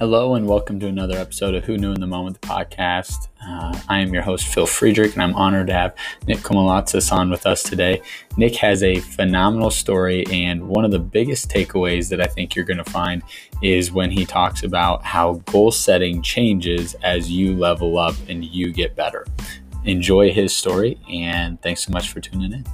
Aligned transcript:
Hello, 0.00 0.34
and 0.34 0.48
welcome 0.48 0.80
to 0.80 0.86
another 0.86 1.18
episode 1.18 1.54
of 1.54 1.64
Who 1.64 1.76
Knew 1.76 1.92
in 1.92 2.00
the 2.00 2.06
Moment, 2.06 2.40
the 2.40 2.48
podcast. 2.48 3.28
Uh, 3.46 3.78
I 3.86 3.98
am 3.98 4.14
your 4.14 4.22
host, 4.22 4.46
Phil 4.46 4.64
Friedrich, 4.64 5.12
and 5.12 5.22
I'm 5.22 5.34
honored 5.34 5.66
to 5.66 5.74
have 5.74 5.94
Nick 6.26 6.38
Komolatzis 6.38 7.12
on 7.12 7.28
with 7.28 7.44
us 7.44 7.62
today. 7.62 8.00
Nick 8.38 8.56
has 8.56 8.82
a 8.82 9.00
phenomenal 9.00 9.68
story, 9.70 10.24
and 10.32 10.66
one 10.66 10.86
of 10.86 10.90
the 10.90 10.98
biggest 10.98 11.50
takeaways 11.50 12.08
that 12.08 12.18
I 12.22 12.24
think 12.24 12.56
you're 12.56 12.64
going 12.64 12.82
to 12.82 12.90
find 12.90 13.22
is 13.62 13.92
when 13.92 14.10
he 14.10 14.24
talks 14.24 14.62
about 14.62 15.04
how 15.04 15.34
goal 15.44 15.70
setting 15.70 16.22
changes 16.22 16.94
as 17.02 17.30
you 17.30 17.54
level 17.54 17.98
up 17.98 18.14
and 18.26 18.42
you 18.42 18.72
get 18.72 18.96
better. 18.96 19.26
Enjoy 19.84 20.32
his 20.32 20.56
story, 20.56 20.98
and 21.10 21.60
thanks 21.60 21.84
so 21.84 21.92
much 21.92 22.08
for 22.08 22.20
tuning 22.20 22.54
in. 22.54 22.64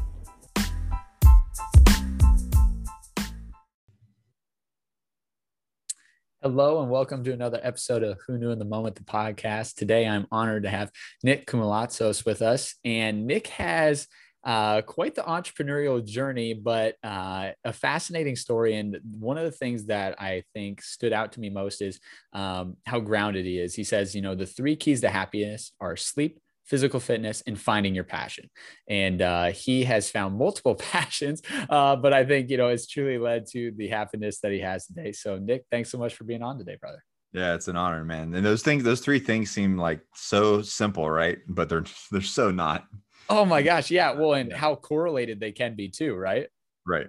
Hello 6.49 6.81
and 6.81 6.89
welcome 6.89 7.25
to 7.25 7.33
another 7.33 7.59
episode 7.61 8.05
of 8.05 8.21
Who 8.25 8.39
Knew 8.39 8.53
in 8.53 8.61
the 8.61 8.65
Moment, 8.65 8.95
the 8.95 9.03
podcast. 9.03 9.75
Today 9.75 10.07
I'm 10.07 10.29
honored 10.31 10.63
to 10.63 10.69
have 10.69 10.93
Nick 11.25 11.45
Komolatzis 11.45 12.25
with 12.25 12.41
us. 12.41 12.77
And 12.85 13.27
Nick 13.27 13.49
has 13.49 14.07
uh, 14.45 14.83
quite 14.83 15.17
the 15.17 15.23
entrepreneurial 15.23 16.07
journey, 16.07 16.55
but 16.55 16.95
uh, 17.03 17.51
a 17.65 17.73
fascinating 17.73 18.37
story. 18.37 18.77
And 18.77 18.97
one 19.19 19.39
of 19.39 19.43
the 19.43 19.51
things 19.51 19.87
that 19.87 20.23
I 20.23 20.45
think 20.55 20.83
stood 20.83 21.13
out 21.13 21.33
to 21.33 21.41
me 21.41 21.51
most 21.51 21.83
is 21.83 21.99
um, 22.33 22.77
how 22.87 23.01
grounded 23.01 23.45
he 23.45 23.59
is. 23.59 23.75
He 23.75 23.83
says, 23.83 24.15
you 24.15 24.23
know, 24.23 24.37
the 24.37 24.47
three 24.47 24.77
keys 24.77 25.01
to 25.01 25.09
happiness 25.09 25.73
are 25.81 25.97
sleep, 25.97 26.39
physical 26.67 27.01
fitness 27.01 27.43
and 27.47 27.59
finding 27.59 27.95
your 27.95 28.05
passion. 28.05 28.51
And 28.89 29.23
uh, 29.23 29.47
he 29.47 29.85
has 29.85 30.11
found 30.11 30.37
multiple 30.37 30.75
passions, 30.93 31.43
uh, 31.71 31.97
but 31.97 32.13
I 32.13 32.25
think, 32.25 32.51
you 32.51 32.57
know, 32.57 32.69
it's 32.69 32.87
truly 32.87 33.19
led 33.19 33.47
to 33.53 33.73
the 33.77 33.89
happiness 33.89 34.41
that 34.41 34.53
he 34.53 34.61
has 34.61 34.87
today. 34.87 35.13
So, 35.13 35.39
Nick, 35.39 35.65
thanks 35.71 35.91
so 35.91 35.99
much 35.99 36.15
for 36.15 36.25
being 36.25 36.43
on 36.43 36.59
today, 36.59 36.77
brother. 36.81 37.03
Yeah, 37.33 37.55
it's 37.55 37.69
an 37.69 37.77
honor, 37.77 38.05
man. 38.05 38.35
And 38.35 38.45
those 38.45 38.63
things, 38.63 38.83
those 38.83 39.01
three 39.01 39.19
things 39.19 39.51
seem 39.51 39.77
like 39.77 40.01
so 40.15 40.63
simple, 40.63 41.09
right? 41.11 41.39
But 41.49 41.69
they're 41.69 41.85
they're 42.11 42.23
so 42.23 42.51
not. 42.51 42.87
Oh 43.29 43.45
my 43.45 43.61
gosh, 43.61 43.91
yeah. 43.91 44.13
Well, 44.13 44.35
and 44.35 44.51
how 44.53 44.75
correlated 44.75 45.39
they 45.39 45.53
can 45.53 45.75
be 45.75 45.89
too, 45.89 46.15
right? 46.15 46.47
Right. 46.87 47.09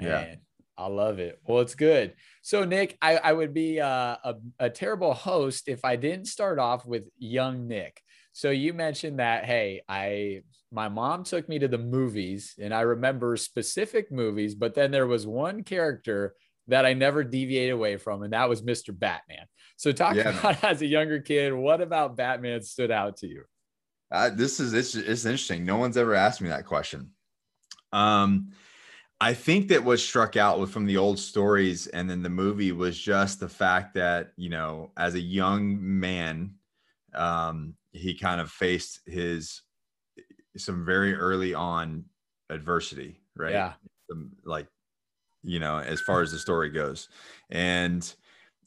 Yeah. 0.00 0.08
Man, 0.08 0.40
I 0.78 0.86
love 0.86 1.18
it. 1.18 1.40
Well, 1.44 1.60
it's 1.60 1.74
good. 1.74 2.14
So, 2.40 2.64
Nick, 2.64 2.96
I, 3.02 3.16
I 3.16 3.32
would 3.32 3.52
be 3.52 3.80
uh, 3.80 4.16
a, 4.24 4.34
a 4.60 4.70
terrible 4.70 5.12
host 5.12 5.68
if 5.68 5.84
I 5.84 5.96
didn't 5.96 6.26
start 6.26 6.58
off 6.58 6.86
with 6.86 7.08
young 7.18 7.66
Nick. 7.66 8.00
So 8.38 8.50
you 8.50 8.72
mentioned 8.72 9.18
that, 9.18 9.46
hey, 9.46 9.82
I 9.88 10.42
my 10.70 10.88
mom 10.88 11.24
took 11.24 11.48
me 11.48 11.58
to 11.58 11.66
the 11.66 11.76
movies 11.76 12.54
and 12.56 12.72
I 12.72 12.82
remember 12.82 13.36
specific 13.36 14.12
movies, 14.12 14.54
but 14.54 14.76
then 14.76 14.92
there 14.92 15.08
was 15.08 15.26
one 15.26 15.64
character 15.64 16.36
that 16.68 16.86
I 16.86 16.92
never 16.92 17.24
deviated 17.24 17.72
away 17.72 17.96
from, 17.96 18.22
and 18.22 18.32
that 18.32 18.48
was 18.48 18.62
Mr. 18.62 18.96
Batman. 18.96 19.44
So 19.76 19.90
talk 19.90 20.14
yeah, 20.14 20.38
about 20.38 20.62
as 20.62 20.80
a 20.82 20.86
younger 20.86 21.18
kid, 21.18 21.52
what 21.52 21.80
about 21.80 22.16
Batman 22.16 22.62
stood 22.62 22.92
out 22.92 23.16
to 23.16 23.26
you? 23.26 23.42
Uh, 24.12 24.30
this 24.30 24.60
is 24.60 24.72
it's, 24.72 24.94
it's 24.94 25.24
interesting. 25.24 25.64
No 25.64 25.76
one's 25.76 25.96
ever 25.96 26.14
asked 26.14 26.40
me 26.40 26.48
that 26.48 26.64
question. 26.64 27.10
Um, 27.92 28.52
I 29.20 29.34
think 29.34 29.66
that 29.70 29.82
what 29.82 29.98
struck 29.98 30.36
out 30.36 30.60
with 30.60 30.70
from 30.70 30.86
the 30.86 30.98
old 30.98 31.18
stories 31.18 31.88
and 31.88 32.08
then 32.08 32.22
the 32.22 32.30
movie 32.30 32.70
was 32.70 32.96
just 32.96 33.40
the 33.40 33.48
fact 33.48 33.94
that 33.94 34.30
you 34.36 34.48
know, 34.48 34.92
as 34.96 35.16
a 35.16 35.20
young 35.20 35.76
man, 35.80 36.54
um, 37.14 37.74
he 37.92 38.14
kind 38.14 38.40
of 38.40 38.50
faced 38.50 39.00
his 39.06 39.62
some 40.56 40.84
very 40.84 41.14
early 41.14 41.54
on 41.54 42.04
adversity, 42.50 43.20
right? 43.36 43.52
Yeah. 43.52 43.72
Some, 44.10 44.32
like, 44.44 44.66
you 45.42 45.60
know, 45.60 45.78
as 45.78 46.00
far 46.00 46.22
as 46.22 46.32
the 46.32 46.38
story 46.38 46.70
goes. 46.70 47.08
And 47.50 48.12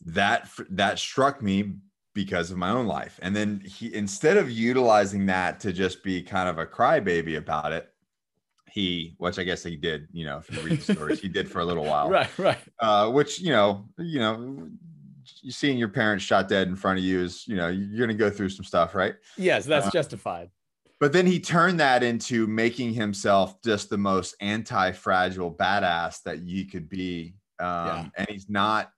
that 0.05 0.49
that 0.69 0.99
struck 0.99 1.41
me 1.41 1.73
because 2.13 2.51
of 2.51 2.57
my 2.57 2.69
own 2.69 2.87
life. 2.87 3.19
And 3.21 3.35
then 3.35 3.61
he 3.65 3.93
instead 3.93 4.37
of 4.37 4.49
utilizing 4.49 5.25
that 5.27 5.59
to 5.61 5.73
just 5.73 6.03
be 6.03 6.21
kind 6.21 6.49
of 6.49 6.57
a 6.57 6.65
crybaby 6.65 7.37
about 7.37 7.71
it, 7.71 7.89
he, 8.69 9.15
which 9.17 9.37
I 9.37 9.43
guess 9.43 9.63
he 9.63 9.75
did, 9.75 10.07
you 10.13 10.25
know, 10.25 10.37
if 10.37 10.49
you 10.49 10.61
read 10.61 10.79
the 10.79 10.93
stories, 10.93 11.19
he 11.19 11.27
did 11.27 11.49
for 11.49 11.59
a 11.59 11.65
little 11.65 11.85
while. 11.91 12.09
Right, 12.09 12.29
right. 12.37 12.57
Uh, 12.79 13.09
which, 13.09 13.39
you 13.39 13.51
know, 13.51 13.85
you 13.97 14.19
know, 14.19 14.69
seeing 15.49 15.77
your 15.77 15.89
parents 15.89 16.23
shot 16.23 16.47
dead 16.47 16.67
in 16.67 16.75
front 16.75 16.99
of 16.99 17.05
you 17.05 17.21
is, 17.21 17.47
you 17.47 17.55
know, 17.55 17.67
you're 17.67 17.97
going 17.97 18.09
to 18.09 18.13
go 18.13 18.29
through 18.29 18.49
some 18.49 18.65
stuff, 18.65 18.95
right? 18.95 19.15
Yes, 19.37 19.65
that's 19.65 19.87
uh, 19.87 19.91
justified. 19.91 20.49
But 20.99 21.13
then 21.13 21.25
he 21.25 21.39
turned 21.39 21.79
that 21.79 22.03
into 22.03 22.45
making 22.47 22.93
himself 22.93 23.59
just 23.63 23.89
the 23.89 23.97
most 23.97 24.35
anti-fragile 24.39 25.55
badass 25.55 26.21
that 26.23 26.41
you 26.41 26.67
could 26.67 26.89
be. 26.89 27.35
Um, 27.59 27.67
yeah. 27.67 28.05
And 28.17 28.29
he's 28.29 28.49
not 28.49 28.91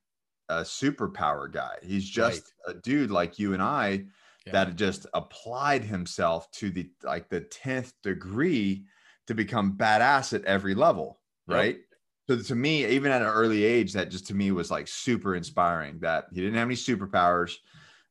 a 0.49 0.61
superpower 0.61 1.51
guy. 1.51 1.77
He's 1.81 2.07
just 2.07 2.53
right. 2.67 2.75
a 2.75 2.79
dude 2.79 3.11
like 3.11 3.39
you 3.39 3.53
and 3.53 3.61
I 3.61 4.05
yeah. 4.45 4.51
that 4.51 4.75
just 4.75 5.05
applied 5.13 5.85
himself 5.85 6.51
to 6.51 6.69
the 6.69 6.89
like 7.03 7.29
the 7.29 7.41
10th 7.41 7.93
degree 8.03 8.83
to 9.27 9.33
become 9.33 9.77
badass 9.77 10.33
at 10.33 10.43
every 10.43 10.75
level, 10.75 11.19
right? 11.47 11.75
Yep 11.75 11.83
so 12.27 12.37
to 12.41 12.55
me, 12.55 12.85
even 12.85 13.11
at 13.11 13.21
an 13.21 13.27
early 13.27 13.63
age, 13.63 13.93
that 13.93 14.09
just 14.09 14.27
to 14.27 14.33
me 14.33 14.51
was 14.51 14.71
like 14.71 14.87
super 14.87 15.35
inspiring. 15.35 15.99
That 15.99 16.25
he 16.31 16.41
didn't 16.41 16.55
have 16.55 16.67
any 16.67 16.75
superpowers. 16.75 17.55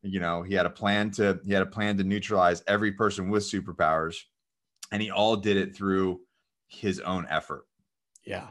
You 0.03 0.21
know, 0.21 0.43
he 0.43 0.55
had 0.55 0.67
a 0.67 0.71
plan 0.71 1.11
to 1.13 1.41
he 1.47 1.53
had 1.53 1.63
a 1.63 1.67
plan 1.67 1.97
to 1.97 2.05
neutralize 2.05 2.63
every 2.67 2.93
person 2.93 3.31
with 3.31 3.45
superpowers, 3.45 4.17
and 4.91 5.01
he 5.01 5.11
all 5.11 5.37
did 5.37 5.57
it 5.57 5.75
through 5.75 6.21
his 6.67 7.01
own 7.01 7.27
effort. 7.31 7.67
Yeah, 8.25 8.49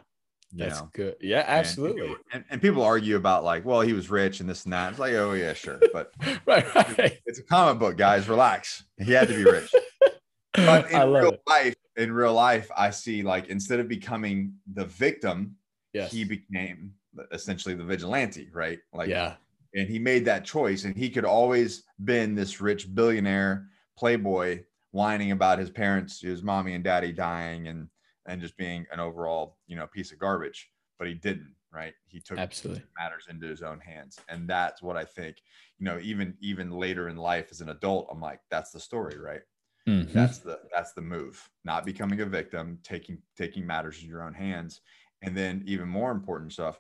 that's 0.54 0.82
know? 0.82 0.90
good. 0.94 1.16
Yeah, 1.22 1.44
absolutely. 1.46 2.02
And 2.02 2.10
people, 2.10 2.24
and, 2.34 2.46
and 2.50 2.62
people, 2.62 2.84
argue 2.84 3.16
about 3.16 3.44
like, 3.44 3.64
well, 3.64 3.82
he 3.82 3.94
was 3.94 4.10
rich 4.10 4.40
and 4.40 4.50
this 4.50 4.64
and 4.64 4.74
that. 4.74 4.92
It's 4.92 5.00
like, 5.00 5.14
oh 5.14 5.34
yeah, 5.34 5.54
sure, 5.54 5.80
but 5.94 6.12
right, 6.46 6.76
right. 6.76 7.20
it's 7.26 7.40
a 7.40 7.44
comic 7.44 7.80
book, 7.80 7.98
guys. 7.98 8.28
Relax. 8.28 8.84
He 8.98 9.12
had 9.12 9.28
to 9.28 9.36
be 9.36 9.44
rich. 9.44 9.72
but 10.54 10.90
in 10.92 11.12
real 11.12 11.34
it. 11.34 11.42
life, 11.48 11.76
in 12.02 12.12
real 12.12 12.34
life, 12.34 12.70
I 12.76 12.90
see 12.90 13.22
like 13.22 13.48
instead 13.48 13.80
of 13.80 13.88
becoming 13.88 14.54
the 14.74 14.86
victim, 14.86 15.56
yes. 15.94 16.12
he 16.12 16.24
became 16.24 16.94
essentially 17.32 17.76
the 17.76 17.84
vigilante, 17.84 18.50
right? 18.52 18.80
Like, 18.94 19.10
yeah. 19.10 19.36
And 19.74 19.88
he 19.88 20.00
made 20.00 20.26
that 20.26 20.44
choice, 20.44 20.84
and 20.84 20.98
he 20.98 21.10
could 21.10 21.24
always 21.24 21.84
been 22.04 22.36
this 22.36 22.60
rich 22.60 22.94
billionaire 22.94 23.68
playboy 23.98 24.64
whining 24.92 25.32
about 25.32 25.60
his 25.60 25.70
parents, 25.70 26.20
his 26.20 26.44
mommy 26.44 26.74
and 26.74 26.84
daddy 26.84 27.14
dying, 27.14 27.68
and 27.68 27.88
and 28.26 28.42
just 28.42 28.58
being 28.58 28.86
an 28.92 29.00
overall, 29.00 29.58
you 29.68 29.78
know, 29.78 29.88
piece 29.88 30.12
of 30.12 30.20
garbage. 30.20 30.70
But 31.00 31.08
he 31.08 31.14
didn't, 31.14 31.56
right? 31.74 31.94
He 32.06 32.20
took 32.20 32.38
absolutely 32.38 32.84
matters 33.00 33.28
into 33.30 33.48
his 33.48 33.62
own 33.62 33.80
hands, 33.80 34.20
and 34.28 34.46
that's 34.46 34.82
what 34.82 34.98
I 34.98 35.06
think. 35.06 35.38
You 35.80 35.86
know, 35.86 36.00
even 36.02 36.36
even 36.42 36.72
later 36.72 37.08
in 37.08 37.16
life 37.16 37.48
as 37.50 37.62
an 37.62 37.70
adult, 37.70 38.10
I'm 38.12 38.20
like, 38.20 38.42
that's 38.50 38.72
the 38.72 38.80
story, 38.80 39.18
right? 39.18 39.42
Mm-hmm. 39.88 40.14
That's 40.14 40.40
the 40.40 40.60
that's 40.74 40.94
the 40.94 41.02
move. 41.02 41.50
Not 41.64 41.86
becoming 41.86 42.22
a 42.22 42.26
victim, 42.26 42.80
taking 42.84 43.18
taking 43.36 43.66
matters 43.66 44.02
in 44.02 44.08
your 44.08 44.24
own 44.24 44.34
hands, 44.34 44.82
and 45.22 45.36
then 45.36 45.64
even 45.66 45.88
more 45.88 46.12
important 46.12 46.54
stuff 46.54 46.80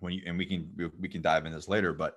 when 0.00 0.12
you 0.12 0.22
and 0.26 0.36
we 0.36 0.46
can 0.46 0.90
we 0.98 1.08
can 1.08 1.22
dive 1.22 1.46
into 1.46 1.56
this 1.56 1.68
later, 1.68 1.92
but 1.92 2.16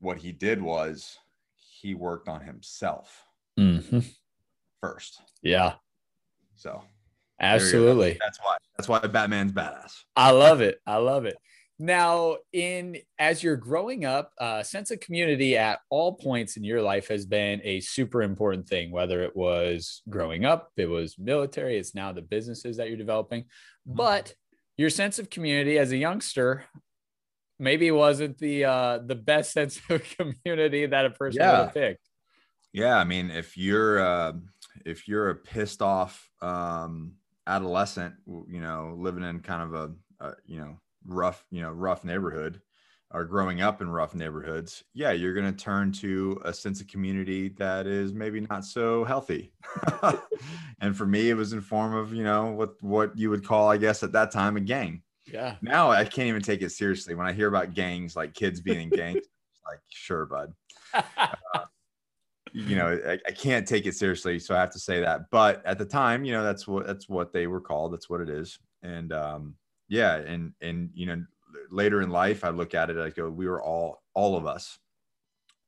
what 0.00 0.18
he 0.18 0.32
did 0.32 0.62
was 0.62 1.18
he 1.56 1.94
worked 1.94 2.28
on 2.28 2.40
himself 2.40 3.24
mm-hmm. 3.58 4.00
first. 4.80 5.20
Yeah. 5.42 5.74
So 6.56 6.82
absolutely. 7.40 8.16
That's 8.20 8.38
why 8.40 8.56
that's 8.76 8.88
why 8.88 9.00
Batman's 9.00 9.52
badass. 9.52 9.92
I 10.16 10.30
love 10.30 10.60
it. 10.60 10.80
I 10.86 10.96
love 10.96 11.24
it. 11.24 11.36
Now, 11.78 12.38
in 12.52 12.98
as 13.20 13.42
you're 13.42 13.56
growing 13.56 14.04
up, 14.04 14.32
a 14.40 14.42
uh, 14.42 14.62
sense 14.64 14.90
of 14.90 14.98
community 14.98 15.56
at 15.56 15.78
all 15.90 16.14
points 16.14 16.56
in 16.56 16.64
your 16.64 16.82
life 16.82 17.08
has 17.08 17.24
been 17.24 17.60
a 17.62 17.80
super 17.80 18.22
important 18.22 18.68
thing. 18.68 18.90
Whether 18.90 19.22
it 19.22 19.36
was 19.36 20.02
growing 20.08 20.44
up, 20.44 20.72
it 20.76 20.86
was 20.86 21.16
military, 21.18 21.78
it's 21.78 21.94
now 21.94 22.12
the 22.12 22.22
businesses 22.22 22.78
that 22.78 22.88
you're 22.88 22.96
developing. 22.96 23.42
Mm-hmm. 23.42 23.94
But 23.94 24.34
your 24.76 24.90
sense 24.90 25.20
of 25.20 25.30
community 25.30 25.78
as 25.78 25.92
a 25.92 25.96
youngster 25.96 26.64
maybe 27.60 27.90
wasn't 27.92 28.38
the 28.38 28.64
uh, 28.64 28.98
the 28.98 29.14
best 29.14 29.52
sense 29.52 29.80
of 29.88 30.02
community 30.16 30.86
that 30.86 31.06
a 31.06 31.10
person 31.10 31.42
yeah. 31.42 31.50
would 31.50 31.64
have 31.66 31.74
picked. 31.74 32.08
Yeah, 32.72 32.96
I 32.96 33.04
mean, 33.04 33.30
if 33.30 33.56
you're 33.56 34.00
uh, 34.00 34.32
if 34.84 35.06
you're 35.06 35.30
a 35.30 35.34
pissed 35.36 35.80
off 35.80 36.28
um, 36.42 37.12
adolescent, 37.46 38.14
you 38.26 38.60
know, 38.60 38.94
living 38.98 39.24
in 39.24 39.40
kind 39.40 39.62
of 39.62 39.74
a, 39.74 40.26
a 40.26 40.32
you 40.44 40.60
know 40.60 40.80
rough, 41.08 41.44
you 41.50 41.60
know, 41.62 41.70
rough 41.72 42.04
neighborhood 42.04 42.60
or 43.10 43.24
growing 43.24 43.62
up 43.62 43.80
in 43.80 43.88
rough 43.88 44.14
neighborhoods, 44.14 44.84
yeah, 44.92 45.12
you're 45.12 45.32
going 45.32 45.50
to 45.50 45.64
turn 45.64 45.90
to 45.90 46.40
a 46.44 46.52
sense 46.52 46.80
of 46.80 46.86
community 46.88 47.48
that 47.48 47.86
is 47.86 48.12
maybe 48.12 48.40
not 48.40 48.64
so 48.64 49.04
healthy. 49.04 49.52
and 50.80 50.96
for 50.96 51.06
me, 51.06 51.30
it 51.30 51.34
was 51.34 51.52
in 51.52 51.60
form 51.60 51.94
of, 51.94 52.12
you 52.12 52.22
know, 52.22 52.52
what, 52.52 52.74
what 52.82 53.16
you 53.16 53.30
would 53.30 53.46
call, 53.46 53.70
I 53.70 53.78
guess, 53.78 54.02
at 54.02 54.12
that 54.12 54.30
time, 54.30 54.56
a 54.56 54.60
gang. 54.60 55.02
Yeah. 55.32 55.56
Now 55.62 55.90
I 55.90 56.04
can't 56.04 56.28
even 56.28 56.42
take 56.42 56.62
it 56.62 56.70
seriously. 56.70 57.14
When 57.14 57.26
I 57.26 57.32
hear 57.32 57.48
about 57.48 57.74
gangs, 57.74 58.14
like 58.14 58.34
kids 58.34 58.60
being 58.60 58.80
in 58.80 58.90
gangs, 58.90 59.26
like, 59.66 59.80
sure, 59.88 60.26
bud. 60.26 60.52
Uh, 61.54 61.64
you 62.54 62.76
know, 62.76 62.98
I, 63.06 63.18
I, 63.26 63.30
can't 63.32 63.68
take 63.68 63.84
it 63.84 63.94
seriously. 63.94 64.38
So 64.38 64.54
I 64.54 64.60
have 64.60 64.70
to 64.70 64.78
say 64.78 65.00
that. 65.00 65.30
But 65.30 65.64
at 65.66 65.76
the 65.76 65.84
time, 65.84 66.24
you 66.24 66.32
know, 66.32 66.42
that's 66.42 66.66
what, 66.66 66.86
that's 66.86 67.06
what 67.06 67.30
they 67.30 67.46
were 67.46 67.60
called. 67.60 67.92
That's 67.92 68.08
what 68.08 68.22
it 68.22 68.30
is. 68.30 68.58
And, 68.82 69.12
um, 69.12 69.54
yeah. 69.88 70.16
And, 70.16 70.52
and, 70.60 70.90
you 70.94 71.06
know, 71.06 71.24
later 71.70 72.02
in 72.02 72.10
life, 72.10 72.44
I 72.44 72.50
look 72.50 72.74
at 72.74 72.90
it, 72.90 72.98
I 72.98 73.10
go, 73.10 73.28
we 73.28 73.48
were 73.48 73.62
all, 73.62 74.02
all 74.14 74.36
of 74.36 74.46
us. 74.46 74.78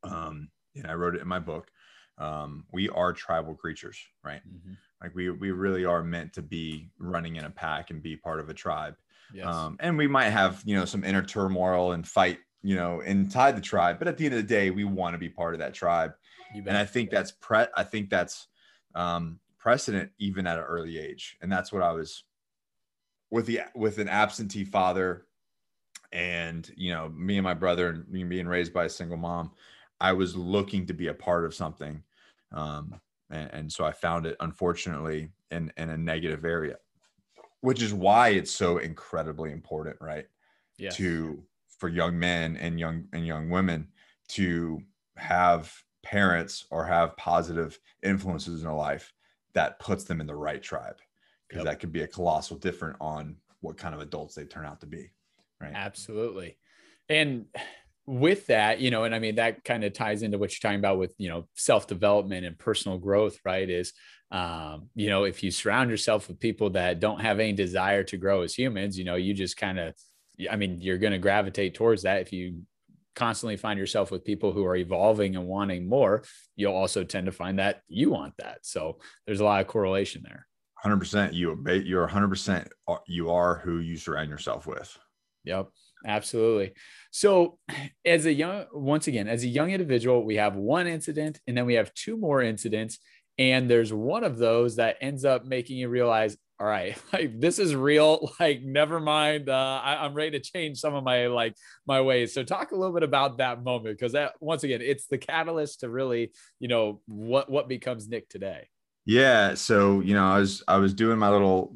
Um, 0.03 0.51
and 0.75 0.87
I 0.87 0.95
wrote 0.95 1.15
it 1.15 1.23
in 1.23 1.29
my 1.29 1.39
book. 1.39 1.71
Um, 2.19 2.65
we 2.73 2.89
are 2.91 3.13
tribal 3.13 3.55
creatures, 3.55 3.99
right? 4.23 4.43
Mm-hmm. 4.47 4.73
Like 5.03 5.15
we, 5.15 5.31
we 5.31 5.51
really 5.51 5.85
are 5.85 6.03
meant 6.03 6.35
to 6.35 6.43
be 6.43 6.91
running 6.99 7.37
in 7.37 7.45
a 7.45 7.51
pack 7.51 7.91
and 7.91 8.03
be 8.03 8.17
part 8.17 8.41
of 8.41 8.49
a 8.51 8.55
tribe. 8.55 8.97
Yes. 9.33 9.47
Um, 9.47 9.77
and 9.81 9.97
we 9.97 10.07
might 10.07 10.31
have, 10.31 10.63
you 10.65 10.77
know, 10.77 10.85
some 10.85 11.05
inner 11.05 11.23
turmoil 11.23 11.93
and 11.93 12.07
fight, 12.07 12.39
you 12.63 12.77
know, 12.77 13.01
inside 13.01 13.57
the 13.57 13.63
tribe, 13.63 13.99
but 13.99 14.09
at 14.09 14.19
the 14.19 14.27
end 14.27 14.35
of 14.35 14.41
the 14.43 14.47
day, 14.47 14.71
we 14.71 14.85
want 14.85 15.15
to 15.15 15.19
be 15.19 15.31
part 15.31 15.55
of 15.55 15.61
that 15.61 15.73
tribe. 15.73 16.13
And 16.55 16.77
I 16.77 16.85
think 16.85 17.11
that's 17.11 17.31
pre, 17.31 17.65
I 17.77 17.85
think 17.85 18.11
that's, 18.11 18.49
um, 18.95 19.39
precedent 19.59 20.11
even 20.19 20.47
at 20.47 20.59
an 20.59 20.65
early 20.65 20.99
age. 20.99 21.37
And 21.41 21.53
that's 21.53 21.73
what 21.73 21.83
I 21.83 21.93
was 21.93 22.25
with 23.31 23.47
the, 23.47 23.61
with 23.75 23.99
an 23.99 24.09
absentee 24.09 24.65
father 24.65 25.27
and, 26.13 26.71
you 26.77 26.93
know, 26.93 27.09
me 27.11 27.37
and 27.37 27.45
my 27.45 27.55
brother 27.55 27.89
and 27.89 28.09
me 28.09 28.25
being 28.25 28.49
raised 28.49 28.73
by 28.73 28.87
a 28.87 28.91
single 28.91 29.17
mom, 29.17 29.53
I 30.01 30.13
was 30.13 30.37
looking 30.37 30.87
to 30.87 30.95
be 30.95 31.09
a 31.09 31.15
part 31.15 31.45
of 31.45 31.55
something. 31.55 32.03
Um, 32.53 33.01
and, 33.31 33.51
and 33.53 33.73
so 33.73 33.85
I 33.85 33.93
found 33.93 34.27
it 34.27 34.37
unfortunately 34.41 35.31
in, 35.51 35.73
in 35.77 35.91
a 35.91 35.97
negative 35.97 36.45
area, 36.45 36.77
which 37.61 37.83
is 37.83 37.95
why 37.95 38.31
it's 38.31 38.51
so 38.51 38.79
incredibly 38.79 39.53
important, 39.53 39.97
right? 40.01 40.27
Yes. 40.79 40.97
To, 40.97 41.43
for 41.79 41.89
young 41.89 42.19
men 42.19 42.57
and 42.57 42.79
young 42.79 43.05
and 43.13 43.27
young 43.27 43.49
women 43.49 43.89
to 44.29 44.81
have 45.17 45.73
parents 46.03 46.67
or 46.71 46.85
have 46.85 47.17
positive 47.17 47.79
influences 48.03 48.61
in 48.61 48.67
their 48.67 48.77
life 48.77 49.13
that 49.55 49.79
puts 49.79 50.05
them 50.05 50.21
in 50.21 50.27
the 50.27 50.35
right 50.35 50.63
tribe 50.63 50.97
because 51.51 51.65
yep. 51.65 51.73
that 51.73 51.81
could 51.81 51.93
be 51.93 52.03
a 52.03 52.07
colossal 52.07 52.57
different 52.57 52.97
on 53.01 53.37
what 53.61 53.77
kind 53.77 53.95
of 53.95 54.01
adults 54.01 54.35
they 54.35 54.45
turn 54.45 54.65
out 54.65 54.81
to 54.81 54.87
be 54.87 55.11
right 55.61 55.73
absolutely 55.75 56.57
and 57.09 57.47
with 58.07 58.47
that 58.47 58.81
you 58.81 58.91
know 58.91 59.05
and 59.05 59.15
i 59.15 59.19
mean 59.19 59.35
that 59.35 59.63
kind 59.65 59.85
of 59.85 59.93
ties 59.93 60.23
into 60.23 60.39
what 60.39 60.51
you're 60.51 60.71
talking 60.71 60.79
about 60.79 60.99
with 60.99 61.15
you 61.19 61.29
know 61.29 61.47
self-development 61.55 62.47
and 62.47 62.59
personal 62.59 62.99
growth 62.99 63.39
right 63.45 63.69
is 63.69 63.93
um, 64.33 64.89
you 64.95 65.11
know 65.11 65.25
if 65.25 65.43
you 65.43 65.51
surround 65.51 65.91
yourself 65.91 66.29
with 66.29 66.39
people 66.39 66.71
that 66.71 67.01
don't 67.01 67.21
have 67.21 67.41
any 67.41 67.53
desire 67.53 68.05
to 68.05 68.17
grow 68.17 68.43
as 68.43 68.55
humans 68.55 68.97
you 68.97 69.05
know 69.05 69.17
you 69.17 69.35
just 69.35 69.57
kind 69.57 69.79
of 69.79 69.95
i 70.51 70.57
mean 70.57 70.81
you're 70.81 70.99
going 70.99 71.13
to 71.13 71.19
gravitate 71.19 71.75
towards 71.75 72.03
that 72.05 72.21
if 72.21 72.33
you 72.33 72.63
constantly 73.17 73.57
find 73.57 73.79
yourself 73.79 74.11
with 74.11 74.25
people 74.25 74.53
who 74.53 74.65
are 74.65 74.77
evolving 74.77 75.37
and 75.37 75.47
wanting 75.47 75.89
more, 75.89 76.23
you'll 76.57 76.75
also 76.75 77.05
tend 77.05 77.27
to 77.27 77.33
find 77.33 77.59
that 77.59 77.83
you 77.89 78.11
want 78.11 78.35
that. 78.39 78.59
So 78.63 78.99
there's 79.27 79.41
a 79.41 79.45
lot 79.45 79.61
of 79.61 79.67
correlation 79.67 80.23
there. 80.25 80.47
100% 80.85 81.33
you 81.33 81.63
you're 81.85 82.09
100% 82.09 82.69
uh, 82.89 82.97
you 83.07 83.31
are 83.31 83.57
who 83.57 83.79
you 83.79 83.97
surround 83.97 84.31
yourself 84.31 84.67
with. 84.67 84.97
Yep. 85.45 85.69
Absolutely. 86.07 86.73
So, 87.11 87.59
as 88.05 88.27
a 88.27 88.33
young, 88.33 88.65
once 88.73 89.07
again, 89.07 89.29
as 89.29 89.45
a 89.45 89.49
young 89.49 89.71
individual, 89.71 90.25
we 90.25 90.37
have 90.37 90.57
one 90.57 90.87
incident 90.87 91.41
and 91.47 91.57
then 91.57 91.67
we 91.67 91.75
have 91.75 91.93
two 91.95 92.17
more 92.17 92.43
incidents. 92.43 92.99
And 93.39 93.71
there's 93.71 93.93
one 93.93 94.25
of 94.25 94.39
those 94.39 94.77
that 94.77 94.97
ends 95.01 95.25
up 95.25 95.45
making 95.45 95.79
you 95.79 95.89
realize, 95.89 96.37
all 96.59 96.67
right, 96.67 96.97
like 97.13 97.39
this 97.41 97.59
is 97.59 97.75
real. 97.75 98.33
Like, 98.41 98.63
never 98.63 99.01
mind. 99.01 99.49
Uh, 99.49 99.81
I, 99.83 100.07
am 100.07 100.15
ready 100.15 100.33
to 100.33 100.41
change 100.41 100.79
some 100.79 100.95
of 100.95 101.05
my 101.05 101.27
like 101.27 101.55
my 101.87 102.01
ways. 102.01 102.33
So, 102.33 102.43
talk 102.43 102.73
a 102.73 102.77
little 102.77 102.95
bit 102.95 103.03
about 103.03 103.39
that 103.39 103.63
moment 103.63 103.99
because 103.99 104.13
that 104.13 104.33
once 104.41 104.65
again, 104.65 104.81
it's 104.83 105.07
the 105.07 105.19
catalyst 105.19 105.81
to 105.81 105.91
really, 105.91 106.33
you 106.59 106.69
know, 106.69 107.03
what 107.07 107.51
what 107.51 107.69
becomes 107.69 108.09
Nick 108.09 108.29
today. 108.29 108.69
Yeah. 109.07 109.55
So, 109.55 110.01
you 110.01 110.15
know, 110.15 110.27
I 110.27 110.39
was 110.39 110.63
I 110.69 110.77
was 110.77 110.95
doing 110.95 111.19
my 111.19 111.31
little 111.31 111.75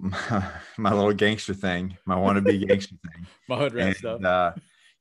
my 0.79 0.93
little 0.93 1.13
gangster 1.13 1.55
thing, 1.55 1.97
my 2.05 2.17
wannabe 2.17 2.67
gangster 2.69 2.97
thing, 2.97 3.27
my 3.49 3.57
hood 3.57 3.75
rat 3.75 3.97
stuff. 3.97 4.23
Uh, 4.23 4.53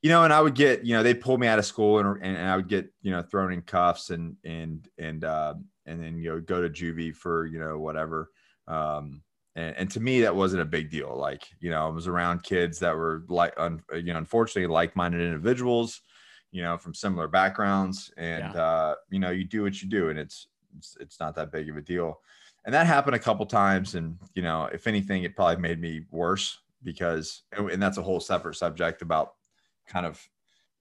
you 0.02 0.10
know, 0.10 0.24
and 0.24 0.34
I 0.34 0.42
would 0.42 0.56
get, 0.56 0.86
you 0.86 0.96
know, 0.96 1.04
they 1.04 1.14
pulled 1.14 1.40
me 1.40 1.48
out 1.48 1.60
of 1.60 1.66
school 1.66 2.00
and, 2.00 2.22
and 2.22 2.38
I 2.38 2.58
would 2.58 2.68
get, 2.68 2.92
you 3.02 3.12
know, 3.12 3.22
thrown 3.22 3.54
in 3.54 3.62
cuffs 3.62 4.10
and 4.10 4.36
and 4.44 4.88
and 4.98 5.24
uh, 5.24 5.54
and 5.86 6.02
then 6.02 6.18
you 6.18 6.30
know 6.30 6.42
go 6.42 6.62
to 6.62 6.70
juvie 6.70 7.16
for 7.16 7.46
you 7.46 7.60
know 7.60 7.80
whatever. 7.80 8.30
Um, 8.68 9.22
and, 9.56 9.76
and 9.78 9.92
to 9.92 10.00
me 10.00 10.22
that 10.22 10.36
wasn't 10.36 10.62
a 10.62 10.66
big 10.66 10.90
deal 10.90 11.16
like 11.16 11.48
you 11.60 11.70
know 11.70 11.86
i 11.86 11.90
was 11.90 12.08
around 12.08 12.44
kids 12.44 12.80
that 12.80 12.96
were 12.96 13.24
like 13.28 13.54
un, 13.58 13.82
you 13.94 14.14
know 14.14 14.18
unfortunately 14.18 14.72
like-minded 14.72 15.22
individuals 15.22 16.02
you 16.52 16.62
know 16.62 16.78
from 16.78 16.94
similar 16.94 17.28
backgrounds 17.28 18.12
and 18.18 18.54
yeah. 18.54 18.62
uh 18.62 18.96
you 19.10 19.20
know 19.20 19.30
you 19.30 19.44
do 19.44 19.64
what 19.64 19.82
you 19.82 19.90
do 19.90 20.10
and 20.10 20.18
it's, 20.18 20.48
it's 20.78 20.98
it's 21.00 21.20
not 21.20 21.36
that 21.36 21.52
big 21.52 21.70
of 21.70 21.78
a 21.78 21.82
deal 21.82 22.20
and 22.66 22.74
that 22.74 22.88
happened 22.88 23.16
a 23.16 23.20
couple 23.20 23.46
times 23.46 23.96
and 23.96 24.18
you 24.36 24.42
know 24.42 24.66
if 24.74 24.88
anything 24.88 25.24
it 25.24 25.36
probably 25.36 25.62
made 25.62 25.80
me 25.80 26.06
worse 26.12 26.60
because 26.84 27.44
and 27.52 27.82
that's 27.82 27.98
a 27.98 28.04
whole 28.04 28.20
separate 28.20 28.56
subject 28.56 29.02
about 29.02 29.34
kind 29.88 30.06
of 30.06 30.22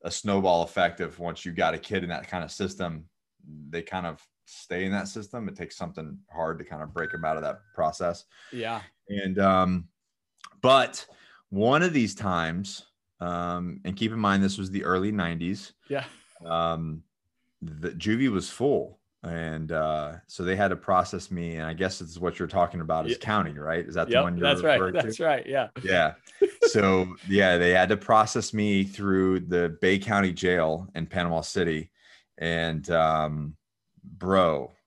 a 0.04 0.10
snowball 0.10 0.62
effect 0.62 1.00
of 1.00 1.18
once 1.18 1.44
you 1.44 1.52
got 1.52 1.74
a 1.74 1.78
kid 1.78 2.02
in 2.02 2.08
that 2.08 2.28
kind 2.28 2.44
of 2.44 2.50
system 2.50 3.04
they 3.70 3.82
kind 3.82 4.06
of 4.06 4.24
stay 4.46 4.84
in 4.84 4.92
that 4.92 5.08
system. 5.08 5.48
It 5.48 5.56
takes 5.56 5.76
something 5.76 6.18
hard 6.30 6.58
to 6.58 6.64
kind 6.64 6.82
of 6.82 6.92
break 6.92 7.10
them 7.10 7.24
out 7.24 7.36
of 7.36 7.42
that 7.42 7.60
process. 7.74 8.24
Yeah. 8.52 8.80
And 9.08 9.38
um, 9.38 9.88
but 10.60 11.06
one 11.50 11.82
of 11.82 11.92
these 11.92 12.14
times, 12.14 12.86
um, 13.20 13.80
and 13.84 13.96
keep 13.96 14.12
in 14.12 14.18
mind 14.18 14.42
this 14.42 14.58
was 14.58 14.70
the 14.70 14.84
early 14.84 15.12
90s. 15.12 15.72
Yeah. 15.88 16.04
Um, 16.44 17.02
the 17.60 17.90
juvie 17.90 18.30
was 18.30 18.50
full. 18.50 18.98
And 19.22 19.70
uh, 19.70 20.14
so 20.26 20.42
they 20.42 20.56
had 20.56 20.68
to 20.68 20.76
process 20.76 21.30
me, 21.30 21.56
and 21.56 21.66
I 21.66 21.74
guess 21.74 22.00
this 22.00 22.10
is 22.10 22.18
what 22.18 22.38
you're 22.38 22.48
talking 22.48 22.80
about 22.80 23.06
is 23.06 23.12
yeah. 23.12 23.18
county, 23.18 23.52
right? 23.52 23.86
Is 23.86 23.94
that 23.94 24.08
the 24.08 24.14
yep, 24.14 24.24
one 24.24 24.36
you're 24.36 24.48
that's 24.48 24.62
right? 24.62 24.92
That's 24.92 25.20
right. 25.20 25.46
Yeah. 25.46 25.68
Yeah. 25.84 26.14
so 26.62 27.14
yeah, 27.28 27.56
they 27.56 27.70
had 27.70 27.88
to 27.90 27.96
process 27.96 28.52
me 28.52 28.82
through 28.82 29.40
the 29.40 29.76
Bay 29.80 29.98
County 29.98 30.32
Jail 30.32 30.88
in 30.96 31.06
Panama 31.06 31.40
City, 31.42 31.90
and 32.38 32.88
um, 32.90 33.56
bro. 34.02 34.72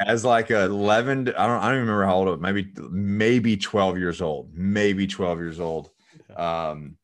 as 0.00 0.24
like 0.26 0.50
a 0.50 0.64
11 0.64 1.28
i 1.28 1.46
don't 1.46 1.58
i 1.58 1.68
don't 1.68 1.76
even 1.76 1.80
remember 1.80 2.04
how 2.04 2.16
old 2.16 2.28
it 2.28 2.38
maybe 2.38 2.70
maybe 2.90 3.56
12 3.56 3.96
years 3.96 4.20
old 4.20 4.50
maybe 4.52 5.06
12 5.06 5.38
years 5.38 5.58
old 5.58 5.90
um 6.36 6.98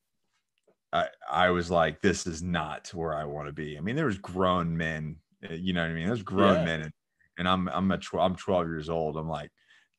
i 0.92 1.06
i 1.30 1.50
was 1.50 1.70
like 1.70 2.00
this 2.00 2.26
is 2.26 2.42
not 2.42 2.88
where 2.94 3.14
i 3.14 3.24
want 3.24 3.48
to 3.48 3.52
be. 3.52 3.76
I 3.76 3.80
mean 3.80 3.96
there 3.96 4.06
was 4.06 4.18
grown 4.18 4.76
men 4.76 5.16
eh, 5.42 5.54
you 5.54 5.72
know 5.72 5.82
what 5.82 5.90
i 5.90 5.94
mean? 5.94 6.06
There's 6.06 6.22
grown 6.22 6.58
yeah. 6.58 6.64
men 6.64 6.80
and, 6.82 6.92
and 7.38 7.48
i'm 7.48 7.68
i'm 7.68 7.90
a 7.90 7.98
tw- 7.98 8.14
i'm 8.14 8.36
12 8.36 8.66
years 8.66 8.88
old. 8.88 9.16
I'm 9.16 9.28
like 9.28 9.50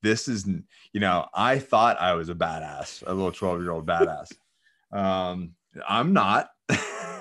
this 0.01 0.27
is 0.27 0.45
you 0.91 0.99
know 0.99 1.27
i 1.33 1.59
thought 1.59 1.99
i 1.99 2.13
was 2.13 2.29
a 2.29 2.35
badass 2.35 3.03
a 3.07 3.13
little 3.13 3.31
12 3.31 3.61
year 3.61 3.71
old 3.71 3.85
badass. 3.85 4.31
Um 4.91 5.51
i'm 5.87 6.13
not. 6.13 6.49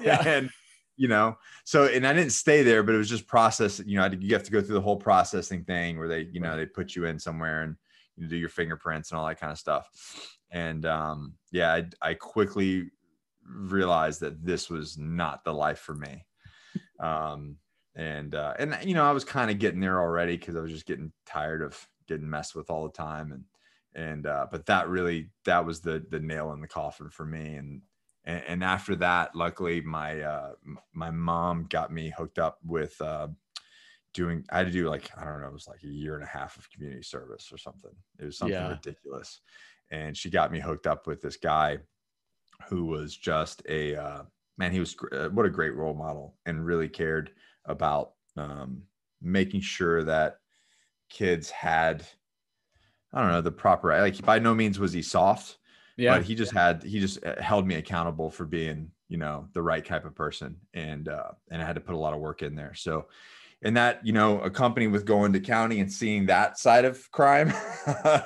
Yeah. 0.02 0.22
and 0.26 0.50
you 0.96 1.08
know 1.08 1.36
so 1.64 1.86
and 1.86 2.06
i 2.06 2.12
didn't 2.12 2.32
stay 2.32 2.62
there 2.62 2.82
but 2.82 2.94
it 2.94 2.98
was 2.98 3.08
just 3.08 3.26
process 3.26 3.80
you 3.86 3.96
know 3.96 4.10
you 4.20 4.34
have 4.34 4.42
to 4.44 4.50
go 4.50 4.60
through 4.60 4.74
the 4.74 4.80
whole 4.80 4.96
processing 4.96 5.64
thing 5.64 5.98
where 5.98 6.08
they 6.08 6.28
you 6.32 6.40
know 6.40 6.56
they 6.56 6.66
put 6.66 6.94
you 6.94 7.06
in 7.06 7.18
somewhere 7.18 7.62
and 7.62 7.76
you 8.16 8.28
do 8.28 8.36
your 8.36 8.48
fingerprints 8.48 9.10
and 9.10 9.18
all 9.18 9.26
that 9.26 9.40
kind 9.40 9.50
of 9.50 9.58
stuff. 9.58 9.88
And 10.50 10.84
um 10.84 11.34
yeah 11.50 11.72
i, 11.72 12.10
I 12.10 12.14
quickly 12.14 12.90
realized 13.46 14.20
that 14.20 14.44
this 14.44 14.70
was 14.70 14.98
not 14.98 15.44
the 15.44 15.52
life 15.52 15.78
for 15.78 15.94
me 15.94 16.24
um 17.00 17.56
and 17.96 18.34
uh 18.34 18.54
and 18.58 18.76
you 18.84 18.94
know 18.94 19.04
i 19.04 19.12
was 19.12 19.24
kind 19.24 19.50
of 19.50 19.58
getting 19.58 19.80
there 19.80 20.00
already 20.00 20.36
because 20.36 20.56
i 20.56 20.60
was 20.60 20.72
just 20.72 20.86
getting 20.86 21.12
tired 21.26 21.62
of 21.62 21.86
getting 22.08 22.28
messed 22.28 22.54
with 22.54 22.70
all 22.70 22.84
the 22.84 22.92
time 22.92 23.32
and 23.32 23.44
and 23.94 24.26
uh 24.26 24.46
but 24.50 24.66
that 24.66 24.88
really 24.88 25.30
that 25.44 25.64
was 25.64 25.80
the 25.80 26.04
the 26.10 26.20
nail 26.20 26.52
in 26.52 26.60
the 26.60 26.68
coffin 26.68 27.10
for 27.10 27.24
me 27.24 27.56
and 27.56 27.82
and, 28.24 28.42
and 28.46 28.64
after 28.64 28.94
that, 28.96 29.34
luckily, 29.34 29.80
my 29.80 30.20
uh, 30.20 30.52
my 30.92 31.10
mom 31.10 31.66
got 31.68 31.92
me 31.92 32.12
hooked 32.16 32.38
up 32.38 32.58
with 32.64 33.00
uh, 33.00 33.28
doing. 34.14 34.44
I 34.50 34.58
had 34.58 34.66
to 34.66 34.72
do 34.72 34.88
like 34.88 35.10
I 35.16 35.24
don't 35.24 35.40
know, 35.40 35.48
it 35.48 35.52
was 35.52 35.68
like 35.68 35.82
a 35.82 35.88
year 35.88 36.14
and 36.14 36.22
a 36.22 36.28
half 36.28 36.56
of 36.56 36.70
community 36.70 37.02
service 37.02 37.50
or 37.52 37.58
something. 37.58 37.90
It 38.18 38.26
was 38.26 38.38
something 38.38 38.54
yeah. 38.54 38.70
ridiculous, 38.70 39.40
and 39.90 40.16
she 40.16 40.30
got 40.30 40.52
me 40.52 40.60
hooked 40.60 40.86
up 40.86 41.06
with 41.06 41.20
this 41.20 41.36
guy 41.36 41.78
who 42.68 42.86
was 42.86 43.16
just 43.16 43.62
a 43.68 43.96
uh, 43.96 44.22
man. 44.58 44.72
He 44.72 44.80
was 44.80 44.96
uh, 45.12 45.28
what 45.28 45.46
a 45.46 45.50
great 45.50 45.74
role 45.74 45.94
model, 45.94 46.36
and 46.46 46.64
really 46.64 46.88
cared 46.88 47.30
about 47.64 48.12
um, 48.36 48.82
making 49.20 49.60
sure 49.60 50.04
that 50.04 50.38
kids 51.08 51.50
had 51.50 52.04
I 53.12 53.20
don't 53.20 53.30
know 53.30 53.42
the 53.42 53.52
proper 53.52 53.88
like 54.00 54.20
by 54.24 54.38
no 54.38 54.54
means 54.54 54.78
was 54.78 54.92
he 54.92 55.02
soft 55.02 55.58
yeah. 55.96 56.16
But 56.16 56.24
he 56.24 56.34
just 56.34 56.52
had 56.52 56.82
he 56.82 57.00
just 57.00 57.24
uh, 57.24 57.40
held 57.40 57.66
me 57.66 57.74
accountable 57.76 58.30
for 58.30 58.44
being, 58.44 58.90
you 59.08 59.18
know, 59.18 59.48
the 59.52 59.62
right 59.62 59.84
type 59.84 60.04
of 60.04 60.14
person. 60.14 60.56
And 60.74 61.08
uh 61.08 61.32
and 61.50 61.60
I 61.60 61.64
had 61.64 61.74
to 61.74 61.80
put 61.80 61.94
a 61.94 61.98
lot 61.98 62.14
of 62.14 62.20
work 62.20 62.42
in 62.42 62.54
there. 62.54 62.74
So 62.74 63.06
and 63.62 63.76
that, 63.76 64.04
you 64.04 64.12
know, 64.12 64.40
accompanied 64.40 64.88
with 64.88 65.04
going 65.04 65.32
to 65.32 65.40
county 65.40 65.80
and 65.80 65.90
seeing 65.90 66.26
that 66.26 66.58
side 66.58 66.84
of 66.84 67.08
crime. 67.12 67.52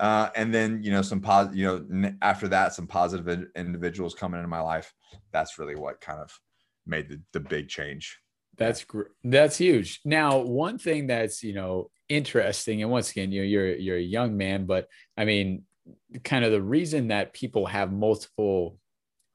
uh, 0.00 0.30
and 0.34 0.52
then, 0.52 0.82
you 0.82 0.90
know, 0.90 1.02
some 1.02 1.20
positive, 1.20 1.56
you 1.56 1.86
know, 1.90 2.12
after 2.22 2.48
that, 2.48 2.74
some 2.74 2.86
positive 2.86 3.46
individuals 3.54 4.14
coming 4.14 4.38
into 4.38 4.48
my 4.48 4.60
life. 4.60 4.92
That's 5.32 5.58
really 5.58 5.76
what 5.76 6.00
kind 6.00 6.20
of 6.20 6.38
made 6.86 7.08
the, 7.10 7.20
the 7.32 7.40
big 7.40 7.68
change. 7.68 8.18
That's 8.56 8.82
great. 8.84 9.08
That's 9.22 9.58
huge. 9.58 10.00
Now, 10.04 10.38
one 10.38 10.78
thing 10.78 11.06
that's, 11.06 11.42
you 11.42 11.52
know, 11.52 11.90
interesting, 12.08 12.82
and 12.82 12.90
once 12.90 13.10
again, 13.10 13.30
you 13.30 13.42
know, 13.42 13.46
you're, 13.46 13.76
you're 13.76 13.96
a 13.98 14.00
young 14.00 14.36
man, 14.36 14.64
but 14.64 14.88
I 15.16 15.26
mean, 15.26 15.64
kind 16.24 16.44
of 16.44 16.52
the 16.52 16.62
reason 16.62 17.08
that 17.08 17.34
people 17.34 17.66
have 17.66 17.92
multiple 17.92 18.78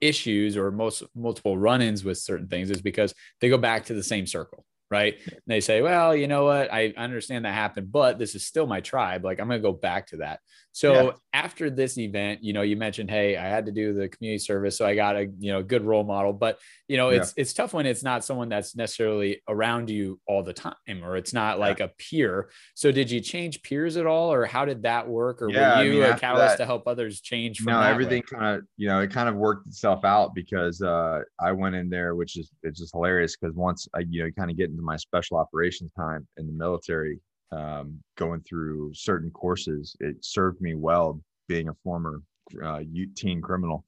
issues 0.01 0.57
or 0.57 0.69
most 0.71 1.03
multiple 1.15 1.57
run-ins 1.57 2.03
with 2.03 2.17
certain 2.17 2.47
things 2.47 2.69
is 2.69 2.81
because 2.81 3.13
they 3.39 3.47
go 3.47 3.57
back 3.57 3.85
to 3.85 3.93
the 3.93 4.03
same 4.03 4.27
circle 4.27 4.65
right? 4.93 5.15
And 5.25 5.41
they 5.47 5.59
say, 5.59 5.81
well, 5.81 6.15
you 6.15 6.27
know 6.27 6.45
what? 6.45 6.71
I 6.71 6.93
understand 6.95 7.45
that 7.45 7.55
happened, 7.55 7.91
but 7.91 8.19
this 8.19 8.35
is 8.35 8.45
still 8.45 8.67
my 8.67 8.79
tribe. 8.79 9.25
Like 9.25 9.39
I'm 9.39 9.47
going 9.47 9.59
to 9.59 9.67
go 9.67 9.73
back 9.73 10.07
to 10.07 10.17
that. 10.17 10.39
So 10.73 10.93
yeah. 10.93 11.11
after 11.33 11.69
this 11.69 11.99
event, 11.99 12.43
you 12.43 12.51
know, 12.51 12.63
you 12.63 12.75
mentioned, 12.75 13.11
hey, 13.11 13.37
I 13.37 13.47
had 13.47 13.67
to 13.67 13.71
do 13.71 13.93
the 13.93 14.09
community 14.09 14.39
service, 14.39 14.75
so 14.75 14.87
I 14.87 14.95
got 14.95 15.15
a 15.15 15.29
you 15.37 15.51
know 15.51 15.61
good 15.61 15.83
role 15.83 16.03
model. 16.03 16.33
But 16.33 16.57
you 16.87 16.97
know, 16.97 17.09
it's 17.09 17.33
yeah. 17.37 17.41
it's 17.43 17.53
tough 17.53 17.73
when 17.73 17.85
it's 17.85 18.01
not 18.01 18.25
someone 18.25 18.49
that's 18.49 18.75
necessarily 18.75 19.43
around 19.47 19.91
you 19.91 20.19
all 20.27 20.41
the 20.41 20.51
time, 20.51 20.73
or 21.03 21.15
it's 21.15 21.31
not 21.31 21.59
like 21.59 21.77
yeah. 21.77 21.85
a 21.85 21.89
peer. 21.99 22.49
So 22.73 22.91
did 22.91 23.11
you 23.11 23.19
change 23.21 23.61
peers 23.61 23.97
at 23.97 24.07
all, 24.07 24.33
or 24.33 24.45
how 24.45 24.65
did 24.65 24.81
that 24.81 25.07
work? 25.07 25.43
Or 25.43 25.47
were 25.47 25.53
you 25.53 25.59
I 25.59 25.83
mean, 25.83 26.01
a 26.01 26.17
catalyst 26.17 26.57
to 26.57 26.65
help 26.65 26.87
others 26.87 27.21
change? 27.21 27.59
From 27.59 27.73
no, 27.73 27.81
everything 27.81 28.23
kind 28.23 28.57
of 28.57 28.65
you 28.75 28.87
know 28.87 28.99
it 28.99 29.11
kind 29.11 29.29
of 29.29 29.35
worked 29.35 29.67
itself 29.67 30.03
out 30.03 30.33
because 30.33 30.81
uh, 30.81 31.19
I 31.39 31.51
went 31.51 31.75
in 31.75 31.87
there, 31.87 32.15
which 32.15 32.35
is 32.35 32.51
it's 32.63 32.79
just 32.79 32.93
hilarious 32.93 33.37
because 33.37 33.55
once 33.55 33.87
I 33.93 34.05
you 34.09 34.23
know 34.23 34.31
kind 34.31 34.49
of 34.49 34.57
get 34.57 34.71
into 34.71 34.81
my 34.81 34.97
special 34.97 35.37
operations 35.37 35.91
time 35.93 36.27
in 36.37 36.47
the 36.47 36.53
military 36.53 37.19
um, 37.53 37.99
going 38.17 38.41
through 38.41 38.93
certain 38.93 39.31
courses, 39.31 39.95
it 39.99 40.23
served 40.23 40.61
me 40.61 40.75
well 40.75 41.21
being 41.47 41.69
a 41.69 41.73
former 41.83 42.21
uh, 42.63 42.81
teen 43.15 43.41
criminal. 43.41 43.85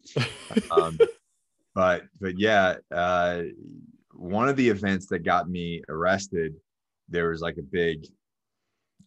Um, 0.72 0.98
but 1.76 2.04
but 2.20 2.40
yeah, 2.40 2.76
uh, 2.92 3.44
one 4.14 4.50
of 4.50 4.56
the 4.56 4.70
events 4.70 5.08
that 5.08 5.20
got 5.20 5.50
me 5.50 5.82
arrested, 5.90 6.54
there 7.10 7.30
was 7.30 7.42
like 7.42 7.58
a 7.58 7.64
big, 7.64 8.06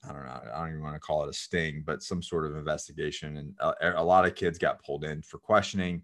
I 0.04 0.12
don't 0.12 0.24
know, 0.24 0.40
I 0.54 0.58
don't 0.60 0.68
even 0.68 0.82
want 0.82 0.94
to 0.94 1.00
call 1.00 1.24
it 1.24 1.30
a 1.30 1.32
sting, 1.32 1.82
but 1.86 2.02
some 2.02 2.22
sort 2.22 2.46
of 2.46 2.56
investigation, 2.56 3.36
and 3.38 3.54
a, 3.60 4.00
a 4.00 4.04
lot 4.04 4.26
of 4.26 4.34
kids 4.34 4.58
got 4.58 4.82
pulled 4.84 5.04
in 5.04 5.22
for 5.22 5.38
questioning. 5.38 6.02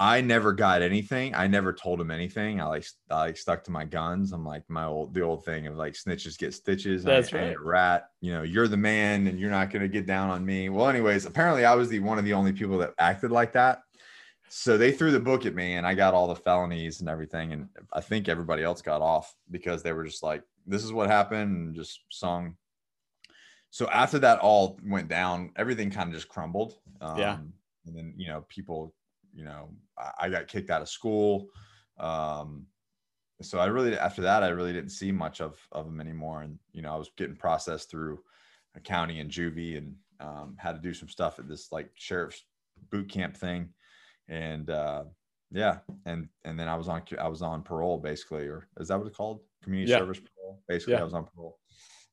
I 0.00 0.20
never 0.20 0.52
got 0.52 0.80
anything. 0.80 1.34
I 1.34 1.48
never 1.48 1.72
told 1.72 2.00
him 2.00 2.12
anything. 2.12 2.60
I 2.60 2.66
like 2.66 2.86
I 3.10 3.16
like 3.16 3.36
stuck 3.36 3.64
to 3.64 3.72
my 3.72 3.84
guns. 3.84 4.32
I'm 4.32 4.44
like 4.44 4.62
my 4.68 4.84
old 4.84 5.12
the 5.12 5.22
old 5.22 5.44
thing 5.44 5.66
of 5.66 5.76
like 5.76 5.94
snitches 5.94 6.38
get 6.38 6.54
stitches. 6.54 7.02
That's 7.02 7.34
I, 7.34 7.38
right. 7.38 7.50
I 7.50 7.54
rat. 7.60 8.10
You 8.20 8.32
know, 8.32 8.42
you're 8.42 8.68
the 8.68 8.76
man, 8.76 9.26
and 9.26 9.40
you're 9.40 9.50
not 9.50 9.70
gonna 9.70 9.88
get 9.88 10.06
down 10.06 10.30
on 10.30 10.46
me. 10.46 10.68
Well, 10.68 10.88
anyways, 10.88 11.26
apparently 11.26 11.64
I 11.64 11.74
was 11.74 11.88
the 11.88 11.98
one 11.98 12.16
of 12.16 12.24
the 12.24 12.34
only 12.34 12.52
people 12.52 12.78
that 12.78 12.94
acted 12.98 13.32
like 13.32 13.52
that. 13.54 13.80
So 14.48 14.78
they 14.78 14.92
threw 14.92 15.10
the 15.10 15.20
book 15.20 15.46
at 15.46 15.54
me, 15.56 15.74
and 15.74 15.86
I 15.86 15.94
got 15.94 16.14
all 16.14 16.28
the 16.28 16.36
felonies 16.36 17.00
and 17.00 17.08
everything. 17.08 17.52
And 17.52 17.68
I 17.92 18.00
think 18.00 18.28
everybody 18.28 18.62
else 18.62 18.80
got 18.80 19.02
off 19.02 19.34
because 19.50 19.82
they 19.82 19.92
were 19.92 20.04
just 20.04 20.22
like, 20.22 20.44
"This 20.64 20.84
is 20.84 20.92
what 20.92 21.10
happened," 21.10 21.56
and 21.56 21.74
just 21.74 22.02
sung. 22.08 22.56
So 23.70 23.88
after 23.88 24.20
that 24.20 24.38
all 24.38 24.78
went 24.86 25.08
down, 25.08 25.50
everything 25.56 25.90
kind 25.90 26.08
of 26.08 26.14
just 26.14 26.28
crumbled. 26.28 26.74
Um, 27.00 27.18
yeah. 27.18 27.38
And 27.86 27.96
then 27.96 28.14
you 28.16 28.28
know 28.28 28.44
people 28.48 28.94
you 29.38 29.44
know, 29.44 29.68
I 30.18 30.28
got 30.28 30.48
kicked 30.48 30.68
out 30.68 30.82
of 30.82 30.88
school. 30.88 31.46
Um, 32.00 32.66
so 33.40 33.60
I 33.60 33.66
really, 33.66 33.96
after 33.96 34.20
that, 34.22 34.42
I 34.42 34.48
really 34.48 34.72
didn't 34.72 34.90
see 34.90 35.12
much 35.12 35.40
of, 35.40 35.56
of 35.70 35.84
them 35.86 36.00
anymore. 36.00 36.42
And, 36.42 36.58
you 36.72 36.82
know, 36.82 36.92
I 36.92 36.96
was 36.96 37.12
getting 37.16 37.36
processed 37.36 37.88
through 37.88 38.18
a 38.76 38.80
county 38.80 39.20
and 39.20 39.30
juvie 39.30 39.78
and 39.78 39.94
um, 40.18 40.56
had 40.58 40.72
to 40.72 40.82
do 40.82 40.92
some 40.92 41.08
stuff 41.08 41.38
at 41.38 41.48
this 41.48 41.70
like 41.70 41.88
sheriff's 41.94 42.44
boot 42.90 43.08
camp 43.08 43.36
thing. 43.36 43.68
And, 44.28 44.70
uh, 44.70 45.04
yeah. 45.52 45.78
And, 46.04 46.28
and 46.44 46.58
then 46.58 46.66
I 46.66 46.74
was 46.74 46.88
on, 46.88 47.02
I 47.20 47.28
was 47.28 47.40
on 47.40 47.62
parole 47.62 47.98
basically, 47.98 48.48
or 48.48 48.66
is 48.80 48.88
that 48.88 48.98
what 48.98 49.06
it's 49.06 49.16
called? 49.16 49.40
Community 49.62 49.92
yeah. 49.92 49.98
service 49.98 50.18
parole. 50.18 50.60
Basically 50.66 50.94
yeah. 50.94 51.00
I 51.00 51.04
was 51.04 51.14
on 51.14 51.26
parole 51.26 51.58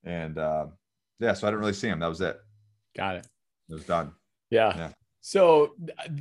and, 0.03 0.38
uh, 0.38 0.67
yeah, 1.20 1.34
so 1.34 1.48
I 1.48 1.50
didn't 1.50 1.62
really 1.62 1.74
see 1.74 1.88
him. 1.88 2.01
That 2.01 2.10
was 2.10 2.22
it. 2.22 2.38
Got 2.96 3.15
it. 3.15 3.27
It 3.67 3.74
was 3.74 3.86
done. 3.86 4.12
Yeah. 4.51 4.77
yeah. 4.77 4.91
So 5.27 5.74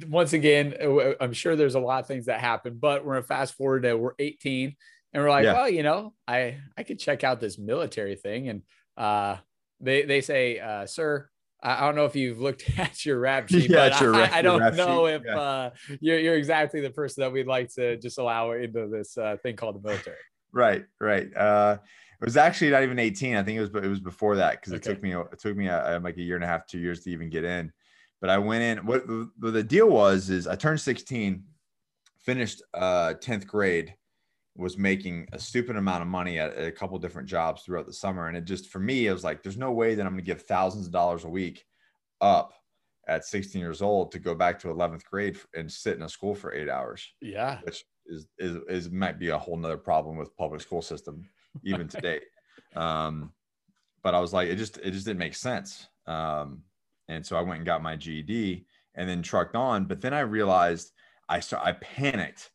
once 0.09 0.33
again, 0.33 0.75
uh, 0.83 1.13
I'm 1.21 1.35
sure 1.35 1.57
there's 1.57 1.75
a 1.75 1.79
lot 1.79 2.01
of 2.01 2.07
things 2.07 2.25
that 2.25 2.41
happen, 2.41 2.79
but 2.81 3.05
we're 3.05 3.17
gonna 3.17 3.27
fast 3.27 3.53
forward 3.53 3.83
to 3.83 3.99
we're 3.99 4.15
18 4.19 4.75
and 5.13 5.23
we're 5.23 5.29
like, 5.29 5.45
yeah. 5.45 5.53
well, 5.53 5.69
you 5.69 5.83
know, 5.83 6.15
I 6.27 6.57
I 6.75 6.85
could 6.85 6.99
check 6.99 7.23
out 7.23 7.39
this 7.39 7.59
military 7.59 8.17
thing, 8.17 8.49
and 8.49 8.63
uh, 8.97 9.37
they 9.79 10.05
they 10.05 10.23
say, 10.23 10.59
uh, 10.59 10.87
sir, 10.87 11.29
I 11.63 11.81
don't 11.81 11.97
know 11.97 12.07
if 12.07 12.17
you've 12.17 12.41
looked 12.41 12.65
at 12.79 13.05
your 13.05 13.19
rap 13.19 13.47
sheet, 13.51 13.69
yeah, 13.69 13.91
but 13.91 13.93
I, 14.01 14.07
rap, 14.07 14.33
I, 14.33 14.41
don't 14.41 14.75
know 14.75 15.07
sheet. 15.07 15.17
if 15.17 15.23
yeah. 15.27 15.39
uh, 15.39 15.71
you're, 16.01 16.19
you're 16.19 16.37
exactly 16.37 16.81
the 16.81 16.89
person 16.89 17.25
that 17.25 17.31
we'd 17.31 17.47
like 17.47 17.75
to 17.75 17.99
just 17.99 18.17
allow 18.17 18.53
into 18.53 18.89
this 18.89 19.19
uh, 19.19 19.37
thing 19.43 19.55
called 19.55 19.83
the 19.83 19.87
military. 19.87 20.17
Right, 20.51 20.87
right. 20.99 21.29
Uh, 21.37 21.77
it 22.23 22.25
was 22.25 22.39
actually 22.39 22.71
not 22.71 22.83
even 22.83 22.99
18. 22.99 23.37
I 23.37 23.43
think 23.43 23.59
it 23.59 23.61
was, 23.61 23.85
it 23.85 23.89
was 23.89 24.01
before 24.01 24.37
that 24.37 24.63
because 24.63 24.73
okay. 24.73 24.79
it 24.79 24.95
took 24.95 25.03
me, 25.03 25.15
it 25.15 25.39
took 25.39 25.59
me 25.59 25.67
a, 25.67 26.01
like 26.03 26.17
a 26.17 26.23
year 26.23 26.37
and 26.37 26.45
a 26.45 26.47
half, 26.47 26.67
two 26.67 26.79
years 26.79 27.01
to 27.01 27.11
even 27.11 27.29
get 27.29 27.45
in. 27.45 27.71
But 28.25 28.31
I 28.31 28.39
went 28.39 28.63
in. 28.63 28.87
What, 28.87 29.07
what 29.07 29.53
the 29.53 29.63
deal 29.63 29.91
was 29.91 30.31
is 30.31 30.47
I 30.47 30.57
turned 30.57 30.81
16, 30.81 31.45
finished 32.17 32.63
uh, 32.73 33.13
10th 33.21 33.47
grade, 33.47 33.95
was 34.57 34.79
making 34.79 35.29
a 35.35 35.39
stupid 35.39 35.77
amount 35.77 36.01
of 36.01 36.09
money 36.09 36.39
at, 36.39 36.55
at 36.55 36.67
a 36.67 36.73
couple 36.73 36.99
different 36.99 37.29
jobs 37.29 37.61
throughout 37.61 37.85
the 37.85 37.93
summer, 37.93 38.29
and 38.29 38.35
it 38.35 38.47
just 38.47 38.71
for 38.71 38.79
me 38.79 39.09
it 39.09 39.13
was 39.13 39.25
like 39.25 39.43
there's 39.43 39.59
no 39.59 39.73
way 39.73 39.95
that 39.95 40.07
I'm 40.07 40.13
going 40.13 40.25
to 40.25 40.27
give 40.27 40.41
thousands 40.41 40.87
of 40.87 40.93
dollars 40.93 41.25
a 41.25 41.29
week 41.29 41.67
up 42.23 42.55
at 43.07 43.27
16 43.27 43.61
years 43.61 43.83
old 43.83 44.11
to 44.13 44.19
go 44.19 44.35
back 44.35 44.59
to 44.61 44.69
11th 44.69 45.05
grade 45.05 45.37
and 45.55 45.71
sit 45.71 45.99
in 45.99 46.03
a 46.03 46.09
school 46.09 46.35
for 46.35 46.55
eight 46.55 46.71
hours. 46.71 47.07
Yeah, 47.21 47.61
which 47.61 47.85
is 48.07 48.27
is, 48.39 48.57
is 48.71 48.91
might 48.91 49.19
be 49.19 49.29
a 49.29 49.39
whole 49.39 49.59
nother 49.59 49.77
problem 49.77 50.17
with 50.17 50.35
public 50.39 50.63
school 50.63 50.81
system 50.81 51.29
even 51.63 51.89
today. 51.89 52.21
um, 52.75 53.35
but 54.03 54.15
I 54.15 54.21
was 54.21 54.33
like, 54.33 54.49
it 54.49 54.57
just 54.57 54.79
it 54.79 54.93
just 54.93 55.05
didn't 55.05 55.19
make 55.19 55.35
sense. 55.35 55.89
Um, 56.07 56.63
and 57.09 57.25
so 57.25 57.37
I 57.37 57.43
went 57.43 57.59
and 57.59 57.67
got 57.67 57.83
my 57.83 57.97
GED 57.97 58.67
and 58.95 59.09
then 59.09 59.23
trucked 59.23 59.57
on. 59.57 59.85
But 59.85 60.01
then 60.01 60.15
I 60.15 60.21
realized 60.21 60.93
I 61.29 61.41
saw 61.41 61.63
I 61.63 61.73
panicked 61.73 62.51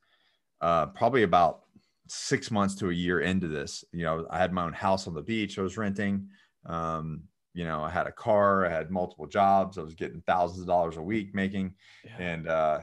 uh, 0.62 0.88
probably 0.88 1.24
about 1.24 1.62
six 2.08 2.52
months 2.52 2.76
to 2.76 2.90
a 2.90 2.94
year 2.94 3.22
into 3.22 3.48
this. 3.48 3.84
You 3.92 4.04
know, 4.04 4.28
I 4.30 4.38
had 4.38 4.54
my 4.54 4.64
own 4.64 4.74
house 4.74 5.08
on 5.08 5.14
the 5.14 5.22
beach 5.22 5.60
I 5.60 5.62
was 5.62 5.78
renting. 5.78 6.28
Um, 6.66 7.24
you 7.54 7.64
know, 7.64 7.84
I 7.84 7.90
had 7.90 8.08
a 8.08 8.12
car, 8.12 8.66
I 8.66 8.70
had 8.70 8.92
multiple 8.92 9.26
jobs, 9.26 9.78
I 9.78 9.82
was 9.82 9.96
getting 9.96 10.22
thousands 10.22 10.62
of 10.62 10.68
dollars 10.68 10.98
a 10.98 11.02
week 11.02 11.34
making, 11.34 11.74
yeah. 12.06 12.16
and 12.20 12.48
uh, 12.48 12.80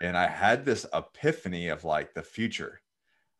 and 0.00 0.16
I 0.16 0.28
had 0.28 0.64
this 0.64 0.86
epiphany 0.92 1.68
of 1.68 1.84
like 1.84 2.14
the 2.14 2.22
future. 2.22 2.80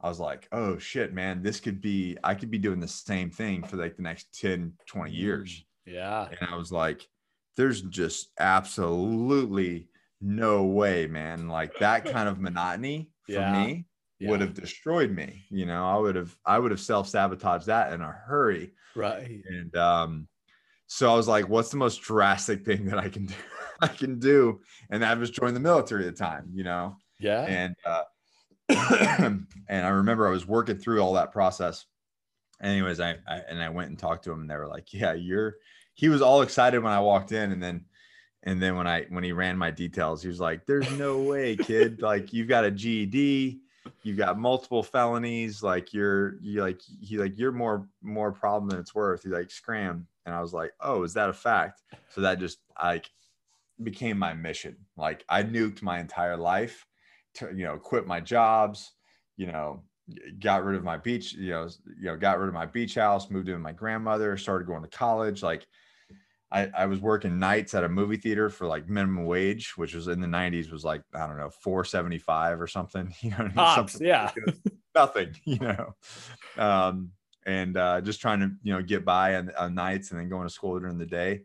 I 0.00 0.08
was 0.08 0.20
like, 0.20 0.48
oh 0.52 0.78
shit, 0.78 1.12
man, 1.12 1.42
this 1.42 1.60
could 1.60 1.80
be, 1.80 2.16
I 2.22 2.34
could 2.34 2.50
be 2.50 2.58
doing 2.58 2.80
the 2.80 2.88
same 2.88 3.30
thing 3.30 3.64
for 3.64 3.76
like 3.76 3.96
the 3.96 4.02
next 4.02 4.38
10, 4.40 4.72
20 4.86 5.10
years. 5.10 5.64
Yeah. 5.86 6.28
And 6.28 6.48
I 6.48 6.56
was 6.56 6.70
like, 6.70 7.08
there's 7.58 7.82
just 7.82 8.30
absolutely 8.38 9.88
no 10.20 10.64
way, 10.64 11.08
man. 11.08 11.48
Like 11.48 11.76
that 11.80 12.04
kind 12.04 12.28
of 12.28 12.38
monotony 12.38 13.10
for 13.26 13.32
yeah. 13.32 13.52
me 13.52 13.84
yeah. 14.20 14.30
would 14.30 14.40
have 14.40 14.54
destroyed 14.54 15.10
me. 15.10 15.44
You 15.50 15.66
know, 15.66 15.84
I 15.84 15.96
would 15.96 16.14
have 16.14 16.34
I 16.46 16.60
would 16.60 16.70
have 16.70 16.80
self-sabotaged 16.80 17.66
that 17.66 17.92
in 17.92 18.00
a 18.00 18.12
hurry. 18.12 18.72
Right. 18.94 19.42
And 19.50 19.76
um 19.76 20.28
so 20.86 21.12
I 21.12 21.16
was 21.16 21.26
like, 21.26 21.48
what's 21.48 21.70
the 21.70 21.76
most 21.76 22.00
drastic 22.00 22.64
thing 22.64 22.86
that 22.86 22.98
I 22.98 23.08
can 23.08 23.26
do? 23.26 23.34
I 23.82 23.88
can 23.88 24.20
do. 24.20 24.60
And 24.90 25.02
that 25.02 25.18
was 25.18 25.30
join 25.30 25.52
the 25.52 25.60
military 25.60 26.06
at 26.06 26.16
the 26.16 26.24
time, 26.24 26.50
you 26.54 26.62
know? 26.62 26.96
Yeah. 27.18 27.42
And 27.42 27.74
uh 27.84 28.04
and 28.68 29.46
I 29.68 29.88
remember 29.88 30.28
I 30.28 30.30
was 30.30 30.46
working 30.46 30.78
through 30.78 31.00
all 31.00 31.14
that 31.14 31.32
process. 31.32 31.86
Anyways, 32.62 33.00
I, 33.00 33.16
I 33.26 33.40
and 33.48 33.60
I 33.60 33.68
went 33.68 33.90
and 33.90 33.98
talked 33.98 34.24
to 34.24 34.32
him 34.32 34.42
and 34.42 34.48
they 34.48 34.56
were 34.56 34.68
like, 34.68 34.92
Yeah, 34.92 35.14
you're 35.14 35.56
he 35.98 36.08
was 36.08 36.22
all 36.22 36.42
excited 36.42 36.80
when 36.80 36.92
I 36.92 37.00
walked 37.00 37.32
in, 37.32 37.50
and 37.50 37.60
then 37.60 37.84
and 38.44 38.62
then 38.62 38.76
when 38.76 38.86
I 38.86 39.06
when 39.08 39.24
he 39.24 39.32
ran 39.32 39.58
my 39.58 39.72
details, 39.72 40.22
he 40.22 40.28
was 40.28 40.38
like, 40.38 40.64
"There's 40.64 40.88
no 40.92 41.18
way, 41.18 41.56
kid. 41.56 42.02
like 42.02 42.32
you've 42.32 42.46
got 42.46 42.64
a 42.64 42.70
GED, 42.70 43.58
you've 44.04 44.16
got 44.16 44.38
multiple 44.38 44.84
felonies. 44.84 45.60
Like 45.60 45.92
you're 45.92 46.36
you 46.40 46.62
like 46.62 46.80
he 47.00 47.18
like 47.18 47.36
you're 47.36 47.50
more 47.50 47.88
more 48.00 48.30
problem 48.30 48.70
than 48.70 48.78
it's 48.78 48.94
worth." 48.94 49.24
He's 49.24 49.32
like, 49.32 49.50
"Scram," 49.50 50.06
and 50.24 50.32
I 50.32 50.40
was 50.40 50.52
like, 50.52 50.70
"Oh, 50.80 51.02
is 51.02 51.14
that 51.14 51.30
a 51.30 51.32
fact?" 51.32 51.82
So 52.10 52.20
that 52.20 52.38
just 52.38 52.58
like 52.80 53.10
became 53.82 54.18
my 54.18 54.34
mission. 54.34 54.76
Like 54.96 55.24
I 55.28 55.42
nuked 55.42 55.82
my 55.82 55.98
entire 55.98 56.36
life 56.36 56.86
to 57.34 57.46
you 57.46 57.64
know 57.64 57.76
quit 57.76 58.06
my 58.06 58.20
jobs, 58.20 58.92
you 59.36 59.48
know 59.48 59.82
got 60.38 60.64
rid 60.64 60.74
of 60.74 60.82
my 60.82 60.96
beach 60.96 61.34
you 61.34 61.50
know 61.50 61.68
you 61.98 62.06
know 62.06 62.16
got 62.16 62.38
rid 62.38 62.48
of 62.48 62.54
my 62.54 62.64
beach 62.64 62.94
house 62.94 63.28
moved 63.28 63.46
in 63.46 63.52
with 63.52 63.62
my 63.62 63.72
grandmother 63.72 64.38
started 64.38 64.66
going 64.66 64.80
to 64.80 64.88
college 64.88 65.42
like 65.42 65.66
I, 66.50 66.70
I 66.74 66.86
was 66.86 67.00
working 67.00 67.38
nights 67.38 67.74
at 67.74 67.84
a 67.84 67.88
movie 67.88 68.16
theater 68.16 68.48
for 68.48 68.66
like 68.66 68.88
minimum 68.88 69.26
wage, 69.26 69.76
which 69.76 69.94
was 69.94 70.08
in 70.08 70.20
the 70.20 70.26
90s 70.26 70.72
was 70.72 70.84
like, 70.84 71.02
I 71.14 71.26
don't 71.26 71.36
know, 71.36 71.50
475 71.50 72.60
or 72.60 72.66
something. 72.66 73.14
You 73.22 73.30
know, 73.30 73.50
Pops, 73.54 74.00
yeah. 74.00 74.32
nothing, 74.94 75.34
you 75.44 75.58
know. 75.58 75.94
Um, 76.56 77.12
and 77.44 77.76
uh, 77.76 78.00
just 78.00 78.20
trying 78.20 78.40
to, 78.40 78.50
you 78.62 78.72
know, 78.72 78.82
get 78.82 79.04
by 79.04 79.36
on, 79.36 79.50
on 79.58 79.74
nights 79.74 80.10
and 80.10 80.20
then 80.20 80.28
going 80.28 80.46
to 80.46 80.52
school 80.52 80.78
during 80.78 80.98
the 80.98 81.06
day. 81.06 81.42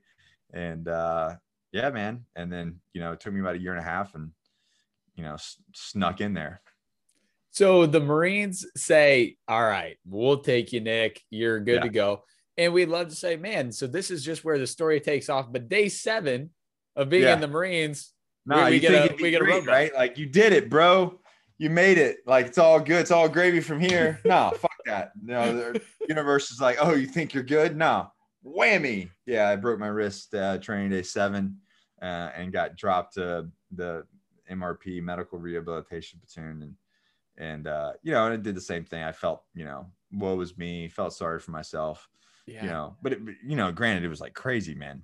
And 0.54 0.88
uh, 0.88 1.36
yeah, 1.72 1.90
man. 1.90 2.26
And 2.36 2.52
then, 2.52 2.80
you 2.94 3.02
know, 3.02 3.12
it 3.12 3.20
took 3.20 3.34
me 3.34 3.42
about 3.42 3.56
a 3.56 3.60
year 3.60 3.72
and 3.72 3.82
a 3.82 3.90
half 3.90 4.16
and, 4.16 4.32
you 5.16 5.24
know, 5.24 5.34
s- 5.34 5.58
snuck 5.74 6.22
in 6.22 6.34
there. 6.34 6.62
So 7.52 7.86
the 7.86 8.00
Marines 8.00 8.66
say, 8.76 9.38
All 9.48 9.64
right, 9.64 9.98
we'll 10.06 10.40
take 10.40 10.74
you, 10.74 10.80
Nick. 10.80 11.22
You're 11.30 11.60
good 11.60 11.76
yeah. 11.76 11.82
to 11.82 11.90
go. 11.90 12.24
And 12.58 12.74
we'd 12.74 12.90
love 12.90 13.10
to 13.10 13.16
say, 13.16 13.36
man, 13.36 13.72
so 13.72 13.88
this 13.88 14.12
is 14.12 14.24
just 14.24 14.46
where 14.46 14.60
the 14.60 14.68
story 14.68 15.00
takes 15.00 15.30
off. 15.30 15.52
But 15.52 15.70
day 15.70 15.90
seven, 15.90 16.52
of 16.96 17.10
being 17.10 17.24
yeah. 17.24 17.34
in 17.34 17.42
the 17.42 17.48
Marines. 17.48 18.14
No, 18.46 18.66
we, 18.66 18.72
we 18.72 18.80
get 18.80 19.12
a 19.12 19.16
we 19.22 19.32
get 19.32 19.42
great, 19.42 19.64
a 19.64 19.66
right? 19.66 19.94
Like 19.94 20.18
you 20.18 20.26
did 20.26 20.54
it, 20.54 20.70
bro. 20.70 21.20
You 21.58 21.70
made 21.70 21.98
it. 21.98 22.18
Like 22.26 22.48
it's 22.48 22.58
all 22.58 22.80
good. 22.80 23.02
It's 23.02 23.12
all 23.12 23.30
gravy 23.30 23.62
from 23.62 23.80
here. 23.80 24.20
no, 24.26 24.52
fuck 24.58 24.72
that. 24.86 25.12
No, 25.22 25.72
the 25.72 25.82
universe 26.10 26.52
is 26.52 26.60
like, 26.60 26.78
oh, 26.80 26.94
you 26.94 27.08
think 27.08 27.34
you're 27.34 27.44
good? 27.44 27.78
No, 27.78 28.12
whammy. 28.46 29.10
Yeah, 29.26 29.50
I 29.50 29.56
broke 29.56 29.80
my 29.80 29.88
wrist 29.88 30.34
uh, 30.36 30.58
training 30.58 30.90
day 30.90 31.04
seven, 31.04 31.58
uh, 32.02 32.32
and 32.36 32.52
got 32.52 32.76
dropped 32.76 33.14
to 33.14 33.48
the 33.72 34.04
MRP 34.52 35.02
medical 35.02 35.40
rehabilitation 35.40 36.20
platoon, 36.20 36.64
and 36.64 36.76
and 37.38 37.68
uh, 37.68 37.94
you 38.04 38.12
know, 38.12 38.26
and 38.26 38.34
I 38.34 38.38
did 38.38 38.56
the 38.56 38.62
same 38.62 38.84
thing. 38.84 39.04
I 39.04 39.14
felt, 39.14 39.44
you 39.56 39.64
know, 39.64 39.88
woe 40.12 40.36
was 40.36 40.58
me. 40.58 40.90
Felt 40.90 41.14
sorry 41.14 41.40
for 41.40 41.52
myself. 41.52 42.10
Yeah. 42.46 42.64
You 42.64 42.70
know, 42.70 42.98
but 43.02 43.14
it, 43.14 43.20
you 43.46 43.56
know, 43.56 43.72
granted, 43.72 44.04
it 44.04 44.10
was 44.10 44.22
like 44.22 44.34
crazy, 44.34 44.76
man. 44.76 45.04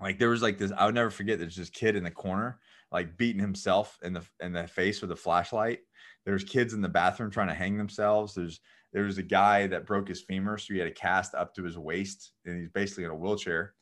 Like 0.00 0.18
there 0.18 0.30
was 0.30 0.42
like 0.42 0.58
this. 0.58 0.72
I 0.76 0.86
would 0.86 0.94
never 0.94 1.10
forget. 1.10 1.38
There's 1.38 1.56
this 1.56 1.70
kid 1.70 1.96
in 1.96 2.04
the 2.04 2.10
corner, 2.10 2.58
like 2.90 3.16
beating 3.16 3.40
himself 3.40 3.98
in 4.02 4.12
the 4.12 4.22
in 4.40 4.52
the 4.52 4.66
face 4.66 5.00
with 5.00 5.12
a 5.12 5.16
flashlight. 5.16 5.80
There's 6.24 6.44
kids 6.44 6.74
in 6.74 6.80
the 6.80 6.88
bathroom 6.88 7.30
trying 7.30 7.48
to 7.48 7.54
hang 7.54 7.76
themselves. 7.76 8.34
There's 8.34 8.60
there 8.92 9.04
was 9.04 9.18
a 9.18 9.22
guy 9.22 9.66
that 9.68 9.86
broke 9.86 10.08
his 10.08 10.22
femur, 10.22 10.58
so 10.58 10.72
he 10.72 10.78
had 10.78 10.88
a 10.88 10.92
cast 10.92 11.34
up 11.34 11.54
to 11.54 11.64
his 11.64 11.78
waist, 11.78 12.32
and 12.44 12.58
he's 12.58 12.70
basically 12.70 13.04
in 13.04 13.10
a 13.10 13.16
wheelchair. 13.16 13.74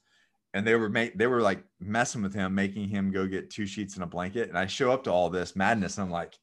And 0.55 0.67
they 0.67 0.75
were 0.75 0.91
make 0.91 1.17
they 1.17 1.27
were 1.27 1.41
like 1.41 1.65
messing 1.81 2.23
with 2.23 2.35
him, 2.35 2.55
making 2.55 2.89
him 2.89 3.11
go 3.11 3.27
get 3.27 3.51
two 3.51 3.67
sheets 3.67 3.95
and 3.95 4.05
a 4.05 4.07
blanket. 4.07 4.49
And 4.49 4.59
I 4.59 4.67
show 4.67 4.91
up 4.91 5.05
to 5.05 5.13
all 5.13 5.31
this 5.31 5.57
madness, 5.57 5.97
and 5.97 6.05
I'm 6.05 6.11
like, 6.11 6.39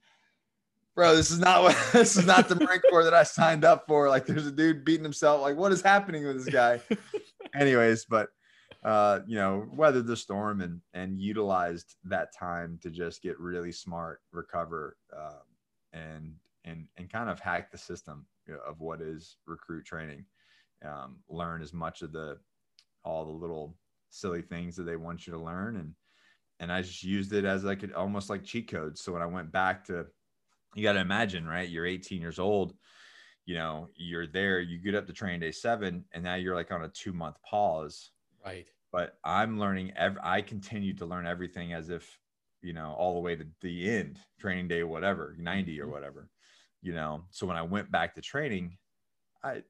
bro, 0.99 1.15
this 1.15 1.31
is 1.31 1.39
not 1.39 1.63
what 1.63 1.77
this 1.93 2.17
is 2.17 2.25
not 2.25 2.49
the 2.49 2.55
Marine 2.55 2.81
Corps 2.89 3.05
that 3.05 3.13
I 3.13 3.23
signed 3.23 3.63
up 3.63 3.87
for. 3.87 4.09
Like, 4.09 4.25
there's 4.25 4.45
a 4.45 4.51
dude 4.51 4.83
beating 4.83 5.05
himself. 5.05 5.41
Like, 5.41 5.55
what 5.55 5.71
is 5.71 5.81
happening 5.81 6.25
with 6.25 6.43
this 6.43 6.53
guy? 6.53 6.81
Anyways, 7.55 8.03
but 8.03 8.27
uh, 8.83 9.19
you 9.25 9.37
know, 9.37 9.65
weathered 9.71 10.07
the 10.07 10.17
storm 10.17 10.59
and 10.59 10.81
and 10.93 11.21
utilized 11.21 11.95
that 12.03 12.35
time 12.37 12.77
to 12.81 12.89
just 12.89 13.21
get 13.21 13.39
really 13.39 13.71
smart, 13.71 14.19
recover, 14.33 14.97
um, 15.17 15.39
and 15.93 16.33
and 16.65 16.85
and 16.97 17.09
kind 17.09 17.29
of 17.29 17.39
hack 17.39 17.71
the 17.71 17.77
system 17.77 18.25
of 18.67 18.81
what 18.81 18.99
is 18.99 19.37
recruit 19.47 19.85
training. 19.85 20.25
Um, 20.85 21.19
learn 21.29 21.61
as 21.61 21.71
much 21.71 22.01
of 22.01 22.11
the 22.11 22.39
all 23.05 23.23
the 23.23 23.31
little 23.31 23.77
silly 24.09 24.41
things 24.41 24.75
that 24.75 24.83
they 24.83 24.97
want 24.97 25.25
you 25.25 25.31
to 25.31 25.39
learn 25.39 25.77
and 25.77 25.93
and 26.59 26.73
I 26.73 26.81
just 26.81 27.03
used 27.03 27.31
it 27.31 27.45
as 27.45 27.63
like 27.63 27.83
it 27.83 27.93
almost 27.93 28.29
like 28.29 28.43
cheat 28.43 28.69
codes. 28.69 29.01
So 29.01 29.13
when 29.13 29.21
I 29.21 29.25
went 29.25 29.49
back 29.49 29.85
to 29.85 30.07
you 30.75 30.83
got 30.83 30.93
to 30.93 30.99
imagine, 30.99 31.47
right? 31.47 31.67
You're 31.67 31.85
18 31.85 32.21
years 32.21 32.39
old, 32.39 32.73
you 33.45 33.55
know, 33.55 33.87
you're 33.95 34.27
there, 34.27 34.59
you 34.59 34.77
get 34.77 34.95
up 34.95 35.07
to 35.07 35.13
training 35.13 35.39
day 35.39 35.51
seven, 35.51 36.05
and 36.11 36.23
now 36.23 36.35
you're 36.35 36.55
like 36.55 36.71
on 36.71 36.83
a 36.83 36.89
two 36.89 37.13
month 37.13 37.35
pause. 37.43 38.11
Right. 38.45 38.67
But 38.91 39.17
I'm 39.23 39.59
learning, 39.59 39.93
ev- 39.95 40.17
I 40.23 40.41
continue 40.41 40.93
to 40.95 41.05
learn 41.05 41.27
everything 41.27 41.73
as 41.73 41.89
if, 41.89 42.19
you 42.61 42.73
know, 42.73 42.93
all 42.97 43.13
the 43.13 43.19
way 43.19 43.35
to 43.35 43.45
the 43.61 43.89
end, 43.89 44.19
training 44.39 44.67
day, 44.67 44.83
whatever, 44.83 45.35
90 45.39 45.79
or 45.79 45.83
mm-hmm. 45.83 45.93
whatever, 45.93 46.29
you 46.81 46.93
know. 46.93 47.23
So 47.29 47.45
when 47.47 47.57
I 47.57 47.61
went 47.61 47.91
back 47.91 48.15
to 48.15 48.21
training, 48.21 48.77
I, 49.43 49.63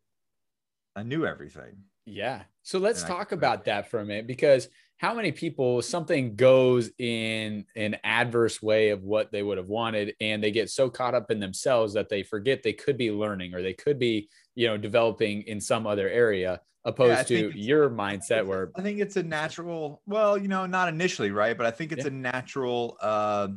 I 0.96 1.04
knew 1.04 1.26
everything. 1.26 1.84
Yeah. 2.06 2.44
So 2.64 2.80
let's 2.80 3.04
talk 3.04 3.32
about 3.32 3.66
that 3.66 3.90
for 3.90 4.00
a 4.00 4.06
minute 4.06 4.28
because 4.28 4.68
how 5.00 5.14
many 5.14 5.32
people 5.32 5.82
something 5.82 6.36
goes 6.36 6.92
in 6.98 7.66
an 7.78 7.96
adverse 8.04 8.62
way 8.62 8.90
of 8.90 9.04
what 9.04 9.32
they 9.32 9.42
would 9.42 9.58
have 9.58 9.68
wanted 9.68 10.14
and 10.20 10.44
they 10.44 10.52
get 10.52 10.70
so 10.70 10.90
caught 10.90 11.16
up 11.16 11.32
in 11.32 11.40
themselves 11.40 11.94
that 11.94 12.10
they 12.10 12.22
forget 12.22 12.62
they 12.62 12.74
could 12.74 12.98
be 12.98 13.10
learning 13.10 13.56
or 13.56 13.62
they 13.62 13.74
could 13.74 13.98
be 13.98 14.30
you 14.56 14.68
know 14.68 14.78
developing 14.78 15.42
in 15.44 15.60
some 15.60 15.88
other 15.88 16.08
area 16.10 16.62
opposed 16.86 17.30
yeah, 17.30 17.50
to 17.50 17.58
your 17.58 17.90
mindset 17.90 18.46
where 18.46 18.72
i 18.76 18.82
think 18.82 19.00
it's 19.00 19.16
a 19.16 19.24
natural 19.24 20.02
well 20.06 20.38
you 20.38 20.48
know 20.48 20.66
not 20.66 20.88
initially 20.90 21.32
right 21.32 21.58
but 21.58 21.66
i 21.66 21.72
think 21.72 21.92
it's 21.92 22.04
yeah. 22.04 22.12
a 22.12 22.14
natural 22.14 22.98
uh 23.02 23.48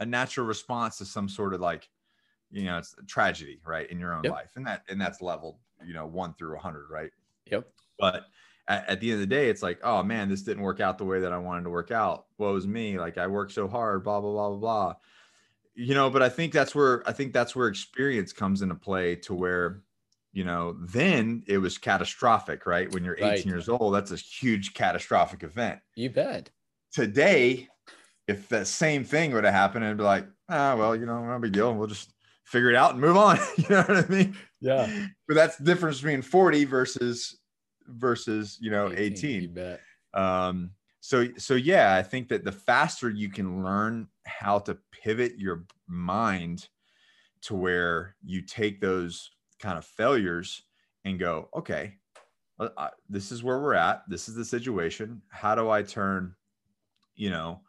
a 0.00 0.06
natural 0.06 0.46
response 0.46 0.98
to 0.98 1.04
some 1.04 1.28
sort 1.28 1.52
of 1.52 1.60
like 1.60 1.88
you 2.50 2.64
know 2.64 2.78
it's 2.78 2.94
tragedy 3.06 3.60
right 3.64 3.90
in 3.90 3.98
your 3.98 4.14
own 4.14 4.22
yep. 4.24 4.32
life 4.32 4.50
and 4.56 4.66
that 4.66 4.82
and 4.88 5.00
that's 5.00 5.20
leveled 5.20 5.56
you 5.84 5.94
know 5.94 6.06
one 6.06 6.32
through 6.34 6.50
a 6.50 6.54
100 6.54 6.90
right 6.90 7.10
yep 7.50 7.68
but 7.98 8.26
at, 8.68 8.88
at, 8.88 9.00
the 9.00 9.10
end 9.10 9.22
of 9.22 9.28
the 9.28 9.34
day, 9.34 9.48
it's 9.48 9.62
like, 9.62 9.78
oh 9.82 10.02
man, 10.02 10.28
this 10.28 10.42
didn't 10.42 10.62
work 10.62 10.80
out 10.80 10.98
the 10.98 11.04
way 11.04 11.20
that 11.20 11.32
I 11.32 11.38
wanted 11.38 11.64
to 11.64 11.70
work 11.70 11.90
out. 11.90 12.26
What 12.36 12.52
was 12.52 12.66
me? 12.66 12.98
Like 12.98 13.18
I 13.18 13.26
worked 13.26 13.52
so 13.52 13.68
hard, 13.68 14.04
blah, 14.04 14.20
blah, 14.20 14.32
blah, 14.32 14.48
blah, 14.50 14.58
blah. 14.58 14.94
You 15.74 15.94
know, 15.94 16.10
but 16.10 16.22
I 16.22 16.28
think 16.28 16.52
that's 16.52 16.74
where 16.74 17.06
I 17.06 17.12
think 17.12 17.32
that's 17.32 17.54
where 17.54 17.68
experience 17.68 18.32
comes 18.32 18.62
into 18.62 18.74
play 18.74 19.16
to 19.16 19.34
where, 19.34 19.82
you 20.32 20.44
know, 20.44 20.76
then 20.80 21.44
it 21.46 21.58
was 21.58 21.78
catastrophic, 21.78 22.66
right? 22.66 22.92
When 22.92 23.04
you're 23.04 23.16
18 23.16 23.28
right. 23.28 23.46
years 23.46 23.68
old, 23.68 23.94
that's 23.94 24.10
a 24.10 24.16
huge 24.16 24.74
catastrophic 24.74 25.42
event. 25.42 25.80
You 25.94 26.10
bet. 26.10 26.50
Today, 26.92 27.68
if 28.26 28.48
that 28.48 28.66
same 28.66 29.04
thing 29.04 29.32
would 29.32 29.44
have 29.44 29.54
happened, 29.54 29.84
it'd 29.84 29.98
be 29.98 30.02
like, 30.02 30.26
ah, 30.48 30.74
well, 30.76 30.96
you 30.96 31.06
know, 31.06 31.24
no 31.24 31.38
big 31.38 31.52
deal. 31.52 31.74
We'll 31.74 31.88
just 31.88 32.10
figure 32.44 32.70
it 32.70 32.76
out 32.76 32.92
and 32.92 33.00
move 33.00 33.16
on. 33.16 33.38
you 33.56 33.66
know 33.68 33.82
what 33.82 34.04
I 34.04 34.08
mean? 34.08 34.36
Yeah. 34.60 35.08
But 35.28 35.34
that's 35.34 35.56
the 35.56 35.64
difference 35.64 36.00
between 36.00 36.22
40 36.22 36.64
versus 36.64 37.38
versus 37.88 38.58
you 38.60 38.70
know 38.70 38.90
18, 38.92 39.12
18. 39.12 39.42
You 39.42 39.48
bet. 39.48 39.80
Um, 40.14 40.70
so 41.00 41.28
so 41.36 41.54
yeah, 41.54 41.94
I 41.94 42.02
think 42.02 42.28
that 42.28 42.44
the 42.44 42.52
faster 42.52 43.08
you 43.10 43.30
can 43.30 43.64
learn 43.64 44.08
how 44.24 44.58
to 44.60 44.76
pivot 44.90 45.38
your 45.38 45.64
mind 45.86 46.68
to 47.42 47.54
where 47.54 48.16
you 48.24 48.42
take 48.42 48.80
those 48.80 49.30
kind 49.60 49.78
of 49.78 49.84
failures 49.84 50.62
and 51.04 51.18
go, 51.18 51.48
okay, 51.56 51.94
uh, 52.58 52.88
this 53.08 53.30
is 53.30 53.44
where 53.44 53.60
we're 53.60 53.74
at. 53.74 54.02
This 54.08 54.28
is 54.28 54.34
the 54.34 54.44
situation. 54.44 55.22
How 55.28 55.54
do 55.54 55.70
I 55.70 55.82
turn, 55.82 56.34
you 57.14 57.30
know, 57.30 57.60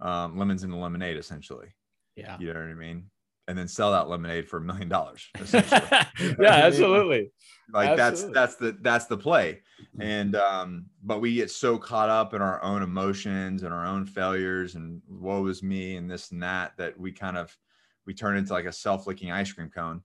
um, 0.00 0.38
lemons 0.38 0.64
into 0.64 0.76
lemonade, 0.76 1.18
essentially? 1.18 1.68
Yeah. 2.16 2.36
You 2.38 2.52
know 2.52 2.60
what 2.60 2.70
I 2.70 2.74
mean? 2.74 3.10
And 3.48 3.56
then 3.56 3.68
sell 3.68 3.92
that 3.92 4.08
lemonade 4.08 4.48
for 4.48 4.58
a 4.58 4.60
million 4.60 4.88
dollars. 4.88 5.28
Yeah, 6.38 6.50
absolutely. 6.50 7.30
Like 7.72 7.98
absolutely. 7.98 8.34
that's 8.34 8.54
that's 8.54 8.56
the 8.56 8.78
that's 8.80 9.06
the 9.06 9.18
play. 9.18 9.60
And 10.00 10.34
um, 10.36 10.86
but 11.02 11.20
we 11.20 11.34
get 11.34 11.50
so 11.50 11.78
caught 11.78 12.08
up 12.08 12.32
in 12.32 12.40
our 12.40 12.62
own 12.62 12.82
emotions 12.82 13.62
and 13.62 13.72
our 13.72 13.84
own 13.84 14.06
failures 14.06 14.76
and 14.76 15.02
woe 15.08 15.46
is 15.46 15.62
me 15.62 15.96
and 15.96 16.10
this 16.10 16.30
and 16.30 16.42
that 16.42 16.76
that 16.78 16.98
we 16.98 17.12
kind 17.12 17.36
of 17.36 17.56
we 18.06 18.14
turn 18.14 18.36
into 18.36 18.52
like 18.52 18.64
a 18.64 18.72
self-licking 18.72 19.30
ice 19.30 19.52
cream 19.52 19.68
cone 19.68 20.02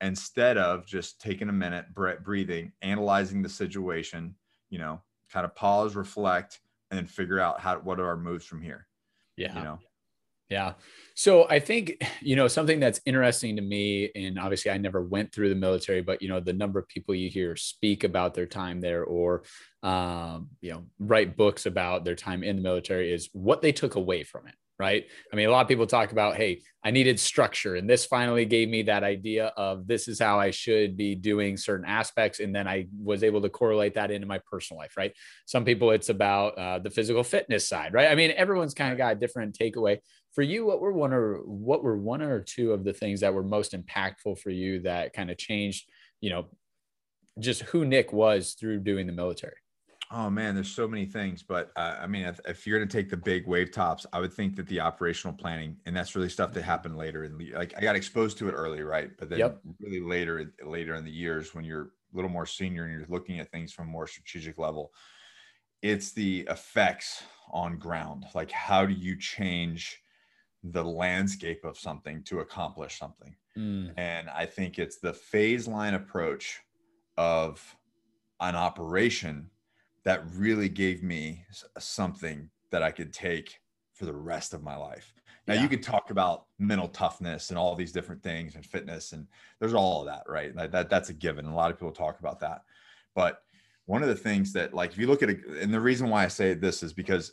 instead 0.00 0.58
of 0.58 0.86
just 0.86 1.20
taking 1.20 1.48
a 1.48 1.52
minute, 1.52 1.86
breathing, 1.92 2.72
analyzing 2.82 3.42
the 3.42 3.48
situation, 3.48 4.34
you 4.70 4.78
know, 4.78 5.00
kind 5.32 5.44
of 5.44 5.54
pause, 5.54 5.96
reflect, 5.96 6.60
and 6.90 6.98
then 6.98 7.06
figure 7.06 7.40
out 7.40 7.60
how 7.60 7.78
what 7.78 7.98
are 7.98 8.06
our 8.06 8.16
moves 8.16 8.44
from 8.44 8.62
here. 8.62 8.86
Yeah. 9.36 9.56
You 9.56 9.64
know. 9.64 9.78
Yeah. 10.48 10.74
So 11.14 11.46
I 11.48 11.58
think, 11.58 12.02
you 12.22 12.36
know, 12.36 12.48
something 12.48 12.80
that's 12.80 13.00
interesting 13.04 13.56
to 13.56 13.62
me, 13.62 14.10
and 14.14 14.38
obviously 14.38 14.70
I 14.70 14.78
never 14.78 15.02
went 15.02 15.32
through 15.32 15.50
the 15.50 15.54
military, 15.54 16.00
but, 16.00 16.22
you 16.22 16.28
know, 16.28 16.40
the 16.40 16.52
number 16.52 16.78
of 16.78 16.88
people 16.88 17.14
you 17.14 17.28
hear 17.28 17.54
speak 17.56 18.04
about 18.04 18.34
their 18.34 18.46
time 18.46 18.80
there 18.80 19.04
or, 19.04 19.42
um, 19.82 20.48
you 20.60 20.70
know, 20.70 20.84
write 20.98 21.36
books 21.36 21.66
about 21.66 22.04
their 22.04 22.14
time 22.14 22.42
in 22.42 22.56
the 22.56 22.62
military 22.62 23.12
is 23.12 23.28
what 23.32 23.60
they 23.60 23.72
took 23.72 23.96
away 23.96 24.22
from 24.22 24.46
it 24.46 24.54
right? 24.78 25.06
I 25.32 25.36
mean, 25.36 25.48
a 25.48 25.50
lot 25.50 25.62
of 25.62 25.68
people 25.68 25.86
talk 25.86 26.12
about, 26.12 26.36
hey, 26.36 26.62
I 26.84 26.92
needed 26.92 27.18
structure, 27.18 27.74
and 27.74 27.90
this 27.90 28.06
finally 28.06 28.44
gave 28.44 28.68
me 28.68 28.82
that 28.82 29.02
idea 29.02 29.46
of 29.56 29.88
this 29.88 30.06
is 30.06 30.20
how 30.20 30.38
I 30.38 30.52
should 30.52 30.96
be 30.96 31.16
doing 31.16 31.56
certain 31.56 31.84
aspects, 31.84 32.38
and 32.38 32.54
then 32.54 32.68
I 32.68 32.86
was 33.02 33.24
able 33.24 33.42
to 33.42 33.48
correlate 33.48 33.94
that 33.94 34.12
into 34.12 34.28
my 34.28 34.38
personal 34.50 34.78
life, 34.78 34.96
right? 34.96 35.12
Some 35.46 35.64
people, 35.64 35.90
it's 35.90 36.10
about 36.10 36.56
uh, 36.56 36.78
the 36.78 36.90
physical 36.90 37.24
fitness 37.24 37.68
side, 37.68 37.92
right? 37.92 38.08
I 38.08 38.14
mean, 38.14 38.32
everyone's 38.36 38.74
kind 38.74 38.92
of 38.92 38.98
got 38.98 39.16
a 39.16 39.18
different 39.18 39.58
takeaway. 39.58 39.98
For 40.34 40.42
you, 40.42 40.66
what 40.66 40.80
were 40.80 40.92
one 40.92 41.12
or 41.12 41.36
what 41.38 41.82
were 41.82 41.96
one 41.96 42.22
or 42.22 42.40
two 42.40 42.72
of 42.72 42.84
the 42.84 42.92
things 42.92 43.20
that 43.20 43.34
were 43.34 43.42
most 43.42 43.72
impactful 43.72 44.38
for 44.38 44.50
you 44.50 44.80
that 44.80 45.12
kind 45.12 45.30
of 45.30 45.38
changed, 45.38 45.88
you 46.20 46.30
know, 46.30 46.46
just 47.38 47.62
who 47.62 47.84
Nick 47.84 48.12
was 48.12 48.54
through 48.54 48.80
doing 48.80 49.06
the 49.06 49.12
military? 49.12 49.56
Oh 50.10 50.30
man, 50.30 50.54
there's 50.54 50.70
so 50.70 50.88
many 50.88 51.04
things, 51.04 51.42
but 51.42 51.70
uh, 51.76 51.96
I 52.00 52.06
mean, 52.06 52.24
if, 52.24 52.40
if, 52.46 52.66
you're 52.66 52.78
going 52.78 52.88
to 52.88 52.96
take 52.96 53.10
the 53.10 53.16
big 53.16 53.46
wave 53.46 53.70
tops, 53.70 54.06
I 54.10 54.20
would 54.20 54.32
think 54.32 54.56
that 54.56 54.66
the 54.66 54.80
operational 54.80 55.36
planning, 55.36 55.76
and 55.84 55.94
that's 55.94 56.16
really 56.16 56.30
stuff 56.30 56.54
that 56.54 56.62
happened 56.62 56.96
later. 56.96 57.24
And 57.24 57.38
like 57.52 57.74
I 57.76 57.82
got 57.82 57.94
exposed 57.94 58.38
to 58.38 58.48
it 58.48 58.52
early, 58.52 58.82
right? 58.82 59.10
But 59.18 59.28
then 59.28 59.38
yep. 59.38 59.60
really 59.80 60.00
later, 60.00 60.54
later 60.64 60.94
in 60.94 61.04
the 61.04 61.10
years, 61.10 61.54
when 61.54 61.64
you're 61.64 61.90
a 62.12 62.16
little 62.16 62.30
more 62.30 62.46
senior 62.46 62.84
and 62.84 62.92
you're 62.92 63.04
looking 63.10 63.38
at 63.38 63.50
things 63.50 63.70
from 63.72 63.88
a 63.88 63.90
more 63.90 64.06
strategic 64.06 64.58
level, 64.58 64.92
it's 65.82 66.12
the 66.12 66.46
effects 66.48 67.22
on 67.50 67.78
ground. 67.78 68.24
Like 68.34 68.50
how 68.50 68.86
do 68.86 68.94
you 68.94 69.14
change 69.14 70.00
the 70.62 70.84
landscape 70.84 71.64
of 71.64 71.78
something 71.78 72.22
to 72.24 72.40
accomplish 72.40 72.98
something? 72.98 73.34
Mm. 73.56 73.92
And 73.96 74.30
I 74.30 74.46
think 74.46 74.78
it's 74.78 74.98
the 74.98 75.12
phase 75.12 75.66
line 75.66 75.94
approach 75.94 76.60
of 77.16 77.76
an 78.40 78.54
operation 78.54 79.50
that 80.04 80.22
really 80.34 80.68
gave 80.68 81.02
me 81.02 81.44
something 81.78 82.48
that 82.70 82.82
I 82.82 82.90
could 82.90 83.12
take 83.12 83.60
for 83.94 84.04
the 84.04 84.14
rest 84.14 84.54
of 84.54 84.62
my 84.62 84.76
life. 84.76 85.12
Now 85.46 85.54
yeah. 85.54 85.62
you 85.62 85.68
could 85.68 85.82
talk 85.82 86.10
about 86.10 86.44
mental 86.58 86.88
toughness 86.88 87.50
and 87.50 87.58
all 87.58 87.74
these 87.74 87.90
different 87.90 88.22
things 88.22 88.54
and 88.54 88.64
fitness 88.64 89.12
and 89.12 89.26
there's 89.58 89.74
all 89.74 90.00
of 90.00 90.06
that, 90.06 90.22
right? 90.28 90.54
That, 90.54 90.70
that 90.72 90.90
that's 90.90 91.08
a 91.08 91.14
given. 91.14 91.46
A 91.46 91.54
lot 91.54 91.70
of 91.70 91.78
people 91.78 91.90
talk 91.90 92.20
about 92.20 92.38
that. 92.40 92.62
But 93.14 93.42
one 93.86 94.02
of 94.02 94.08
the 94.08 94.14
things 94.14 94.52
that 94.52 94.74
like 94.74 94.92
if 94.92 94.98
you 94.98 95.06
look 95.06 95.22
at 95.22 95.30
it, 95.30 95.40
and 95.60 95.72
the 95.72 95.80
reason 95.80 96.10
why 96.10 96.24
I 96.24 96.28
say 96.28 96.54
this 96.54 96.82
is 96.82 96.92
because 96.92 97.32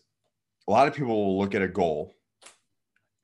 a 0.67 0.71
lot 0.71 0.87
of 0.87 0.93
people 0.93 1.25
will 1.25 1.37
look 1.37 1.53
at 1.53 1.61
a 1.61 1.67
goal 1.67 2.13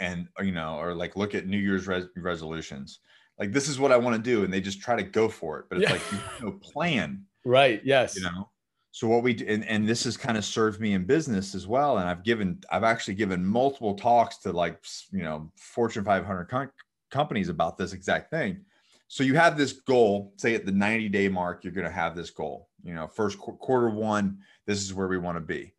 and 0.01 0.27
uh, 0.39 0.43
you 0.43 0.51
know 0.51 0.75
or 0.75 0.93
like 0.93 1.15
look 1.15 1.33
at 1.33 1.47
new 1.47 1.57
year's 1.57 1.87
res- 1.87 2.09
resolutions. 2.17 2.99
Like 3.39 3.53
this 3.53 3.67
is 3.67 3.79
what 3.79 3.91
i 3.91 3.97
want 3.97 4.15
to 4.15 4.21
do 4.21 4.43
and 4.43 4.53
they 4.53 4.61
just 4.61 4.81
try 4.81 4.95
to 4.95 5.01
go 5.01 5.27
for 5.27 5.57
it 5.59 5.65
but 5.67 5.79
it's 5.79 5.87
yeah. 5.87 5.93
like 5.93 6.11
you 6.11 6.17
have 6.19 6.43
no 6.43 6.51
plan 6.51 7.23
right 7.43 7.81
yes. 7.83 8.15
you 8.15 8.21
know? 8.21 8.49
So 8.91 9.07
what 9.07 9.23
we 9.23 9.33
and, 9.47 9.65
and 9.65 9.87
this 9.87 10.03
has 10.03 10.15
kind 10.15 10.37
of 10.37 10.45
served 10.45 10.79
me 10.79 10.93
in 10.93 11.05
business 11.05 11.55
as 11.55 11.65
well 11.65 11.97
and 11.97 12.07
i've 12.07 12.23
given 12.23 12.59
i've 12.69 12.83
actually 12.83 13.15
given 13.15 13.43
multiple 13.43 13.95
talks 13.95 14.37
to 14.39 14.51
like 14.51 14.77
you 15.11 15.23
know 15.23 15.49
fortune 15.55 16.03
500 16.03 16.45
com- 16.45 16.71
companies 17.09 17.49
about 17.49 17.77
this 17.77 17.93
exact 17.93 18.31
thing. 18.31 18.61
So 19.07 19.23
you 19.23 19.35
have 19.35 19.57
this 19.57 19.73
goal 19.73 20.33
say 20.37 20.55
at 20.55 20.65
the 20.65 20.71
90 20.71 21.09
day 21.09 21.27
mark 21.27 21.63
you're 21.63 21.73
going 21.73 21.87
to 21.87 21.91
have 21.91 22.15
this 22.15 22.29
goal 22.29 22.69
you 22.83 22.93
know 22.93 23.07
first 23.07 23.37
qu- 23.39 23.57
quarter 23.57 23.89
one 23.89 24.39
this 24.65 24.81
is 24.81 24.93
where 24.93 25.07
we 25.07 25.17
want 25.17 25.35
to 25.37 25.41
be. 25.41 25.73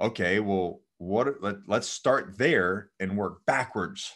Okay 0.00 0.40
well 0.40 0.80
what 1.02 1.42
let, 1.42 1.56
let's 1.66 1.88
start 1.88 2.38
there 2.38 2.90
and 3.00 3.16
work 3.16 3.44
backwards 3.46 4.12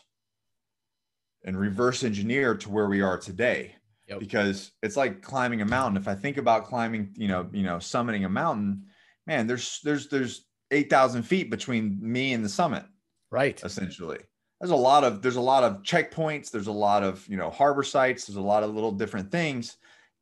and 1.44 1.59
reverse 1.59 2.05
engineer 2.05 2.55
to 2.57 2.70
where 2.70 2.88
we 2.88 3.01
are 3.01 3.18
today. 3.18 3.75
Yep. 4.09 4.20
because 4.20 4.70
it's 4.85 4.96
like 4.96 5.20
climbing 5.20 5.62
a 5.62 5.64
mountain. 5.64 6.01
If 6.01 6.07
i 6.07 6.14
think 6.14 6.37
about 6.37 6.66
climbing 6.66 7.12
you 7.16 7.27
know 7.27 7.49
you 7.53 7.64
know 7.64 7.79
summiting 7.79 8.25
a 8.25 8.29
mountain 8.29 8.85
man 9.27 9.49
there's 9.49 9.81
there's 9.83 10.09
there's 10.09 10.44
8000 10.70 11.25
feet 11.25 11.51
between 11.51 11.99
me 12.01 12.33
and 12.33 12.44
the 12.44 12.49
summit 12.49 12.85
right. 13.33 13.61
essentially. 13.64 14.18
There's 14.61 14.70
a 14.70 14.77
lot 14.77 15.03
of 15.03 15.22
there's 15.22 15.37
a 15.37 15.40
lot 15.40 15.64
of 15.64 15.83
checkpoints. 15.83 16.53
There's 16.53 16.68
a 16.68 16.72
lot 16.72 17.03
of 17.03 17.27
you 17.27 17.37
know 17.37 17.51
harbor 17.51 17.83
sites. 17.83 18.27
There's 18.27 18.37
a 18.37 18.40
lot 18.40 18.62
of 18.62 18.75
little 18.75 18.92
different 18.92 19.33
things 19.33 19.77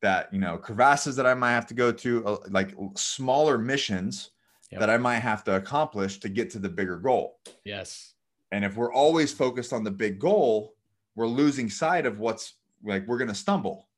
that 0.04 0.28
you 0.32 0.38
know 0.38 0.58
crevasses 0.58 1.16
that 1.16 1.24
i 1.24 1.32
might 1.32 1.52
have 1.52 1.66
to 1.66 1.72
go 1.72 1.90
to 1.90 2.26
uh, 2.26 2.36
like 2.50 2.74
smaller 2.94 3.56
missions 3.56 4.32
yep. 4.74 4.80
that 4.80 4.90
I 4.90 4.96
might 4.96 5.20
have 5.20 5.44
to 5.44 5.56
accomplish 5.56 6.18
to 6.20 6.28
get 6.28 6.50
to 6.50 6.58
the 6.58 6.68
bigger 6.68 6.96
goal. 6.96 7.38
Yes. 7.64 8.14
And 8.52 8.64
if 8.64 8.76
we're 8.76 8.92
always 8.92 9.32
focused 9.32 9.72
on 9.72 9.84
the 9.84 9.90
big 9.90 10.18
goal, 10.18 10.74
we're 11.16 11.26
losing 11.26 11.70
sight 11.70 12.06
of 12.06 12.18
what's 12.18 12.54
like 12.84 13.06
we're 13.06 13.18
going 13.18 13.28
to 13.28 13.34
stumble. 13.34 13.88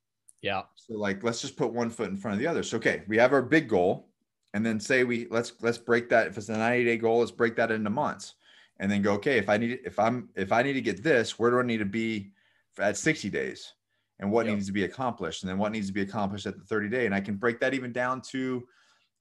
Yeah. 0.42 0.62
So 0.76 0.94
like 0.94 1.22
let's 1.22 1.40
just 1.40 1.56
put 1.56 1.72
one 1.72 1.90
foot 1.90 2.10
in 2.10 2.16
front 2.16 2.34
of 2.34 2.40
the 2.40 2.46
other. 2.46 2.62
So 2.62 2.76
okay, 2.76 3.02
we 3.08 3.16
have 3.16 3.32
our 3.32 3.42
big 3.42 3.68
goal 3.68 4.08
and 4.54 4.64
then 4.64 4.78
say 4.78 5.04
we 5.04 5.26
let's 5.30 5.52
let's 5.60 5.78
break 5.78 6.08
that 6.10 6.28
if 6.28 6.38
it's 6.38 6.48
a 6.48 6.56
90 6.56 6.84
day 6.84 6.96
goal, 6.96 7.20
let's 7.20 7.30
break 7.30 7.56
that 7.56 7.70
into 7.70 7.90
months. 7.90 8.34
And 8.78 8.90
then 8.90 9.00
go, 9.00 9.14
okay, 9.14 9.38
if 9.38 9.48
I 9.48 9.56
need 9.56 9.80
if 9.84 9.98
I'm 9.98 10.28
if 10.36 10.52
I 10.52 10.62
need 10.62 10.74
to 10.74 10.82
get 10.82 11.02
this, 11.02 11.38
where 11.38 11.50
do 11.50 11.58
I 11.58 11.62
need 11.62 11.78
to 11.78 11.86
be 11.86 12.32
at 12.78 12.96
60 12.96 13.30
days? 13.30 13.72
And 14.18 14.30
what 14.30 14.46
yep. 14.46 14.54
needs 14.54 14.66
to 14.66 14.72
be 14.72 14.84
accomplished? 14.84 15.42
And 15.42 15.50
then 15.50 15.58
what 15.58 15.72
needs 15.72 15.88
to 15.88 15.92
be 15.92 16.02
accomplished 16.02 16.46
at 16.46 16.56
the 16.56 16.64
30 16.64 16.88
day? 16.88 17.06
And 17.06 17.14
I 17.14 17.20
can 17.20 17.36
break 17.36 17.60
that 17.60 17.74
even 17.74 17.92
down 17.92 18.22
to 18.30 18.66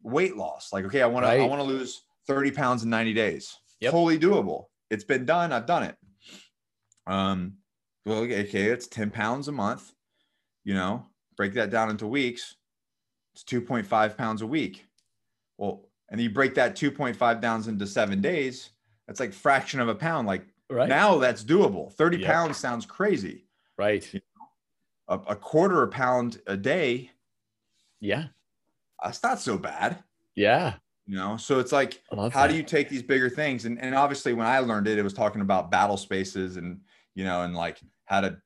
weight 0.06 0.38
loss. 0.38 0.72
Like, 0.72 0.86
okay, 0.86 1.02
I 1.02 1.08
want 1.08 1.26
right. 1.26 1.38
to 1.38 1.44
I 1.44 1.48
want 1.48 1.60
to 1.60 1.68
lose 1.68 2.04
30 2.28 2.52
pounds 2.52 2.84
in 2.84 2.90
90 2.90 3.14
days. 3.14 3.58
Yep. 3.82 3.92
Totally 3.92 4.20
doable. 4.20 4.66
It's 4.90 5.04
been 5.04 5.26
done. 5.26 5.52
I've 5.52 5.66
done 5.66 5.84
it. 5.84 5.98
Um, 7.08 7.56
well, 8.06 8.20
okay, 8.20 8.44
it's 8.44 8.88
10 8.88 9.10
pounds 9.10 9.48
a 9.48 9.52
month. 9.52 9.92
You 10.64 10.76
know, 10.76 11.06
break 11.38 11.54
that 11.56 11.70
down 11.70 11.90
into 11.90 12.08
weeks. 12.08 12.56
It's 13.34 13.44
2.5 13.44 14.18
pounds 14.18 14.42
a 14.42 14.48
week. 14.48 14.86
Well, 15.58 15.90
and 16.10 16.22
you 16.22 16.30
break 16.30 16.56
that 16.56 16.76
2.5 16.76 17.42
down 17.42 17.68
into 17.68 17.88
seven 17.88 18.22
days. 18.22 18.70
That's 19.08 19.20
like 19.20 19.34
fraction 19.34 19.80
of 19.80 19.88
a 19.88 19.96
pound. 19.96 20.28
Like 20.28 20.46
right. 20.70 20.88
now 20.88 21.18
that's 21.18 21.44
doable. 21.44 21.92
30 21.94 22.18
yep. 22.18 22.32
pounds 22.32 22.58
sounds 22.58 22.86
crazy. 22.86 23.46
Right. 23.78 24.08
You 24.14 24.22
know, 24.38 25.16
a, 25.28 25.34
a 25.34 25.36
quarter 25.36 25.84
a 25.84 25.88
pound 25.88 26.40
a 26.48 26.56
day. 26.56 27.12
Yeah 28.00 28.28
that's 29.04 29.22
not 29.24 29.40
so 29.40 29.58
bad. 29.58 30.04
Yeah. 30.36 30.76
You 31.08 31.18
know, 31.18 31.38
so 31.38 31.60
it's 31.60 31.72
like, 31.72 32.02
how 32.12 32.30
that. 32.30 32.50
do 32.50 32.56
you 32.56 32.64
take 32.64 32.90
these 32.90 33.04
bigger 33.04 33.30
things? 33.30 33.66
And, 33.66 33.80
and 33.80 33.94
obviously, 33.94 34.34
when 34.34 34.48
I 34.48 34.60
learned 34.60 34.88
it, 34.88 34.98
it 34.98 35.04
was 35.04 35.14
talking 35.14 35.42
about 35.42 35.70
battle 35.70 35.98
spaces 35.98 36.58
and, 36.58 36.80
you 37.14 37.24
know, 37.24 37.44
and 37.44 37.56
like 37.56 37.80
how 38.06 38.22
to 38.22 38.38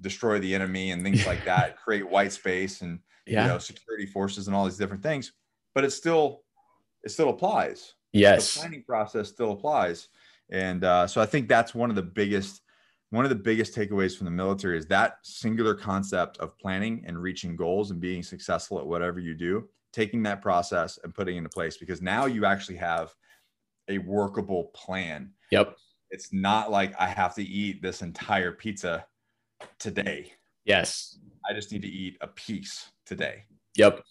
destroy 0.00 0.38
the 0.38 0.54
enemy 0.54 0.92
and 0.92 1.02
things 1.02 1.26
like 1.26 1.44
that, 1.44 1.76
create 1.76 2.08
white 2.08 2.32
space 2.32 2.80
and, 2.80 3.00
yeah. 3.26 3.42
you 3.42 3.48
know, 3.48 3.58
security 3.58 4.06
forces 4.06 4.46
and 4.46 4.56
all 4.56 4.64
these 4.64 4.78
different 4.78 5.02
things. 5.02 5.32
But 5.74 5.84
it 5.84 5.90
still, 5.90 6.42
it 7.04 7.10
still 7.10 7.28
applies. 7.28 7.92
Yes. 8.12 8.54
The 8.54 8.60
planning 8.60 8.84
process 8.84 9.28
still 9.28 9.52
applies. 9.52 10.08
And 10.50 10.84
uh, 10.84 11.06
so 11.06 11.20
I 11.20 11.26
think 11.26 11.48
that's 11.48 11.74
one 11.74 11.90
of 11.90 11.96
the 11.96 12.02
biggest, 12.02 12.62
one 13.10 13.26
of 13.26 13.28
the 13.28 13.34
biggest 13.34 13.74
takeaways 13.76 14.16
from 14.16 14.24
the 14.24 14.30
military 14.30 14.78
is 14.78 14.86
that 14.86 15.18
singular 15.22 15.74
concept 15.74 16.38
of 16.38 16.56
planning 16.58 17.04
and 17.06 17.20
reaching 17.20 17.56
goals 17.56 17.90
and 17.90 18.00
being 18.00 18.22
successful 18.22 18.78
at 18.78 18.86
whatever 18.86 19.20
you 19.20 19.34
do 19.34 19.68
taking 19.96 20.22
that 20.22 20.42
process 20.42 20.98
and 21.02 21.14
putting 21.14 21.38
into 21.38 21.48
place 21.48 21.78
because 21.78 22.02
now 22.02 22.26
you 22.26 22.44
actually 22.44 22.76
have 22.76 23.14
a 23.88 23.96
workable 23.96 24.64
plan. 24.74 25.30
Yep. 25.50 25.74
It's 26.10 26.34
not 26.34 26.70
like 26.70 26.94
I 27.00 27.06
have 27.06 27.34
to 27.36 27.42
eat 27.42 27.80
this 27.80 28.02
entire 28.02 28.52
pizza 28.52 29.06
today. 29.78 30.32
Yes. 30.66 31.18
I 31.48 31.54
just 31.54 31.72
need 31.72 31.80
to 31.80 31.88
eat 31.88 32.18
a 32.20 32.26
piece 32.26 32.90
today. 33.06 33.44
Yep. 33.76 34.04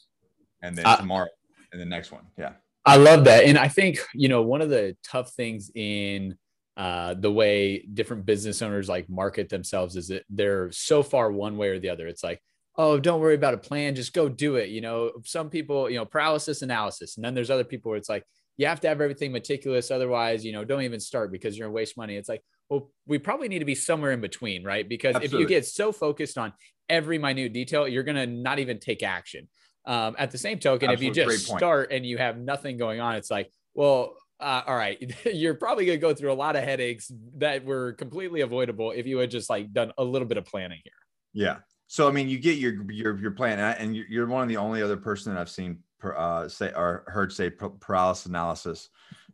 And 0.63 0.75
then 0.75 0.97
tomorrow 0.97 1.27
and 1.71 1.79
the 1.79 1.85
next 1.85 2.11
one. 2.11 2.25
Yeah. 2.35 2.53
I 2.83 2.97
love 2.97 3.23
that. 3.25 3.43
And 3.43 3.55
I 3.55 3.67
think, 3.67 3.99
you 4.15 4.27
know, 4.27 4.41
one 4.41 4.61
of 4.61 4.71
the 4.71 4.97
tough 5.03 5.33
things 5.33 5.69
in 5.75 6.35
uh, 6.77 7.13
the 7.13 7.31
way 7.31 7.85
different 7.93 8.25
business 8.25 8.63
owners 8.63 8.89
like 8.89 9.07
market 9.07 9.49
themselves 9.49 9.95
is 9.95 10.07
that 10.07 10.23
they're 10.31 10.71
so 10.71 11.03
far 11.03 11.31
one 11.31 11.57
way 11.57 11.69
or 11.69 11.79
the 11.79 11.89
other. 11.89 12.07
It's 12.07 12.23
like, 12.23 12.41
oh, 12.77 12.99
don't 12.99 13.21
worry 13.21 13.35
about 13.35 13.53
a 13.53 13.57
plan, 13.57 13.95
just 13.95 14.13
go 14.13 14.27
do 14.27 14.55
it. 14.55 14.69
You 14.69 14.81
know, 14.81 15.11
some 15.23 15.49
people, 15.49 15.89
you 15.89 15.97
know, 15.97 16.05
paralysis 16.05 16.61
analysis. 16.61 17.15
And 17.15 17.25
then 17.25 17.33
there's 17.33 17.49
other 17.49 17.63
people 17.63 17.89
where 17.89 17.97
it's 17.97 18.09
like, 18.09 18.23
you 18.57 18.67
have 18.67 18.79
to 18.81 18.87
have 18.87 19.01
everything 19.01 19.31
meticulous. 19.31 19.91
Otherwise, 19.91 20.45
you 20.45 20.51
know, 20.51 20.63
don't 20.63 20.83
even 20.83 20.99
start 20.99 21.31
because 21.31 21.57
you're 21.57 21.67
gonna 21.67 21.75
waste 21.75 21.97
money. 21.97 22.15
It's 22.15 22.29
like, 22.29 22.41
well, 22.69 22.89
we 23.05 23.17
probably 23.17 23.47
need 23.47 23.59
to 23.59 23.65
be 23.65 23.75
somewhere 23.75 24.11
in 24.11 24.21
between, 24.21 24.63
right? 24.63 24.87
Because 24.87 25.15
Absolutely. 25.15 25.37
if 25.37 25.41
you 25.41 25.47
get 25.47 25.65
so 25.65 25.91
focused 25.91 26.37
on 26.37 26.53
every 26.89 27.17
minute 27.17 27.53
detail, 27.53 27.87
you're 27.87 28.03
gonna 28.03 28.25
not 28.25 28.59
even 28.59 28.79
take 28.79 29.03
action. 29.03 29.47
Um, 29.85 30.15
at 30.17 30.31
the 30.31 30.37
same 30.37 30.57
token, 30.57 30.89
Absolutely. 30.89 31.21
if 31.21 31.27
you 31.27 31.33
just 31.33 31.47
start 31.47 31.91
and 31.91 32.05
you 32.05 32.17
have 32.17 32.37
nothing 32.37 32.77
going 32.77 32.99
on, 32.99 33.15
it's 33.15 33.29
like, 33.29 33.51
well, 33.75 34.15
uh, 34.39 34.61
all 34.65 34.75
right, 34.75 35.13
you're 35.25 35.53
probably 35.55 35.85
going 35.85 35.97
to 35.97 36.01
go 36.01 36.13
through 36.13 36.31
a 36.31 36.33
lot 36.33 36.55
of 36.55 36.63
headaches 36.63 37.11
that 37.37 37.63
were 37.63 37.93
completely 37.93 38.41
avoidable 38.41 38.91
if 38.91 39.05
you 39.05 39.17
had 39.17 39.31
just 39.31 39.49
like 39.49 39.71
done 39.71 39.91
a 39.97 40.03
little 40.03 40.27
bit 40.27 40.37
of 40.37 40.45
planning 40.45 40.79
here. 40.83 40.93
Yeah, 41.33 41.57
so 41.87 42.07
I 42.07 42.11
mean, 42.11 42.27
you 42.27 42.39
get 42.39 42.57
your 42.57 42.89
your 42.91 43.17
your 43.19 43.31
plan, 43.31 43.59
and 43.59 43.95
you're 43.95 44.27
one 44.27 44.41
of 44.41 44.49
the 44.49 44.57
only 44.57 44.81
other 44.81 44.97
person 44.97 45.33
that 45.33 45.39
I've 45.39 45.49
seen 45.49 45.79
uh, 46.03 46.47
say 46.47 46.71
or 46.75 47.03
heard 47.07 47.31
say 47.31 47.49
paralysis 47.49 48.25
analysis, 48.25 48.89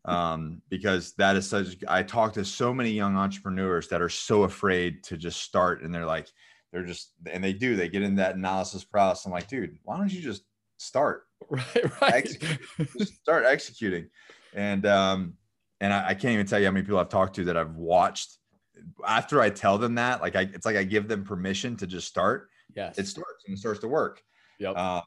um, 0.05 0.61
because 0.69 1.13
that 1.13 1.35
is 1.35 1.49
such. 1.49 1.77
I 1.87 2.03
talk 2.03 2.33
to 2.33 2.45
so 2.45 2.73
many 2.73 2.91
young 2.91 3.15
entrepreneurs 3.15 3.87
that 3.87 4.01
are 4.01 4.09
so 4.09 4.43
afraid 4.43 5.03
to 5.05 5.17
just 5.17 5.41
start, 5.41 5.81
and 5.81 5.93
they're 5.93 6.05
like, 6.05 6.27
they're 6.73 6.85
just, 6.85 7.13
and 7.25 7.43
they 7.43 7.53
do. 7.53 7.75
They 7.75 7.89
get 7.89 8.01
in 8.01 8.15
that 8.15 8.35
analysis 8.35 8.83
paralysis. 8.83 9.25
I'm 9.25 9.31
like, 9.31 9.47
dude, 9.47 9.77
why 9.83 9.97
don't 9.97 10.11
you 10.11 10.21
just 10.21 10.43
start? 10.77 11.23
Right, 11.49 12.01
right. 12.01 12.37
just 12.97 13.15
start 13.15 13.45
executing, 13.45 14.09
and 14.53 14.85
um, 14.85 15.33
and 15.79 15.91
I, 15.91 16.09
I 16.09 16.13
can't 16.13 16.33
even 16.33 16.45
tell 16.45 16.59
you 16.59 16.65
how 16.65 16.71
many 16.71 16.85
people 16.85 16.99
I've 16.99 17.09
talked 17.09 17.35
to 17.37 17.45
that 17.45 17.57
I've 17.57 17.75
watched 17.75 18.37
after 19.05 19.41
I 19.41 19.49
tell 19.49 19.77
them 19.77 19.95
that, 19.95 20.21
like 20.21 20.35
I, 20.35 20.41
it's 20.41 20.65
like 20.65 20.75
I 20.75 20.83
give 20.83 21.07
them 21.07 21.23
permission 21.23 21.75
to 21.77 21.87
just 21.87 22.07
start. 22.07 22.49
Yes. 22.75 22.97
It 22.97 23.07
starts 23.07 23.43
and 23.45 23.55
it 23.55 23.59
starts 23.59 23.79
to 23.81 23.87
work. 23.87 24.21
Yep. 24.59 24.73
Uh, 24.75 25.01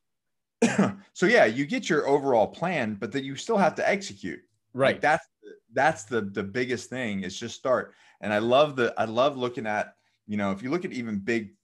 so 1.13 1.27
yeah, 1.27 1.45
you 1.45 1.67
get 1.67 1.89
your 1.89 2.09
overall 2.09 2.47
plan, 2.47 2.97
but 2.99 3.13
then 3.13 3.25
you 3.25 3.37
still 3.37 3.57
have 3.59 3.75
to 3.77 3.89
execute. 3.89 4.41
Right. 4.73 4.95
Like 4.95 5.01
that's 5.01 5.27
that's 5.73 6.05
the 6.05 6.23
the 6.23 6.43
biggest 6.43 6.91
thing 6.91 7.23
is 7.23 7.39
just 7.39 7.57
start. 7.57 7.95
And 8.21 8.33
I 8.33 8.39
love 8.39 8.77
the 8.77 8.95
I 8.97 9.05
love 9.05 9.37
looking 9.37 9.67
at 9.67 9.95
you 10.27 10.37
know 10.37 10.51
if 10.51 10.63
you 10.63 10.71
look 10.71 10.85
at 10.85 10.93
even 10.93 11.19
big 11.19 11.55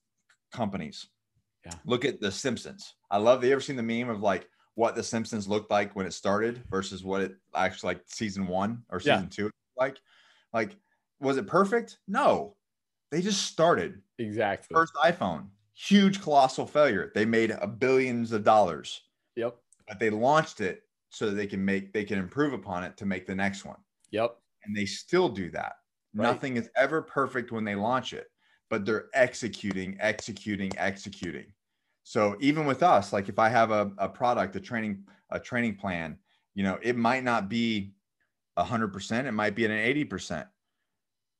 companies, 0.53 1.07
yeah. 1.65 1.75
Look 1.85 2.05
at 2.05 2.21
the 2.21 2.33
Simpsons. 2.33 2.95
I 3.11 3.19
love. 3.19 3.45
You 3.45 3.53
ever 3.53 3.61
seen 3.61 3.77
the 3.77 3.83
meme 3.83 4.09
of 4.09 4.23
like 4.23 4.49
what 4.75 4.95
the 4.95 5.03
Simpsons 5.03 5.47
looked 5.47 5.71
like 5.71 5.95
when 5.95 6.07
it 6.07 6.15
started 6.15 6.63
versus 6.71 7.05
what 7.05 7.21
it 7.21 7.33
actually 7.55 7.95
like 7.95 8.03
season 8.07 8.47
one 8.47 8.83
or 8.89 9.01
season 9.01 9.25
yeah. 9.25 9.29
two 9.31 9.51
like? 9.77 9.99
Like 10.53 10.77
was 11.21 11.37
it 11.37 11.47
perfect? 11.47 11.99
No. 12.09 12.57
They 13.11 13.23
just 13.23 13.47
started. 13.47 14.01
Exactly. 14.19 14.75
First 14.75 14.95
iPhone, 15.05 15.49
huge 15.75 16.21
colossal 16.21 16.67
failure. 16.67 17.13
They 17.15 17.25
made 17.25 17.51
a 17.51 17.67
billions 17.67 18.33
of 18.33 18.45
dollars. 18.45 19.03
Yep. 19.37 19.57
But 19.89 19.99
they 19.99 20.11
launched 20.11 20.61
it 20.61 20.83
so 21.11 21.27
that 21.27 21.33
they 21.33 21.47
can 21.47 21.65
make 21.65 21.93
they 21.93 22.05
can 22.05 22.19
improve 22.19 22.53
upon 22.53 22.85
it 22.85 22.97
to 22.99 23.07
make 23.07 23.27
the 23.27 23.35
next 23.35 23.65
one. 23.65 23.79
Yep. 24.11 24.37
And 24.65 24.77
they 24.77 24.87
still 24.87 25.29
do 25.29 25.51
that. 25.51 25.75
Right. 26.15 26.25
Nothing 26.25 26.57
is 26.57 26.71
ever 26.77 27.03
perfect 27.03 27.53
when 27.53 27.65
they 27.65 27.75
launch 27.75 28.13
it, 28.13 28.29
but 28.69 28.85
they're 28.85 29.07
executing, 29.15 29.97
executing, 30.01 30.71
executing. 30.77 31.47
So 32.03 32.37
even 32.41 32.67
with 32.67 32.83
us, 32.83 33.13
like 33.13 33.29
if 33.29 33.39
I 33.39 33.49
have 33.49 33.71
a, 33.71 33.93
a 33.99 34.09
product, 34.09 34.57
a 34.57 34.61
training, 34.61 35.05
a 35.31 35.39
training 35.39 35.77
plan, 35.77 36.19
you 36.55 36.65
know, 36.65 36.79
it 36.83 36.97
might 36.97 37.23
not 37.23 37.49
be 37.49 37.93
a 38.57 38.65
hundred 38.65 38.93
percent, 38.93 39.29
it 39.29 39.33
might 39.33 39.55
be 39.55 39.65
at 39.65 39.71
an 39.71 39.79
80%, 39.79 40.47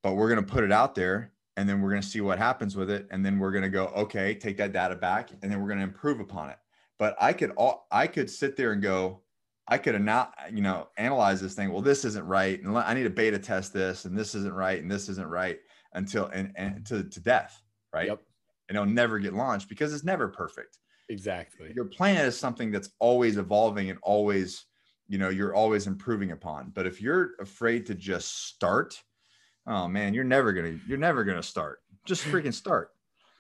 but 0.03 0.15
we're 0.15 0.29
going 0.29 0.45
to 0.45 0.53
put 0.53 0.65
it 0.65 0.73
out 0.73 0.95
there 0.95 1.33
and 1.57 1.69
then 1.69 1.81
we're 1.81 1.91
going 1.91 2.03
to 2.03 2.09
see 2.09 2.21
what 2.21 2.39
happens 2.39 2.77
with 2.77 2.91
it 2.91 3.07
and 3.11 3.25
then 3.25 3.39
we're 3.39 3.53
going 3.53 3.63
to 3.63 3.69
go 3.69 3.87
okay 3.89 4.35
take 4.35 4.57
that 4.57 4.73
data 4.73 4.97
back 4.97 5.31
and 5.43 5.51
then 5.51 5.61
we're 5.61 5.69
going 5.69 5.79
to 5.79 5.85
improve 5.85 6.21
upon 6.21 6.51
it 6.51 6.59
but 6.99 7.17
i 7.21 7.33
could 7.33 7.51
all 7.53 7.87
i 7.91 8.07
could 8.07 8.31
sit 8.31 8.57
there 8.57 8.73
and 8.73 8.83
go 8.83 9.23
I 9.71 9.79
could 9.79 9.99
not, 10.03 10.35
you 10.53 10.63
know, 10.63 10.89
analyze 10.97 11.41
this 11.41 11.55
thing. 11.55 11.73
Well, 11.73 11.81
this 11.81 12.05
isn't 12.05 12.27
right, 12.27 12.61
and 12.61 12.77
I 12.77 12.93
need 12.93 13.05
to 13.05 13.11
beta 13.11 13.39
test 13.39 13.73
this, 13.73 14.05
and 14.05 14.19
this 14.19 14.35
isn't 14.35 14.53
right, 14.53 14.83
and 14.83 14.91
this 14.91 15.09
isn't 15.09 15.29
right 15.29 15.59
until 15.95 16.27
and, 16.27 16.53
and 16.57 16.85
to 16.87 17.05
to 17.05 17.21
death, 17.21 17.63
right? 17.95 18.09
Yep. 18.09 18.21
And 18.69 18.77
it'll 18.77 18.87
never 18.87 19.21
get 19.21 19.33
launched 19.33 19.69
because 19.69 19.95
it's 19.95 20.05
never 20.05 20.27
perfect. 20.29 20.79
Exactly. 21.09 21.73
Your 21.75 21.85
plan 21.85 22.25
is 22.25 22.39
something 22.39 22.73
that's 22.73 22.91
always 22.99 23.37
evolving 23.37 23.91
and 23.91 23.99
always, 24.03 24.67
you 25.09 25.19
know, 25.19 25.29
you're 25.29 25.55
always 25.55 25.87
improving 25.87 26.33
upon. 26.33 26.71
But 26.71 26.87
if 26.87 27.01
you're 27.01 27.33
afraid 27.41 27.87
to 27.87 27.95
just 27.95 28.47
start, 28.47 29.01
oh 29.67 29.89
man, 29.89 30.15
you're 30.15 30.25
never 30.25 30.53
gonna 30.53 30.79
you're 30.87 30.99
never 30.99 31.25
gonna 31.25 31.43
start. 31.43 31.81
Just 32.07 32.25
freaking 32.25 32.55
start. 32.55 32.91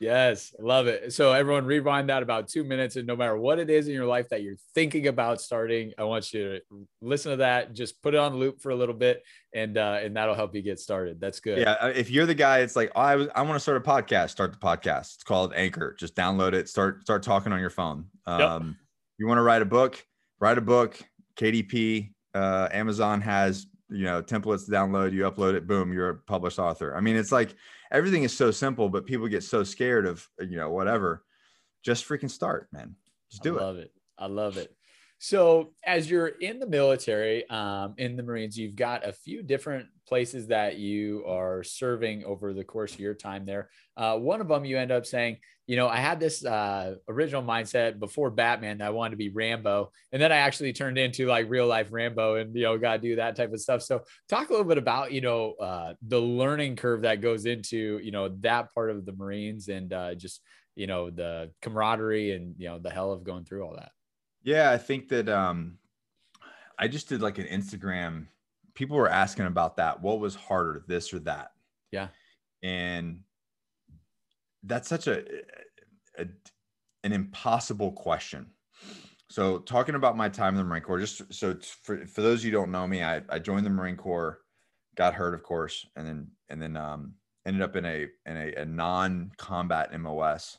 Yes, 0.00 0.54
love 0.58 0.86
it. 0.86 1.12
So 1.12 1.34
everyone 1.34 1.66
rewind 1.66 2.08
that 2.08 2.22
about 2.22 2.48
two 2.48 2.64
minutes, 2.64 2.96
and 2.96 3.06
no 3.06 3.14
matter 3.14 3.36
what 3.36 3.58
it 3.58 3.68
is 3.68 3.86
in 3.86 3.92
your 3.92 4.06
life 4.06 4.30
that 4.30 4.42
you're 4.42 4.56
thinking 4.74 5.08
about 5.08 5.42
starting, 5.42 5.92
I 5.98 6.04
want 6.04 6.32
you 6.32 6.42
to 6.42 6.60
listen 7.02 7.32
to 7.32 7.36
that. 7.36 7.74
Just 7.74 8.02
put 8.02 8.14
it 8.14 8.16
on 8.16 8.34
loop 8.36 8.62
for 8.62 8.70
a 8.70 8.74
little 8.74 8.94
bit, 8.94 9.22
and 9.54 9.76
uh, 9.76 9.98
and 10.02 10.16
that'll 10.16 10.34
help 10.34 10.54
you 10.54 10.62
get 10.62 10.80
started. 10.80 11.20
That's 11.20 11.38
good. 11.38 11.58
Yeah, 11.58 11.72
uh, 11.72 11.92
if 11.94 12.10
you're 12.10 12.24
the 12.24 12.34
guy, 12.34 12.60
it's 12.60 12.76
like 12.76 12.90
oh, 12.96 13.00
I 13.00 13.16
was, 13.16 13.28
I 13.34 13.42
want 13.42 13.56
to 13.56 13.60
start 13.60 13.76
a 13.76 13.80
podcast. 13.80 14.30
Start 14.30 14.52
the 14.52 14.58
podcast. 14.58 15.16
It's 15.16 15.22
called 15.22 15.52
Anchor. 15.54 15.94
Just 16.00 16.16
download 16.16 16.54
it. 16.54 16.70
Start 16.70 17.02
start 17.02 17.22
talking 17.22 17.52
on 17.52 17.60
your 17.60 17.68
phone. 17.68 18.06
Um, 18.24 18.40
yep. 18.40 18.62
You 19.18 19.26
want 19.26 19.36
to 19.36 19.42
write 19.42 19.60
a 19.60 19.66
book? 19.66 20.02
Write 20.40 20.56
a 20.56 20.62
book. 20.62 20.98
KDP. 21.36 22.12
Uh, 22.32 22.68
Amazon 22.72 23.20
has 23.20 23.66
you 23.90 24.04
know 24.04 24.22
templates 24.22 24.68
download. 24.68 25.12
You 25.12 25.22
upload 25.22 25.54
it. 25.54 25.66
Boom, 25.66 25.92
you're 25.92 26.10
a 26.10 26.16
published 26.16 26.58
author. 26.58 26.96
I 26.96 27.00
mean, 27.00 27.16
it's 27.16 27.32
like 27.32 27.54
everything 27.90 28.22
is 28.22 28.36
so 28.36 28.50
simple, 28.50 28.88
but 28.88 29.06
people 29.06 29.28
get 29.28 29.42
so 29.42 29.62
scared 29.64 30.06
of, 30.06 30.26
you 30.38 30.56
know, 30.56 30.70
whatever. 30.70 31.24
Just 31.82 32.06
freaking 32.06 32.30
start, 32.30 32.68
man. 32.72 32.94
Just 33.30 33.42
do 33.42 33.56
it. 33.56 33.60
I 33.60 33.64
love 33.64 33.76
it. 33.76 33.80
it. 33.80 33.92
I 34.18 34.26
love 34.26 34.56
it. 34.58 34.76
So, 35.22 35.74
as 35.84 36.10
you're 36.10 36.28
in 36.28 36.60
the 36.60 36.66
military, 36.66 37.48
um, 37.50 37.92
in 37.98 38.16
the 38.16 38.22
Marines, 38.22 38.58
you've 38.58 38.74
got 38.74 39.06
a 39.06 39.12
few 39.12 39.42
different 39.42 39.88
places 40.08 40.46
that 40.46 40.78
you 40.78 41.24
are 41.26 41.62
serving 41.62 42.24
over 42.24 42.54
the 42.54 42.64
course 42.64 42.94
of 42.94 43.00
your 43.00 43.12
time 43.12 43.44
there. 43.44 43.68
Uh, 43.98 44.16
one 44.16 44.40
of 44.40 44.48
them, 44.48 44.64
you 44.64 44.78
end 44.78 44.90
up 44.90 45.04
saying, 45.04 45.36
you 45.66 45.76
know, 45.76 45.88
I 45.88 45.98
had 45.98 46.20
this 46.20 46.42
uh, 46.42 46.94
original 47.06 47.42
mindset 47.42 47.98
before 47.98 48.30
Batman 48.30 48.78
that 48.78 48.86
I 48.86 48.90
wanted 48.90 49.10
to 49.10 49.16
be 49.18 49.28
Rambo, 49.28 49.92
and 50.10 50.22
then 50.22 50.32
I 50.32 50.36
actually 50.36 50.72
turned 50.72 50.96
into 50.96 51.26
like 51.26 51.50
real 51.50 51.66
life 51.66 51.88
Rambo, 51.90 52.36
and 52.36 52.56
you 52.56 52.62
know, 52.62 52.78
got 52.78 52.94
to 52.94 53.02
do 53.02 53.16
that 53.16 53.36
type 53.36 53.52
of 53.52 53.60
stuff. 53.60 53.82
So, 53.82 54.00
talk 54.26 54.48
a 54.48 54.52
little 54.52 54.66
bit 54.66 54.78
about 54.78 55.12
you 55.12 55.20
know 55.20 55.52
uh, 55.60 55.92
the 56.00 56.18
learning 56.18 56.76
curve 56.76 57.02
that 57.02 57.20
goes 57.20 57.44
into 57.44 58.00
you 58.02 58.10
know 58.10 58.30
that 58.40 58.72
part 58.72 58.88
of 58.88 59.04
the 59.04 59.12
Marines, 59.12 59.68
and 59.68 59.92
uh, 59.92 60.14
just 60.14 60.40
you 60.76 60.86
know 60.86 61.10
the 61.10 61.50
camaraderie 61.60 62.32
and 62.32 62.54
you 62.56 62.68
know 62.68 62.78
the 62.78 62.88
hell 62.88 63.12
of 63.12 63.22
going 63.22 63.44
through 63.44 63.64
all 63.64 63.76
that. 63.76 63.92
Yeah, 64.42 64.70
I 64.70 64.78
think 64.78 65.08
that 65.08 65.28
um, 65.28 65.78
I 66.78 66.88
just 66.88 67.08
did 67.08 67.20
like 67.20 67.38
an 67.38 67.46
Instagram. 67.46 68.26
People 68.74 68.96
were 68.96 69.10
asking 69.10 69.46
about 69.46 69.76
that. 69.76 70.00
What 70.00 70.20
was 70.20 70.34
harder, 70.34 70.84
this 70.86 71.12
or 71.12 71.18
that? 71.20 71.52
Yeah. 71.92 72.08
And 72.62 73.20
that's 74.62 74.88
such 74.88 75.06
a, 75.06 75.24
a 76.18 76.26
an 77.02 77.12
impossible 77.12 77.92
question. 77.92 78.46
So 79.28 79.58
talking 79.58 79.94
about 79.94 80.16
my 80.16 80.28
time 80.28 80.54
in 80.54 80.58
the 80.58 80.64
Marine 80.64 80.82
Corps, 80.82 80.98
just 80.98 81.32
so 81.32 81.56
for, 81.82 82.04
for 82.06 82.20
those 82.20 82.44
you 82.44 82.50
don't 82.50 82.72
know 82.72 82.86
me, 82.86 83.02
I, 83.02 83.22
I 83.28 83.38
joined 83.38 83.64
the 83.64 83.70
Marine 83.70 83.96
Corps, 83.96 84.40
got 84.96 85.14
hurt, 85.14 85.34
of 85.34 85.42
course, 85.42 85.86
and 85.96 86.06
then 86.06 86.28
and 86.48 86.60
then 86.60 86.76
um, 86.76 87.14
ended 87.46 87.62
up 87.62 87.76
in 87.76 87.84
a 87.84 88.06
in 88.26 88.36
a, 88.36 88.54
a 88.62 88.64
non-combat 88.64 89.98
MOS. 89.98 90.58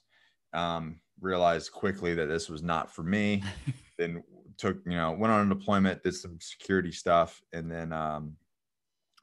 Um, 0.53 0.99
realized 1.21 1.71
quickly 1.71 2.13
that 2.15 2.27
this 2.27 2.49
was 2.49 2.61
not 2.61 2.93
for 2.93 3.03
me. 3.03 3.43
then 3.97 4.23
took, 4.57 4.77
you 4.85 4.95
know, 4.95 5.11
went 5.11 5.31
on 5.33 5.45
a 5.45 5.53
deployment, 5.53 6.03
did 6.03 6.15
some 6.15 6.37
security 6.39 6.91
stuff, 6.91 7.41
and 7.53 7.71
then 7.71 7.93
um, 7.93 8.35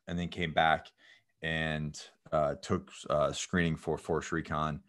and 0.06 0.18
then 0.18 0.28
came 0.28 0.52
back 0.52 0.86
and 1.42 2.00
uh, 2.32 2.54
took 2.62 2.90
uh, 3.10 3.32
screening 3.32 3.76
for 3.76 3.98
Force 3.98 4.32
Recon. 4.32 4.80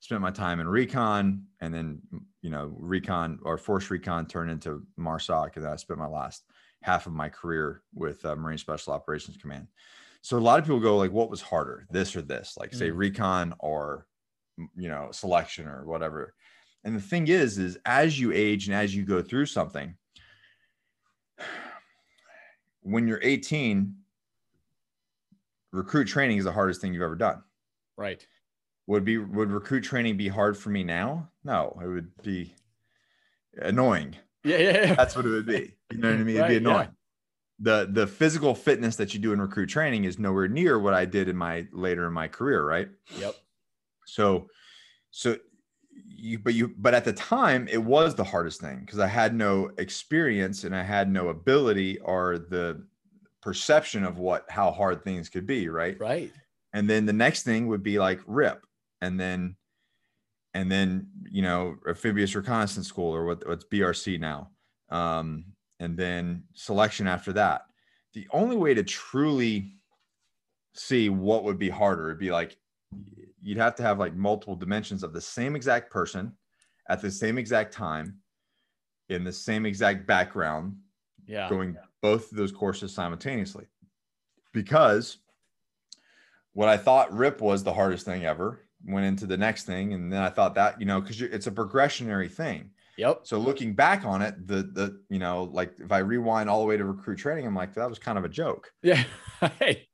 Spent 0.00 0.20
my 0.20 0.30
time 0.30 0.60
in 0.60 0.68
recon, 0.68 1.44
and 1.60 1.72
then 1.72 2.02
you 2.42 2.50
know, 2.50 2.74
recon 2.76 3.38
or 3.42 3.56
Force 3.56 3.90
Recon 3.90 4.26
turned 4.26 4.50
into 4.50 4.82
MARSOC, 4.98 5.56
and 5.56 5.64
then 5.64 5.72
I 5.72 5.76
spent 5.76 5.98
my 5.98 6.06
last 6.06 6.44
half 6.82 7.06
of 7.06 7.14
my 7.14 7.30
career 7.30 7.82
with 7.94 8.22
uh, 8.26 8.36
Marine 8.36 8.58
Special 8.58 8.92
Operations 8.92 9.38
Command. 9.38 9.66
So 10.20 10.36
a 10.36 10.40
lot 10.40 10.58
of 10.58 10.66
people 10.66 10.80
go 10.80 10.98
like, 10.98 11.12
"What 11.12 11.30
was 11.30 11.40
harder, 11.40 11.86
this 11.90 12.14
or 12.14 12.20
this?" 12.20 12.56
Like 12.58 12.74
say 12.74 12.90
mm. 12.90 12.96
recon 12.96 13.54
or 13.60 14.06
you 14.76 14.88
know 14.88 15.08
selection 15.10 15.66
or 15.66 15.86
whatever 15.86 16.34
and 16.84 16.94
the 16.94 17.00
thing 17.00 17.28
is, 17.28 17.58
is 17.58 17.78
as 17.86 18.18
you 18.20 18.32
age 18.32 18.66
and 18.66 18.76
as 18.76 18.94
you 18.94 19.04
go 19.04 19.22
through 19.22 19.46
something, 19.46 19.94
when 22.82 23.08
you're 23.08 23.20
18, 23.22 23.94
recruit 25.72 26.04
training 26.04 26.38
is 26.38 26.44
the 26.44 26.52
hardest 26.52 26.80
thing 26.80 26.92
you've 26.92 27.02
ever 27.02 27.16
done. 27.16 27.42
Right. 27.96 28.24
Would 28.86 29.04
be 29.04 29.16
would 29.16 29.50
recruit 29.50 29.80
training 29.80 30.18
be 30.18 30.28
hard 30.28 30.58
for 30.58 30.68
me 30.68 30.84
now? 30.84 31.30
No, 31.42 31.78
it 31.82 31.86
would 31.86 32.10
be 32.22 32.54
annoying. 33.56 34.14
Yeah, 34.44 34.58
yeah, 34.58 34.86
yeah. 34.86 34.94
That's 34.94 35.16
what 35.16 35.24
it 35.24 35.30
would 35.30 35.46
be. 35.46 35.74
You 35.90 35.98
know 35.98 36.10
what 36.10 36.20
I 36.20 36.22
mean? 36.22 36.28
It'd 36.36 36.40
right, 36.42 36.48
be 36.48 36.56
annoying. 36.56 36.88
Yeah. 36.88 36.90
The 37.60 37.88
the 37.90 38.06
physical 38.06 38.54
fitness 38.54 38.96
that 38.96 39.14
you 39.14 39.20
do 39.20 39.32
in 39.32 39.40
recruit 39.40 39.68
training 39.68 40.04
is 40.04 40.18
nowhere 40.18 40.48
near 40.48 40.78
what 40.78 40.92
I 40.92 41.06
did 41.06 41.30
in 41.30 41.36
my 41.36 41.66
later 41.72 42.06
in 42.06 42.12
my 42.12 42.28
career, 42.28 42.62
right? 42.62 42.88
Yep. 43.16 43.34
So 44.04 44.48
so 45.10 45.38
you 46.06 46.38
but 46.38 46.54
you 46.54 46.74
but 46.78 46.94
at 46.94 47.04
the 47.04 47.12
time 47.12 47.68
it 47.70 47.82
was 47.82 48.14
the 48.14 48.24
hardest 48.24 48.60
thing 48.60 48.80
because 48.80 48.98
i 48.98 49.06
had 49.06 49.34
no 49.34 49.70
experience 49.78 50.64
and 50.64 50.74
i 50.74 50.82
had 50.82 51.10
no 51.10 51.28
ability 51.28 51.98
or 52.00 52.38
the 52.38 52.82
perception 53.42 54.04
of 54.04 54.18
what 54.18 54.46
how 54.48 54.70
hard 54.70 55.04
things 55.04 55.28
could 55.28 55.46
be 55.46 55.68
right? 55.68 56.00
Right. 56.00 56.32
And 56.72 56.88
then 56.88 57.04
the 57.04 57.12
next 57.12 57.42
thing 57.42 57.66
would 57.68 57.82
be 57.82 57.98
like 57.98 58.20
rip 58.26 58.64
and 59.02 59.20
then 59.20 59.56
and 60.54 60.72
then 60.72 61.08
you 61.30 61.42
know 61.42 61.76
amphibious 61.86 62.34
reconnaissance 62.34 62.88
school 62.88 63.14
or 63.14 63.26
what, 63.26 63.46
what's 63.46 63.66
brc 63.66 64.18
now 64.18 64.50
um, 64.90 65.44
and 65.80 65.96
then 65.96 66.44
selection 66.54 67.06
after 67.06 67.32
that. 67.34 67.62
The 68.14 68.26
only 68.32 68.56
way 68.56 68.74
to 68.74 68.82
truly 68.82 69.74
see 70.74 71.08
what 71.08 71.44
would 71.44 71.58
be 71.58 71.68
harder 71.68 72.06
would 72.06 72.18
be 72.18 72.30
like 72.30 72.56
you'd 73.44 73.58
have 73.58 73.74
to 73.76 73.82
have 73.82 73.98
like 73.98 74.14
multiple 74.14 74.56
dimensions 74.56 75.02
of 75.02 75.12
the 75.12 75.20
same 75.20 75.54
exact 75.54 75.90
person 75.90 76.32
at 76.88 77.00
the 77.00 77.10
same 77.10 77.38
exact 77.38 77.72
time 77.72 78.18
in 79.10 79.22
the 79.22 79.32
same 79.32 79.66
exact 79.66 80.06
background 80.06 80.74
yeah. 81.26 81.48
going 81.48 81.76
both 82.02 82.30
of 82.32 82.38
those 82.38 82.52
courses 82.52 82.92
simultaneously. 82.92 83.66
Because 84.52 85.18
what 86.52 86.68
i 86.68 86.76
thought 86.76 87.12
rip 87.12 87.40
was 87.40 87.64
the 87.64 87.72
hardest 87.72 88.06
thing 88.06 88.24
ever 88.24 88.60
went 88.86 89.04
into 89.04 89.26
the 89.26 89.36
next 89.36 89.64
thing 89.64 89.92
and 89.92 90.12
then 90.12 90.22
i 90.22 90.28
thought 90.28 90.54
that 90.54 90.78
you 90.78 90.86
know 90.86 91.00
because 91.00 91.20
it's 91.20 91.46
a 91.46 91.52
progressionary 91.52 92.30
thing. 92.30 92.70
Yep. 92.96 93.22
So 93.24 93.38
looking 93.38 93.74
back 93.74 94.04
on 94.04 94.22
it 94.22 94.46
the 94.46 94.62
the 94.62 95.00
you 95.10 95.18
know 95.18 95.50
like 95.52 95.72
if 95.80 95.92
i 95.92 95.98
rewind 95.98 96.48
all 96.48 96.60
the 96.60 96.66
way 96.66 96.76
to 96.76 96.84
recruit 96.84 97.16
training 97.16 97.46
i'm 97.46 97.54
like 97.54 97.74
that 97.74 97.88
was 97.88 97.98
kind 97.98 98.16
of 98.16 98.24
a 98.24 98.28
joke. 98.28 98.72
Yeah. 98.82 99.04
Hey. 99.58 99.88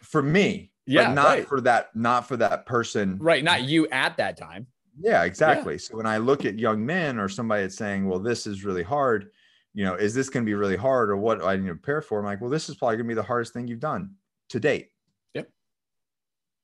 for 0.00 0.20
me 0.20 0.72
yeah 0.86 1.12
not 1.12 1.26
right. 1.26 1.48
for 1.48 1.60
that 1.60 1.94
not 1.94 2.26
for 2.26 2.36
that 2.36 2.66
person. 2.66 3.18
Right 3.20 3.44
not 3.44 3.62
you 3.62 3.88
at 3.88 4.16
that 4.16 4.36
time. 4.36 4.66
Yeah 4.98 5.24
exactly. 5.24 5.74
Yeah. 5.74 5.78
so 5.78 5.96
when 5.96 6.06
i 6.06 6.18
look 6.18 6.44
at 6.44 6.58
young 6.58 6.84
men 6.84 7.18
or 7.18 7.28
somebody 7.28 7.62
that's 7.62 7.76
saying 7.76 8.08
well 8.08 8.18
this 8.18 8.46
is 8.46 8.64
really 8.64 8.82
hard 8.82 9.30
you 9.72 9.84
know 9.84 9.94
is 9.94 10.14
this 10.14 10.28
going 10.28 10.44
to 10.44 10.48
be 10.48 10.54
really 10.54 10.76
hard 10.76 11.10
or 11.10 11.16
what 11.16 11.42
i 11.42 11.56
need 11.56 11.66
to 11.68 11.74
prepare 11.74 12.02
for? 12.02 12.18
I'm 12.18 12.24
like 12.24 12.40
well 12.40 12.50
this 12.50 12.68
is 12.68 12.76
probably 12.76 12.96
going 12.96 13.06
to 13.06 13.10
be 13.10 13.14
the 13.14 13.22
hardest 13.22 13.52
thing 13.52 13.66
you've 13.66 13.80
done 13.80 14.14
to 14.50 14.60
date. 14.60 14.90
Yep. 15.34 15.48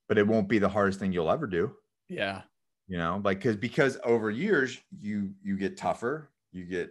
But 0.08 0.18
it 0.18 0.26
won't 0.26 0.48
be 0.48 0.58
the 0.58 0.68
hardest 0.68 1.00
thing 1.00 1.12
you'll 1.12 1.30
ever 1.30 1.46
do. 1.46 1.72
Yeah. 2.08 2.42
You 2.88 2.98
know 2.98 3.20
like 3.24 3.38
because 3.38 3.56
because 3.56 3.98
over 4.04 4.30
years 4.30 4.78
you 4.98 5.30
you 5.42 5.56
get 5.56 5.76
tougher 5.76 6.30
you 6.52 6.64
get 6.64 6.90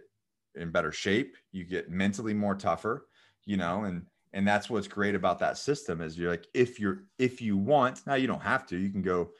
in 0.54 0.70
better 0.70 0.92
shape 0.92 1.36
you 1.52 1.64
get 1.64 1.90
mentally 1.90 2.34
more 2.34 2.54
tougher 2.54 3.06
you 3.44 3.56
know 3.56 3.84
and 3.84 4.06
and 4.32 4.46
that's 4.46 4.70
what's 4.70 4.88
great 4.88 5.14
about 5.14 5.38
that 5.38 5.58
system 5.58 6.00
is 6.00 6.18
you're 6.18 6.30
like 6.30 6.46
if 6.54 6.78
you're 6.78 7.04
if 7.18 7.40
you 7.40 7.56
want 7.56 8.06
now 8.06 8.14
you 8.14 8.26
don't 8.26 8.42
have 8.42 8.66
to 8.66 8.76
you 8.76 8.90
can 8.90 9.02
go 9.02 9.30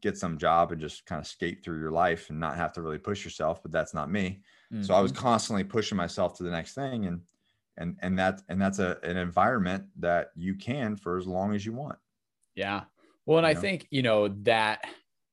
get 0.00 0.18
some 0.18 0.36
job 0.36 0.72
and 0.72 0.80
just 0.80 1.06
kind 1.06 1.20
of 1.20 1.26
skate 1.26 1.62
through 1.62 1.78
your 1.78 1.90
life 1.90 2.28
and 2.28 2.38
not 2.38 2.56
have 2.56 2.72
to 2.72 2.82
really 2.82 2.98
push 2.98 3.24
yourself 3.24 3.62
but 3.62 3.70
that's 3.70 3.94
not 3.94 4.10
me 4.10 4.40
mm-hmm. 4.72 4.82
so 4.82 4.94
i 4.94 5.00
was 5.00 5.12
mm-hmm. 5.12 5.22
constantly 5.22 5.64
pushing 5.64 5.96
myself 5.96 6.36
to 6.36 6.42
the 6.42 6.50
next 6.50 6.74
thing 6.74 7.06
and 7.06 7.20
and 7.78 7.96
and 8.02 8.18
that 8.18 8.42
and 8.48 8.60
that's 8.60 8.78
a 8.78 8.98
an 9.02 9.16
environment 9.16 9.84
that 9.98 10.30
you 10.34 10.54
can 10.54 10.96
for 10.96 11.16
as 11.16 11.26
long 11.26 11.54
as 11.54 11.64
you 11.64 11.72
want 11.72 11.98
yeah 12.54 12.82
well 13.26 13.38
and 13.38 13.46
you 13.46 13.50
i 13.50 13.54
know? 13.54 13.60
think 13.60 13.86
you 13.90 14.02
know 14.02 14.28
that 14.28 14.84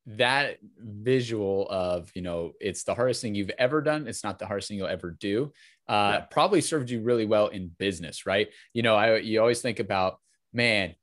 that 0.06 0.58
visual 0.78 1.68
of 1.70 2.10
you 2.16 2.22
know 2.22 2.54
it's 2.60 2.84
the 2.84 2.96
hardest 2.96 3.22
thing 3.22 3.36
you've 3.36 3.52
ever 3.60 3.82
done 3.82 4.08
it's 4.08 4.24
not 4.24 4.40
the 4.40 4.46
hardest 4.46 4.68
thing 4.68 4.78
you'll 4.78 4.88
ever 4.88 5.12
do 5.20 5.52
uh, 5.90 6.12
yeah. 6.14 6.20
probably 6.22 6.62
served 6.62 6.90
you 6.90 7.02
really 7.02 7.26
well 7.26 7.48
in 7.48 7.70
business 7.78 8.26
right 8.26 8.50
you 8.74 8.82
know 8.82 8.96
i 8.96 9.18
you 9.18 9.40
always 9.40 9.62
think 9.62 9.80
about 9.80 10.20
man 10.54 10.96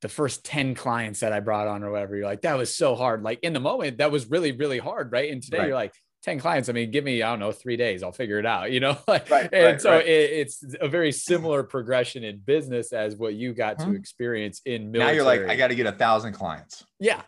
the 0.00 0.08
first 0.08 0.44
10 0.44 0.74
clients 0.74 1.20
that 1.20 1.32
i 1.32 1.40
brought 1.40 1.66
on 1.66 1.82
or 1.82 1.90
whatever 1.90 2.16
you're 2.16 2.24
like 2.24 2.42
that 2.42 2.56
was 2.56 2.74
so 2.74 2.94
hard 2.94 3.22
like 3.22 3.40
in 3.42 3.52
the 3.52 3.60
moment 3.60 3.98
that 3.98 4.10
was 4.10 4.30
really 4.30 4.52
really 4.52 4.78
hard 4.78 5.12
right 5.12 5.30
and 5.30 5.42
today 5.42 5.58
right. 5.58 5.66
you're 5.66 5.76
like 5.76 5.92
10 6.24 6.40
clients. 6.40 6.68
I 6.68 6.72
mean, 6.72 6.90
give 6.90 7.04
me, 7.04 7.22
I 7.22 7.30
don't 7.30 7.38
know, 7.38 7.52
three 7.52 7.76
days, 7.76 8.02
I'll 8.02 8.12
figure 8.12 8.38
it 8.38 8.46
out, 8.46 8.70
you 8.72 8.80
know? 8.80 8.98
Like, 9.06 9.30
right, 9.30 9.48
and 9.52 9.64
right, 9.64 9.80
so 9.80 9.90
right. 9.92 10.06
It, 10.06 10.30
it's 10.30 10.64
a 10.80 10.88
very 10.88 11.12
similar 11.12 11.62
progression 11.62 12.24
in 12.24 12.38
business 12.38 12.92
as 12.92 13.16
what 13.16 13.34
you 13.34 13.54
got 13.54 13.78
to 13.80 13.92
experience 13.94 14.60
in 14.66 14.90
military. 14.90 15.16
Now 15.16 15.16
you're 15.16 15.24
like, 15.24 15.50
I 15.50 15.56
got 15.56 15.68
to 15.68 15.74
get 15.74 15.86
a 15.86 15.92
thousand 15.92 16.32
clients. 16.32 16.84
Yeah. 17.00 17.22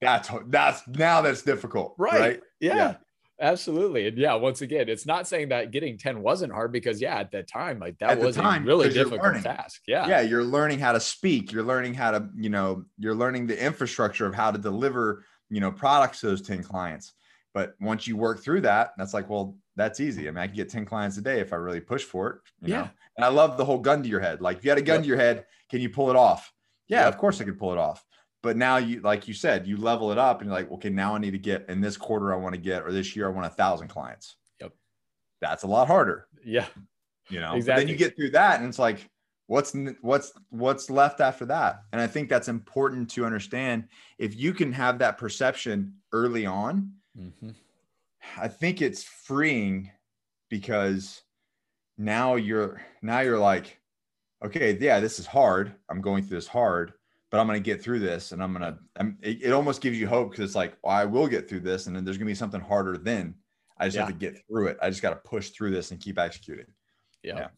That's, 0.00 0.28
that's 0.48 0.86
now 0.88 1.22
that's 1.22 1.42
difficult. 1.42 1.94
Right. 1.96 2.40
Yeah. 2.60 2.76
yeah. 2.76 2.94
Absolutely. 3.40 4.06
And 4.06 4.18
yeah, 4.18 4.34
once 4.34 4.60
again, 4.60 4.88
it's 4.88 5.06
not 5.06 5.26
saying 5.26 5.48
that 5.48 5.70
getting 5.70 5.98
10 5.98 6.22
wasn't 6.22 6.52
hard 6.52 6.70
because 6.70 7.00
yeah, 7.00 7.16
at 7.18 7.32
that 7.32 7.48
time, 7.48 7.78
like 7.78 7.98
that 7.98 8.18
was 8.18 8.36
time, 8.36 8.62
a 8.62 8.66
really 8.66 8.88
difficult 8.88 9.42
task. 9.42 9.82
Yeah. 9.86 10.06
Yeah. 10.06 10.20
You're 10.20 10.44
learning 10.44 10.78
how 10.78 10.92
to 10.92 11.00
speak. 11.00 11.50
You're 11.50 11.64
learning 11.64 11.94
how 11.94 12.12
to, 12.12 12.28
you 12.36 12.50
know, 12.50 12.84
you're 12.98 13.14
learning 13.14 13.46
the 13.46 13.60
infrastructure 13.60 14.26
of 14.26 14.34
how 14.34 14.50
to 14.50 14.58
deliver, 14.58 15.24
you 15.50 15.60
know, 15.60 15.72
products 15.72 16.20
to 16.20 16.26
those 16.26 16.42
10 16.42 16.62
clients. 16.62 17.12
But 17.54 17.74
once 17.80 18.06
you 18.06 18.16
work 18.16 18.42
through 18.42 18.62
that, 18.62 18.92
that's 18.96 19.12
like, 19.12 19.28
well, 19.28 19.56
that's 19.76 20.00
easy. 20.00 20.28
I 20.28 20.30
mean, 20.30 20.38
I 20.38 20.46
can 20.46 20.56
get 20.56 20.70
10 20.70 20.84
clients 20.84 21.16
a 21.16 21.22
day 21.22 21.40
if 21.40 21.52
I 21.52 21.56
really 21.56 21.80
push 21.80 22.04
for 22.04 22.28
it. 22.30 22.36
yeah. 22.68 22.82
Know? 22.82 22.90
And 23.16 23.24
I 23.24 23.28
love 23.28 23.56
the 23.56 23.64
whole 23.64 23.78
gun 23.78 24.02
to 24.02 24.08
your 24.08 24.20
head. 24.20 24.40
Like 24.40 24.58
if 24.58 24.64
you 24.64 24.70
had 24.70 24.78
a 24.78 24.82
gun 24.82 24.96
yep. 24.96 25.02
to 25.02 25.08
your 25.08 25.18
head, 25.18 25.46
can 25.70 25.80
you 25.80 25.90
pull 25.90 26.10
it 26.10 26.16
off? 26.16 26.52
Yeah, 26.88 27.04
yep. 27.04 27.14
of 27.14 27.18
course 27.18 27.40
I 27.40 27.44
could 27.44 27.58
pull 27.58 27.72
it 27.72 27.78
off. 27.78 28.04
But 28.42 28.56
now 28.56 28.78
you, 28.78 29.00
like 29.00 29.28
you 29.28 29.34
said, 29.34 29.68
you 29.68 29.76
level 29.76 30.10
it 30.10 30.18
up 30.18 30.40
and 30.40 30.50
you're 30.50 30.58
like, 30.58 30.70
okay, 30.72 30.90
now 30.90 31.14
I 31.14 31.18
need 31.18 31.30
to 31.30 31.38
get 31.38 31.66
in 31.68 31.80
this 31.80 31.96
quarter, 31.96 32.32
I 32.32 32.36
want 32.36 32.54
to 32.54 32.60
get, 32.60 32.82
or 32.82 32.90
this 32.90 33.14
year, 33.14 33.28
I 33.28 33.30
want 33.30 33.46
a 33.46 33.50
thousand 33.50 33.88
clients. 33.88 34.36
Yep. 34.60 34.72
That's 35.40 35.62
a 35.62 35.68
lot 35.68 35.86
harder. 35.86 36.26
Yeah. 36.44 36.66
You 37.30 37.40
know, 37.40 37.54
exactly. 37.54 37.84
then 37.84 37.88
you 37.88 37.96
get 37.96 38.16
through 38.16 38.30
that 38.30 38.58
and 38.58 38.68
it's 38.68 38.80
like, 38.80 39.08
what's, 39.46 39.76
what's, 40.00 40.32
what's 40.50 40.90
left 40.90 41.20
after 41.20 41.46
that? 41.46 41.82
And 41.92 42.00
I 42.00 42.08
think 42.08 42.28
that's 42.28 42.48
important 42.48 43.10
to 43.10 43.24
understand. 43.24 43.84
If 44.18 44.36
you 44.36 44.52
can 44.52 44.72
have 44.72 44.98
that 44.98 45.18
perception 45.18 45.94
early 46.12 46.44
on, 46.44 46.94
mm-hmm. 47.16 47.50
I 48.36 48.48
think 48.48 48.82
it's 48.82 49.04
freeing 49.04 49.90
because 50.50 51.22
now 51.96 52.34
you're, 52.34 52.82
now 53.02 53.20
you're 53.20 53.38
like, 53.38 53.78
okay, 54.44 54.76
yeah, 54.80 54.98
this 54.98 55.20
is 55.20 55.26
hard. 55.26 55.74
I'm 55.88 56.00
going 56.00 56.24
through 56.24 56.38
this 56.38 56.48
hard 56.48 56.92
but 57.32 57.40
I'm 57.40 57.46
going 57.46 57.60
to 57.60 57.64
get 57.64 57.82
through 57.82 58.00
this 58.00 58.32
and 58.32 58.42
I'm 58.42 58.52
going 58.52 58.74
to, 58.74 59.16
it, 59.22 59.38
it, 59.42 59.52
almost 59.52 59.80
gives 59.80 59.98
you 59.98 60.06
hope 60.06 60.30
because 60.30 60.44
it's 60.44 60.54
like, 60.54 60.76
well, 60.84 60.94
I 60.94 61.06
will 61.06 61.26
get 61.26 61.48
through 61.48 61.60
this. 61.60 61.86
And 61.86 61.96
then 61.96 62.04
there's 62.04 62.18
going 62.18 62.26
to 62.26 62.30
be 62.30 62.36
something 62.36 62.60
harder 62.60 62.98
then. 62.98 63.34
I 63.78 63.86
just 63.86 63.96
yeah. 63.96 64.02
have 64.02 64.12
to 64.12 64.18
get 64.18 64.36
through 64.46 64.66
it. 64.66 64.78
I 64.82 64.90
just 64.90 65.00
got 65.00 65.10
to 65.10 65.28
push 65.28 65.48
through 65.48 65.70
this 65.70 65.92
and 65.92 65.98
keep 65.98 66.18
executing. 66.18 66.66
Yeah, 67.22 67.36
yeah. 67.36 67.48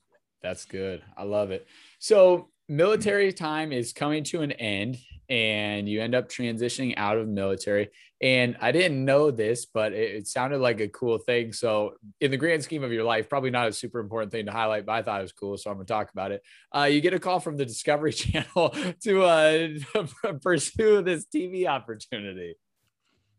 That's 0.43 0.65
good. 0.65 1.03
I 1.17 1.25
love 1.25 1.51
it. 1.51 1.67
So 1.99 2.51
military 2.69 3.33
time 3.33 3.73
is 3.73 3.93
coming 3.93 4.25
to 4.25 4.43
an 4.43 4.53
end 4.53 4.99
and 5.29 5.89
you 5.89 6.01
end 6.03 6.15
up 6.15 6.29
transitioning 6.29 6.95
out 6.97 7.17
of 7.17 7.29
military. 7.29 7.91
And 8.21 8.57
I 8.61 8.73
didn't 8.73 9.05
know 9.05 9.31
this, 9.31 9.67
but 9.67 9.93
it, 9.93 10.15
it, 10.15 10.27
sounded 10.27 10.59
like 10.59 10.81
a 10.81 10.89
cool 10.89 11.19
thing. 11.19 11.53
So, 11.53 11.95
in 12.21 12.31
the 12.31 12.37
grand 12.37 12.63
scheme 12.63 12.83
of 12.83 12.93
your 12.93 13.05
life, 13.05 13.29
probably 13.29 13.51
not 13.51 13.69
a 13.69 13.73
super 13.73 14.01
important 14.01 14.33
thing 14.33 14.47
to 14.47 14.53
highlight, 14.53 14.87
but 14.87 14.93
I 14.93 15.03
thought 15.03 15.21
it 15.21 15.25
was 15.25 15.33
cool. 15.33 15.57
So, 15.57 15.71
I'm 15.71 15.77
going 15.77 15.87
to 15.87 15.93
talk 15.93 16.11
about 16.11 16.33
it. 16.33 16.43
Uh, 16.75 16.85
you 16.85 17.01
get 17.01 17.13
a 17.13 17.19
call 17.19 17.41
from 17.41 17.57
the 17.57 17.67
Discovery 17.67 18.13
Channel 18.15 18.75
to 19.03 19.23
uh, 19.23 19.69
pursue 20.43 21.03
this 21.03 21.27
TV 21.27 21.67
opportunity. 21.67 22.55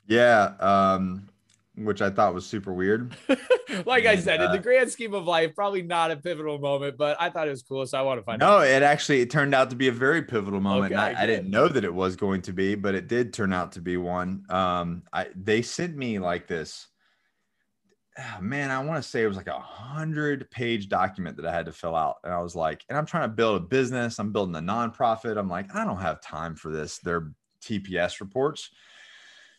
Yeah. 0.07 0.53
Um, 0.59 1.29
which 1.77 2.01
I 2.01 2.09
thought 2.09 2.33
was 2.33 2.45
super 2.45 2.73
weird. 2.73 3.15
like 3.85 4.05
I 4.05 4.15
said, 4.15 4.41
uh, 4.41 4.45
in 4.45 4.51
the 4.51 4.59
grand 4.59 4.91
scheme 4.91 5.13
of 5.13 5.25
life, 5.25 5.53
probably 5.55 5.81
not 5.81 6.11
a 6.11 6.17
pivotal 6.17 6.57
moment, 6.59 6.97
but 6.97 7.17
I 7.19 7.29
thought 7.29 7.47
it 7.47 7.51
was 7.51 7.63
cool, 7.63 7.85
so 7.85 7.97
I 7.97 8.01
want 8.01 8.19
to 8.19 8.23
find 8.23 8.39
no, 8.39 8.47
out. 8.47 8.59
No, 8.59 8.65
it 8.65 8.83
actually 8.83 9.21
it 9.21 9.29
turned 9.29 9.53
out 9.53 9.69
to 9.71 9.75
be 9.75 9.87
a 9.87 9.91
very 9.91 10.21
pivotal 10.21 10.61
moment. 10.61 10.93
Okay, 10.93 11.01
I, 11.01 11.23
I, 11.23 11.25
didn't 11.25 11.49
know 11.49 11.67
that 11.67 11.83
it 11.83 11.93
was 11.93 12.15
going 12.15 12.41
to 12.43 12.53
be, 12.53 12.75
but 12.75 12.95
it 12.95 13.07
did 13.07 13.33
turn 13.33 13.53
out 13.53 13.73
to 13.73 13.81
be 13.81 13.97
one. 13.97 14.43
Um, 14.49 15.03
I 15.11 15.27
they 15.35 15.61
sent 15.61 15.95
me 15.95 16.19
like 16.19 16.47
this. 16.47 16.87
Oh, 18.17 18.41
man, 18.41 18.71
I 18.71 18.81
want 18.81 19.03
to 19.03 19.09
say 19.09 19.23
it 19.23 19.27
was 19.27 19.35
like 19.35 19.47
a 19.47 19.59
hundred 19.59 20.49
page 20.49 20.87
document 20.87 21.35
that 21.35 21.45
I 21.45 21.51
had 21.51 21.65
to 21.65 21.73
fill 21.73 21.95
out, 21.95 22.17
and 22.23 22.33
I 22.33 22.41
was 22.41 22.55
like, 22.55 22.85
and 22.87 22.97
I'm 22.97 23.05
trying 23.05 23.29
to 23.29 23.35
build 23.35 23.61
a 23.61 23.65
business. 23.65 24.19
I'm 24.19 24.31
building 24.31 24.55
a 24.55 24.59
nonprofit. 24.59 25.37
I'm 25.37 25.49
like, 25.49 25.75
I 25.75 25.83
don't 25.83 25.99
have 25.99 26.21
time 26.21 26.55
for 26.55 26.71
this. 26.71 26.99
They're 26.99 27.31
TPS 27.61 28.21
reports 28.21 28.69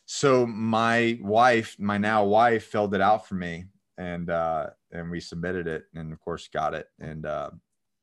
so 0.07 0.47
my 0.47 1.19
wife, 1.21 1.77
my 1.81 1.99
now 1.99 2.25
wife, 2.25 2.65
filled 2.65 2.95
it 2.95 3.01
out 3.01 3.27
for 3.27 3.35
me, 3.35 3.65
and 3.99 4.31
uh, 4.31 4.69
and 4.93 5.11
we 5.11 5.19
submitted 5.21 5.67
it, 5.67 5.85
and 5.95 6.13
of 6.13 6.21
course 6.21 6.49
got 6.49 6.75
it, 6.75 6.87
and 7.01 7.27
uh, 7.27 7.51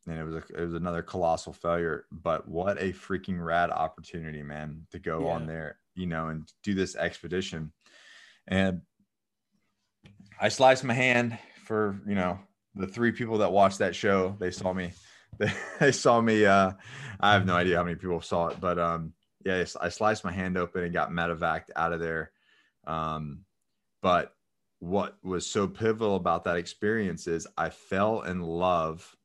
and 0.05 0.19
it 0.19 0.23
was 0.23 0.35
a, 0.35 0.61
it 0.61 0.65
was 0.65 0.73
another 0.73 1.01
colossal 1.01 1.53
failure. 1.53 2.05
But 2.11 2.45
what 2.45 2.77
a 2.77 2.91
freaking 2.91 3.43
rad 3.43 3.69
opportunity, 3.69 4.43
man, 4.43 4.85
to 4.91 4.99
go 4.99 5.21
yeah. 5.21 5.31
on 5.31 5.47
there, 5.47 5.79
you 5.95 6.05
know, 6.05 6.27
and 6.27 6.45
do 6.61 6.73
this 6.73 6.97
expedition, 6.97 7.71
and 8.47 8.81
I 10.41 10.49
sliced 10.49 10.83
my 10.83 10.93
hand 10.93 11.37
for 11.63 12.01
you 12.05 12.15
know 12.15 12.37
the 12.75 12.87
three 12.87 13.13
people 13.13 13.37
that 13.37 13.53
watched 13.53 13.79
that 13.79 13.95
show. 13.95 14.35
They 14.39 14.51
saw 14.51 14.73
me, 14.73 14.91
they, 15.37 15.53
they 15.79 15.93
saw 15.93 16.19
me. 16.19 16.45
Uh, 16.45 16.73
I 17.21 17.31
have 17.31 17.45
no 17.45 17.55
idea 17.55 17.77
how 17.77 17.83
many 17.85 17.95
people 17.95 18.19
saw 18.19 18.47
it, 18.47 18.59
but 18.59 18.77
um, 18.77 19.13
yeah, 19.45 19.65
I 19.81 19.89
sliced 19.89 20.23
my 20.23 20.31
hand 20.31 20.57
open 20.57 20.83
and 20.83 20.93
got 20.93 21.11
medevaced 21.11 21.69
out 21.75 21.93
of 21.93 21.99
there. 21.99 22.31
Um, 22.85 23.45
but 24.01 24.35
what 24.79 25.17
was 25.23 25.45
so 25.45 25.67
pivotal 25.67 26.15
about 26.15 26.43
that 26.43 26.57
experience 26.57 27.27
is 27.27 27.47
I 27.57 27.69
fell 27.69 28.21
in 28.21 28.41
love 28.41 29.15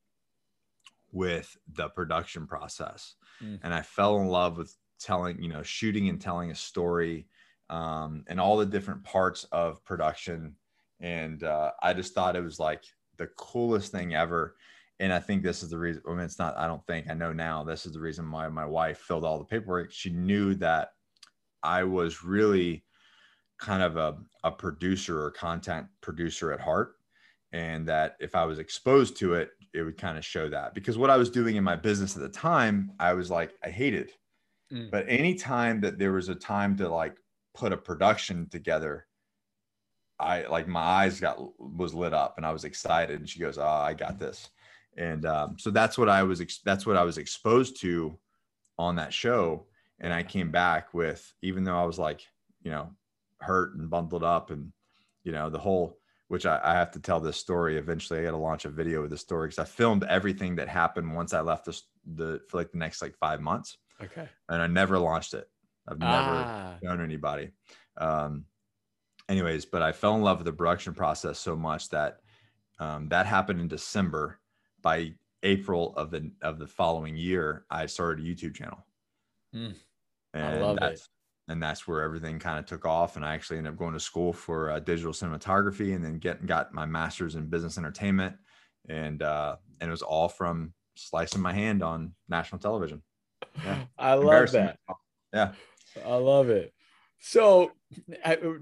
with 1.10 1.56
the 1.72 1.88
production 1.88 2.46
process, 2.46 3.14
mm. 3.42 3.58
and 3.62 3.74
I 3.74 3.82
fell 3.82 4.18
in 4.18 4.28
love 4.28 4.56
with 4.56 4.74
telling, 5.00 5.42
you 5.42 5.48
know, 5.48 5.62
shooting 5.62 6.08
and 6.08 6.20
telling 6.20 6.50
a 6.50 6.54
story, 6.54 7.26
um, 7.70 8.24
and 8.28 8.40
all 8.40 8.56
the 8.56 8.66
different 8.66 9.04
parts 9.04 9.44
of 9.50 9.84
production. 9.84 10.54
And 11.00 11.42
uh, 11.42 11.72
I 11.82 11.92
just 11.92 12.14
thought 12.14 12.36
it 12.36 12.44
was 12.44 12.58
like 12.60 12.84
the 13.16 13.28
coolest 13.28 13.92
thing 13.92 14.14
ever 14.14 14.56
and 15.00 15.12
I 15.12 15.20
think 15.20 15.42
this 15.42 15.62
is 15.62 15.70
the 15.70 15.78
reason. 15.78 16.02
I 16.06 16.10
mean, 16.10 16.20
it's 16.20 16.38
not. 16.38 16.56
I 16.56 16.66
don't 16.66 16.84
think 16.86 17.08
I 17.08 17.14
know 17.14 17.32
now. 17.32 17.62
This 17.62 17.86
is 17.86 17.92
the 17.92 18.00
reason 18.00 18.30
why 18.30 18.48
my 18.48 18.64
wife 18.64 18.98
filled 18.98 19.24
all 19.24 19.38
the 19.38 19.44
paperwork. 19.44 19.92
She 19.92 20.10
knew 20.10 20.54
that 20.56 20.90
I 21.62 21.84
was 21.84 22.24
really 22.24 22.84
kind 23.58 23.82
of 23.82 23.96
a, 23.96 24.16
a 24.44 24.50
producer 24.50 25.22
or 25.22 25.30
content 25.30 25.86
producer 26.00 26.52
at 26.52 26.60
heart, 26.60 26.94
and 27.52 27.86
that 27.88 28.16
if 28.18 28.34
I 28.34 28.44
was 28.44 28.58
exposed 28.58 29.16
to 29.18 29.34
it, 29.34 29.50
it 29.72 29.82
would 29.82 29.98
kind 29.98 30.18
of 30.18 30.24
show 30.24 30.48
that. 30.48 30.74
Because 30.74 30.98
what 30.98 31.10
I 31.10 31.16
was 31.16 31.30
doing 31.30 31.56
in 31.56 31.64
my 31.64 31.76
business 31.76 32.16
at 32.16 32.22
the 32.22 32.28
time, 32.28 32.90
I 32.98 33.12
was 33.12 33.30
like, 33.30 33.52
I 33.64 33.70
hated. 33.70 34.10
Mm. 34.72 34.90
But 34.90 35.06
anytime 35.08 35.80
that 35.82 35.98
there 35.98 36.12
was 36.12 36.28
a 36.28 36.34
time 36.34 36.76
to 36.78 36.88
like 36.88 37.16
put 37.54 37.72
a 37.72 37.76
production 37.76 38.48
together, 38.50 39.06
I 40.18 40.46
like 40.46 40.66
my 40.66 40.80
eyes 40.80 41.20
got 41.20 41.38
was 41.58 41.94
lit 41.94 42.12
up 42.12 42.34
and 42.36 42.44
I 42.44 42.50
was 42.50 42.64
excited. 42.64 43.20
And 43.20 43.28
she 43.28 43.38
goes, 43.38 43.58
"Oh, 43.58 43.64
I 43.64 43.94
got 43.94 44.18
this." 44.18 44.50
And 44.98 45.24
um, 45.24 45.56
so 45.58 45.70
that's 45.70 45.96
what 45.96 46.08
I 46.08 46.24
was 46.24 46.42
that's 46.64 46.84
what 46.84 46.96
I 46.96 47.04
was 47.04 47.18
exposed 47.18 47.80
to 47.80 48.18
on 48.78 48.96
that 48.96 49.14
show. 49.14 49.66
And 50.00 50.12
I 50.12 50.22
came 50.22 50.50
back 50.50 50.92
with 50.92 51.32
even 51.40 51.64
though 51.64 51.78
I 51.78 51.84
was 51.84 51.98
like 51.98 52.20
you 52.62 52.70
know 52.70 52.90
hurt 53.40 53.76
and 53.76 53.88
bundled 53.88 54.24
up 54.24 54.50
and 54.50 54.72
you 55.22 55.32
know 55.32 55.48
the 55.48 55.58
whole 55.58 55.96
which 56.26 56.44
I, 56.44 56.60
I 56.62 56.74
have 56.74 56.90
to 56.90 57.00
tell 57.00 57.20
this 57.20 57.38
story 57.38 57.78
eventually. 57.78 58.20
I 58.20 58.24
got 58.24 58.32
to 58.32 58.36
launch 58.36 58.66
a 58.66 58.70
video 58.70 59.00
with 59.00 59.10
the 59.10 59.16
story 59.16 59.48
because 59.48 59.60
I 59.60 59.64
filmed 59.64 60.04
everything 60.04 60.56
that 60.56 60.68
happened 60.68 61.14
once 61.14 61.32
I 61.32 61.40
left 61.40 61.64
the, 61.64 61.80
the 62.04 62.40
for 62.48 62.58
like 62.58 62.72
the 62.72 62.78
next 62.78 63.00
like 63.00 63.16
five 63.16 63.40
months. 63.40 63.78
Okay. 64.02 64.28
And 64.48 64.60
I 64.60 64.66
never 64.66 64.98
launched 64.98 65.32
it. 65.32 65.48
I've 65.88 65.98
never 65.98 66.12
ah. 66.12 66.74
shown 66.82 67.00
anybody. 67.00 67.52
Um, 67.96 68.44
anyways, 69.28 69.64
but 69.64 69.80
I 69.80 69.92
fell 69.92 70.16
in 70.16 70.22
love 70.22 70.38
with 70.38 70.44
the 70.44 70.52
production 70.52 70.92
process 70.92 71.38
so 71.38 71.56
much 71.56 71.88
that 71.90 72.18
um, 72.78 73.08
that 73.08 73.24
happened 73.24 73.60
in 73.60 73.68
December 73.68 74.38
by 74.82 75.14
April 75.42 75.94
of 75.96 76.10
the 76.10 76.30
of 76.42 76.58
the 76.58 76.66
following 76.66 77.16
year, 77.16 77.64
I 77.70 77.86
started 77.86 78.24
a 78.24 78.28
YouTube 78.28 78.54
channel. 78.54 78.84
Mm, 79.54 79.74
and 80.34 80.78
that's, 80.78 81.02
it. 81.02 81.08
And 81.48 81.62
that's 81.62 81.86
where 81.86 82.02
everything 82.02 82.38
kind 82.38 82.58
of 82.58 82.66
took 82.66 82.84
off. 82.84 83.16
And 83.16 83.24
I 83.24 83.34
actually 83.34 83.58
ended 83.58 83.72
up 83.72 83.78
going 83.78 83.94
to 83.94 84.00
school 84.00 84.32
for 84.32 84.70
uh, 84.70 84.80
digital 84.80 85.12
cinematography, 85.12 85.94
and 85.94 86.04
then 86.04 86.18
getting 86.18 86.46
got 86.46 86.74
my 86.74 86.86
master's 86.86 87.34
in 87.34 87.46
business 87.46 87.78
entertainment. 87.78 88.36
And 88.88 89.22
uh, 89.22 89.56
and 89.80 89.88
it 89.88 89.90
was 89.90 90.02
all 90.02 90.28
from 90.28 90.72
slicing 90.96 91.40
my 91.40 91.52
hand 91.52 91.82
on 91.82 92.12
national 92.28 92.60
television. 92.60 93.02
Yeah, 93.64 93.84
I 93.98 94.14
love 94.14 94.50
that. 94.52 94.78
Yeah, 95.32 95.52
I 96.04 96.14
love 96.14 96.50
it. 96.50 96.72
So 97.20 97.72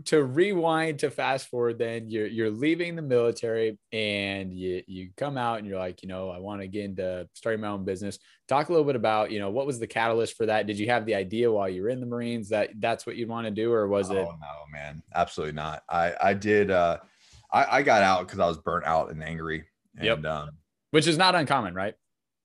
to 0.05 0.23
rewind 0.23 1.01
to 1.01 1.11
fast 1.11 1.49
forward, 1.49 1.79
then 1.79 2.09
you're 2.09 2.27
you're 2.27 2.51
leaving 2.51 2.95
the 2.95 3.03
military 3.03 3.77
and 3.93 4.53
you 4.53 4.83
you 4.87 5.11
come 5.17 5.37
out 5.37 5.59
and 5.59 5.67
you're 5.67 5.79
like, 5.79 6.03
you 6.03 6.09
know, 6.09 6.31
I 6.31 6.39
want 6.39 6.61
to 6.61 6.69
get 6.69 6.85
into 6.85 7.29
starting 7.35 7.61
my 7.61 7.69
own 7.69 7.85
business. 7.85 8.19
Talk 8.49 8.69
a 8.69 8.73
little 8.73 8.87
bit 8.87 8.95
about, 8.95 9.33
you 9.33 9.41
know, 9.41 9.51
what 9.51 9.67
was 9.67 9.81
the 9.81 9.87
catalyst 9.87 10.37
for 10.37 10.47
that? 10.47 10.67
Did 10.67 10.79
you 10.79 10.87
have 10.91 11.07
the 11.07 11.17
idea 11.17 11.51
while 11.51 11.69
you 11.69 11.83
were 11.83 11.89
in 11.89 12.01
the 12.01 12.07
Marines 12.07 12.51
that 12.51 12.71
that's 12.79 13.05
what 13.05 13.17
you'd 13.17 13.29
want 13.29 13.47
to 13.47 13.51
do, 13.51 13.73
or 13.73 13.89
was 13.89 14.11
it 14.11 14.17
oh, 14.17 14.21
it? 14.21 14.27
no, 14.27 14.65
man, 14.73 15.03
absolutely 15.15 15.55
not. 15.55 15.83
I 15.89 16.15
I 16.21 16.35
did. 16.35 16.71
uh 16.71 16.99
I, 17.53 17.79
I 17.79 17.83
got 17.83 18.03
out 18.03 18.27
because 18.27 18.39
I 18.39 18.47
was 18.47 18.59
burnt 18.59 18.85
out 18.85 19.11
and 19.11 19.23
angry. 19.23 19.65
And, 19.97 20.05
yep. 20.05 20.25
Um, 20.25 20.51
Which 20.91 21.07
is 21.07 21.17
not 21.17 21.35
uncommon, 21.35 21.75
right? 21.75 21.95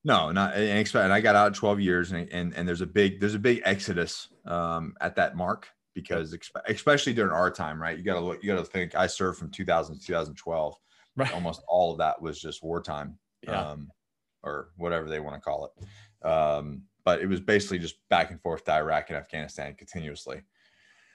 No, 0.03 0.31
not 0.31 0.55
and, 0.55 0.95
and 0.95 1.13
I 1.13 1.21
got 1.21 1.35
out 1.35 1.53
12 1.53 1.79
years 1.79 2.11
and, 2.11 2.27
and 2.31 2.55
and 2.55 2.67
there's 2.67 2.81
a 2.81 2.87
big 2.87 3.19
there's 3.19 3.35
a 3.35 3.39
big 3.39 3.61
exodus 3.65 4.29
um 4.45 4.95
at 4.99 5.15
that 5.17 5.35
mark 5.35 5.67
because 5.93 6.35
especially 6.67 7.13
during 7.13 7.31
our 7.31 7.51
time, 7.51 7.81
right? 7.81 7.97
You 7.97 8.03
got 8.03 8.15
to 8.15 8.21
look, 8.21 8.43
you 8.43 8.53
got 8.53 8.63
to 8.63 8.69
think. 8.69 8.95
I 8.95 9.07
served 9.07 9.39
from 9.39 9.51
2000 9.51 9.99
to 9.99 10.05
2012. 10.05 10.75
Right. 11.17 11.33
Almost 11.33 11.61
all 11.67 11.91
of 11.91 11.97
that 11.97 12.21
was 12.21 12.39
just 12.39 12.63
wartime, 12.63 13.17
yeah. 13.43 13.71
um, 13.71 13.89
or 14.43 14.69
whatever 14.77 15.09
they 15.09 15.19
want 15.19 15.35
to 15.35 15.41
call 15.41 15.65
it. 15.65 16.27
Um, 16.27 16.83
but 17.03 17.21
it 17.21 17.27
was 17.27 17.41
basically 17.41 17.79
just 17.79 17.95
back 18.09 18.31
and 18.31 18.41
forth 18.41 18.63
to 18.65 18.73
Iraq 18.73 19.09
and 19.09 19.17
Afghanistan 19.17 19.75
continuously. 19.75 20.41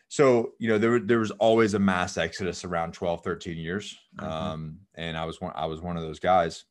So, 0.08 0.52
you 0.58 0.68
know, 0.68 0.78
there, 0.78 1.00
there 1.00 1.18
was 1.18 1.32
always 1.32 1.74
a 1.74 1.78
mass 1.78 2.16
exodus 2.16 2.64
around 2.64 2.92
12, 2.92 3.24
13 3.24 3.56
years. 3.56 3.96
Mm-hmm. 4.18 4.30
Um, 4.30 4.78
and 4.94 5.16
I 5.16 5.24
was 5.24 5.40
one, 5.40 5.52
I 5.54 5.66
was 5.66 5.80
one 5.80 5.96
of 5.96 6.02
those 6.02 6.20
guys. 6.20 6.64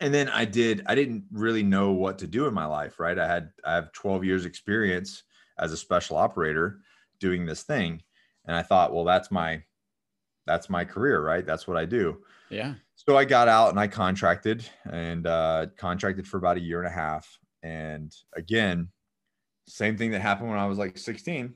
And 0.00 0.12
then 0.12 0.28
I 0.28 0.44
did, 0.44 0.82
I 0.86 0.94
didn't 0.94 1.24
really 1.30 1.62
know 1.62 1.92
what 1.92 2.18
to 2.18 2.26
do 2.26 2.46
in 2.46 2.54
my 2.54 2.66
life, 2.66 2.98
right? 2.98 3.18
I 3.18 3.26
had, 3.26 3.50
I 3.64 3.74
have 3.74 3.92
12 3.92 4.24
years 4.24 4.44
experience 4.44 5.22
as 5.58 5.72
a 5.72 5.76
special 5.76 6.16
operator 6.16 6.80
doing 7.24 7.46
this 7.46 7.62
thing. 7.62 8.02
And 8.46 8.54
I 8.54 8.62
thought, 8.62 8.92
well, 8.92 9.04
that's 9.04 9.30
my, 9.30 9.62
that's 10.46 10.68
my 10.68 10.84
career, 10.84 11.24
right? 11.24 11.46
That's 11.46 11.66
what 11.66 11.78
I 11.78 11.86
do. 11.86 12.18
Yeah. 12.50 12.74
So 12.96 13.16
I 13.16 13.24
got 13.24 13.48
out 13.48 13.70
and 13.70 13.80
I 13.80 13.88
contracted 13.88 14.68
and 14.90 15.26
uh, 15.26 15.66
contracted 15.78 16.28
for 16.28 16.36
about 16.36 16.58
a 16.58 16.60
year 16.60 16.78
and 16.82 16.86
a 16.86 16.94
half. 16.94 17.38
And 17.62 18.14
again, 18.36 18.88
same 19.66 19.96
thing 19.96 20.10
that 20.10 20.20
happened 20.20 20.50
when 20.50 20.58
I 20.58 20.66
was 20.66 20.76
like 20.76 20.98
16 20.98 21.54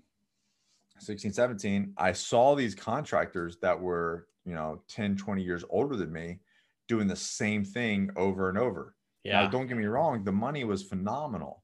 16, 1.00 1.32
17, 1.32 1.92
I 1.96 2.12
saw 2.12 2.54
these 2.54 2.74
contractors 2.74 3.56
that 3.62 3.78
were, 3.78 4.26
you 4.44 4.54
know, 4.54 4.82
10, 4.88 5.16
20 5.16 5.42
years 5.42 5.64
older 5.70 5.96
than 5.96 6.12
me 6.12 6.40
doing 6.88 7.06
the 7.06 7.14
same 7.14 7.64
thing 7.64 8.10
over 8.16 8.48
and 8.48 8.58
over. 8.58 8.94
Yeah. 9.22 9.42
Now, 9.42 9.48
don't 9.48 9.66
get 9.66 9.76
me 9.76 9.86
wrong, 9.86 10.24
the 10.24 10.32
money 10.32 10.64
was 10.64 10.82
phenomenal. 10.82 11.62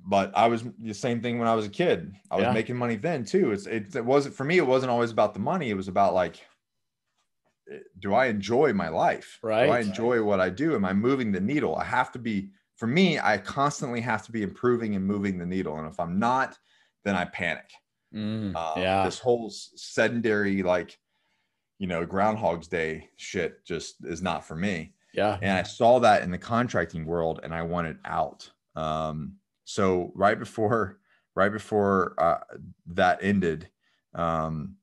But 0.00 0.32
I 0.36 0.46
was 0.46 0.64
the 0.78 0.94
same 0.94 1.20
thing 1.20 1.38
when 1.38 1.48
I 1.48 1.54
was 1.54 1.66
a 1.66 1.70
kid. 1.70 2.14
I 2.30 2.36
was 2.36 2.44
yeah. 2.44 2.52
making 2.52 2.76
money 2.76 2.96
then 2.96 3.24
too. 3.24 3.52
It's 3.52 3.66
it, 3.66 3.94
it 3.94 4.04
wasn't 4.04 4.34
for 4.34 4.44
me, 4.44 4.58
it 4.58 4.66
wasn't 4.66 4.90
always 4.90 5.10
about 5.10 5.34
the 5.34 5.40
money. 5.40 5.70
It 5.70 5.76
was 5.76 5.88
about 5.88 6.14
like, 6.14 6.40
eh, 7.70 7.78
do 7.98 8.14
I 8.14 8.26
enjoy 8.26 8.72
my 8.72 8.88
life? 8.88 9.38
Right. 9.42 9.66
Do 9.66 9.72
I 9.72 9.80
enjoy 9.80 10.22
what 10.22 10.40
I 10.40 10.50
do? 10.50 10.74
Am 10.74 10.84
I 10.84 10.92
moving 10.92 11.32
the 11.32 11.40
needle? 11.40 11.76
I 11.76 11.84
have 11.84 12.12
to 12.12 12.18
be 12.18 12.50
for 12.78 12.86
me, 12.86 13.18
I 13.18 13.38
constantly 13.38 14.00
have 14.02 14.24
to 14.26 14.32
be 14.32 14.44
improving 14.44 14.94
and 14.94 15.04
moving 15.04 15.36
the 15.36 15.44
needle. 15.44 15.76
And 15.78 15.88
if 15.88 15.98
I'm 15.98 16.18
not, 16.20 16.56
then 17.04 17.16
I 17.16 17.24
panic. 17.24 17.68
Mm, 18.14 18.54
um, 18.54 18.80
yeah. 18.80 19.04
This 19.04 19.18
whole 19.18 19.50
sedentary, 19.50 20.62
like, 20.62 20.96
you 21.78 21.88
know, 21.88 22.06
Groundhog's 22.06 22.68
Day 22.68 23.08
shit 23.16 23.64
just 23.64 23.96
is 24.04 24.22
not 24.22 24.44
for 24.44 24.54
me. 24.54 24.94
Yeah. 25.12 25.38
And 25.42 25.58
I 25.58 25.64
saw 25.64 25.98
that 25.98 26.22
in 26.22 26.30
the 26.30 26.38
contracting 26.38 27.04
world 27.04 27.40
and 27.42 27.52
I 27.52 27.62
wanted 27.62 27.98
out. 28.04 28.48
Um, 28.76 29.37
so 29.68 30.12
right 30.14 30.38
before, 30.38 30.98
right 31.36 31.52
before 31.52 32.14
uh, 32.18 32.40
that 32.86 33.18
ended, 33.22 33.68
um, 34.14 34.76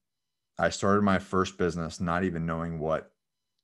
I 0.59 0.69
started 0.69 1.01
my 1.01 1.17
first 1.17 1.57
business, 1.57 1.99
not 1.99 2.23
even 2.23 2.45
knowing 2.45 2.77
what 2.77 3.11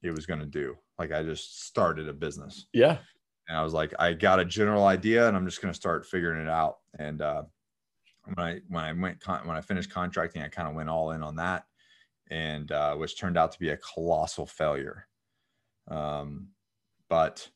it 0.02 0.10
was 0.10 0.26
going 0.26 0.40
to 0.40 0.48
do. 0.48 0.76
Like 0.98 1.12
I 1.12 1.22
just 1.22 1.66
started 1.68 2.10
a 2.10 2.14
business. 2.14 2.66
Yeah. 2.74 2.98
And 3.48 3.56
I 3.56 3.62
was 3.62 3.72
like, 3.72 3.94
I 4.00 4.14
got 4.14 4.40
a 4.40 4.46
general 4.46 4.86
idea 4.86 5.28
and 5.28 5.38
I'm 5.38 5.46
just 5.46 5.62
going 5.62 5.72
to 5.72 5.80
start 5.80 6.08
figuring 6.08 6.42
it 6.42 6.50
out. 6.50 6.78
And, 6.98 7.22
uh, 7.22 7.44
when 8.24 8.40
I 8.40 8.60
when 8.68 8.84
I 8.84 8.94
went 8.94 9.20
con- 9.20 9.48
when 9.48 9.58
I 9.58 9.62
finished 9.62 9.92
contracting, 9.92 10.42
I 10.42 10.48
kind 10.48 10.68
of 10.68 10.76
went 10.76 10.90
all 10.90 11.12
in 11.12 11.24
on 11.24 11.36
that, 11.38 11.66
and 12.30 12.72
uh, 12.72 12.96
which 12.96 13.18
turned 13.18 13.38
out 13.38 13.52
to 13.52 13.60
be 13.60 13.70
a 13.70 13.78
colossal 13.78 14.46
failure. 14.46 15.08
Um, 15.88 16.50
but 17.10 17.50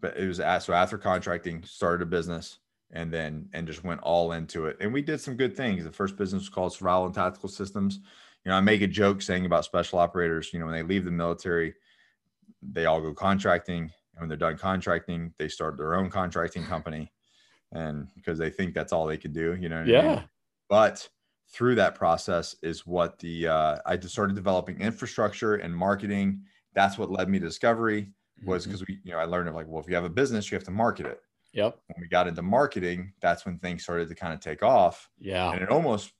but 0.00 0.16
it 0.16 0.26
was 0.26 0.38
so 0.38 0.72
after 0.72 0.96
contracting, 0.96 1.62
started 1.62 2.02
a 2.02 2.06
business, 2.06 2.58
and 2.90 3.12
then 3.12 3.48
and 3.52 3.66
just 3.66 3.84
went 3.84 4.00
all 4.00 4.32
into 4.32 4.66
it. 4.66 4.76
And 4.80 4.92
we 4.92 5.02
did 5.02 5.20
some 5.20 5.36
good 5.36 5.56
things. 5.56 5.84
The 5.84 5.92
first 5.92 6.16
business 6.16 6.42
was 6.42 6.48
called 6.48 6.72
Survival 6.72 7.06
and 7.06 7.14
Tactical 7.14 7.48
Systems. 7.48 8.00
You 8.44 8.50
know, 8.50 8.56
I 8.56 8.60
make 8.60 8.82
a 8.82 8.86
joke 8.86 9.20
saying 9.22 9.46
about 9.46 9.64
special 9.64 9.98
operators. 9.98 10.52
You 10.52 10.60
know, 10.60 10.66
when 10.66 10.74
they 10.74 10.82
leave 10.82 11.04
the 11.04 11.10
military, 11.10 11.74
they 12.62 12.86
all 12.86 13.00
go 13.00 13.12
contracting, 13.12 13.82
and 13.82 14.20
when 14.20 14.28
they're 14.28 14.38
done 14.38 14.56
contracting, 14.56 15.34
they 15.38 15.48
start 15.48 15.76
their 15.76 15.94
own 15.94 16.10
contracting 16.10 16.64
company 16.64 17.12
and 17.72 18.08
because 18.14 18.38
they 18.38 18.50
think 18.50 18.74
that's 18.74 18.92
all 18.92 19.06
they 19.06 19.16
can 19.16 19.32
do, 19.32 19.56
you 19.60 19.68
know. 19.68 19.84
yeah. 19.86 20.00
I 20.00 20.14
mean? 20.16 20.24
But 20.68 21.08
through 21.50 21.76
that 21.76 21.94
process 21.94 22.56
is 22.62 22.86
what 22.86 23.18
the 23.18 23.48
uh, 23.48 23.76
I 23.86 23.96
just 23.96 24.14
started 24.14 24.36
developing 24.36 24.80
infrastructure 24.80 25.56
and 25.56 25.74
marketing. 25.74 26.42
That's 26.74 26.98
what 26.98 27.10
led 27.10 27.28
me 27.28 27.38
to 27.38 27.46
discovery 27.46 28.10
was 28.44 28.66
because 28.66 28.82
mm-hmm. 28.82 28.92
we, 28.92 29.00
you 29.04 29.12
know, 29.12 29.18
I 29.18 29.24
learned 29.24 29.48
of 29.48 29.54
like, 29.54 29.66
well, 29.66 29.82
if 29.82 29.88
you 29.88 29.94
have 29.94 30.04
a 30.04 30.10
business, 30.10 30.50
you 30.50 30.56
have 30.56 30.64
to 30.64 30.70
market 30.70 31.06
it. 31.06 31.20
Yep. 31.52 31.78
When 31.86 32.00
we 32.00 32.08
got 32.08 32.28
into 32.28 32.42
marketing, 32.42 33.12
that's 33.20 33.46
when 33.46 33.58
things 33.58 33.82
started 33.82 34.08
to 34.08 34.14
kind 34.14 34.34
of 34.34 34.40
take 34.40 34.62
off. 34.62 35.08
Yeah. 35.18 35.50
And 35.52 35.62
it 35.62 35.70
almost 35.70 36.12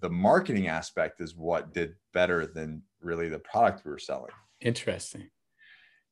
the 0.00 0.10
marketing 0.10 0.68
aspect 0.68 1.20
is 1.20 1.36
what 1.36 1.72
did 1.72 1.94
better 2.12 2.46
than 2.46 2.82
really 3.00 3.28
the 3.28 3.38
product 3.38 3.84
we 3.84 3.90
were 3.90 3.98
selling. 3.98 4.32
Interesting. 4.60 5.30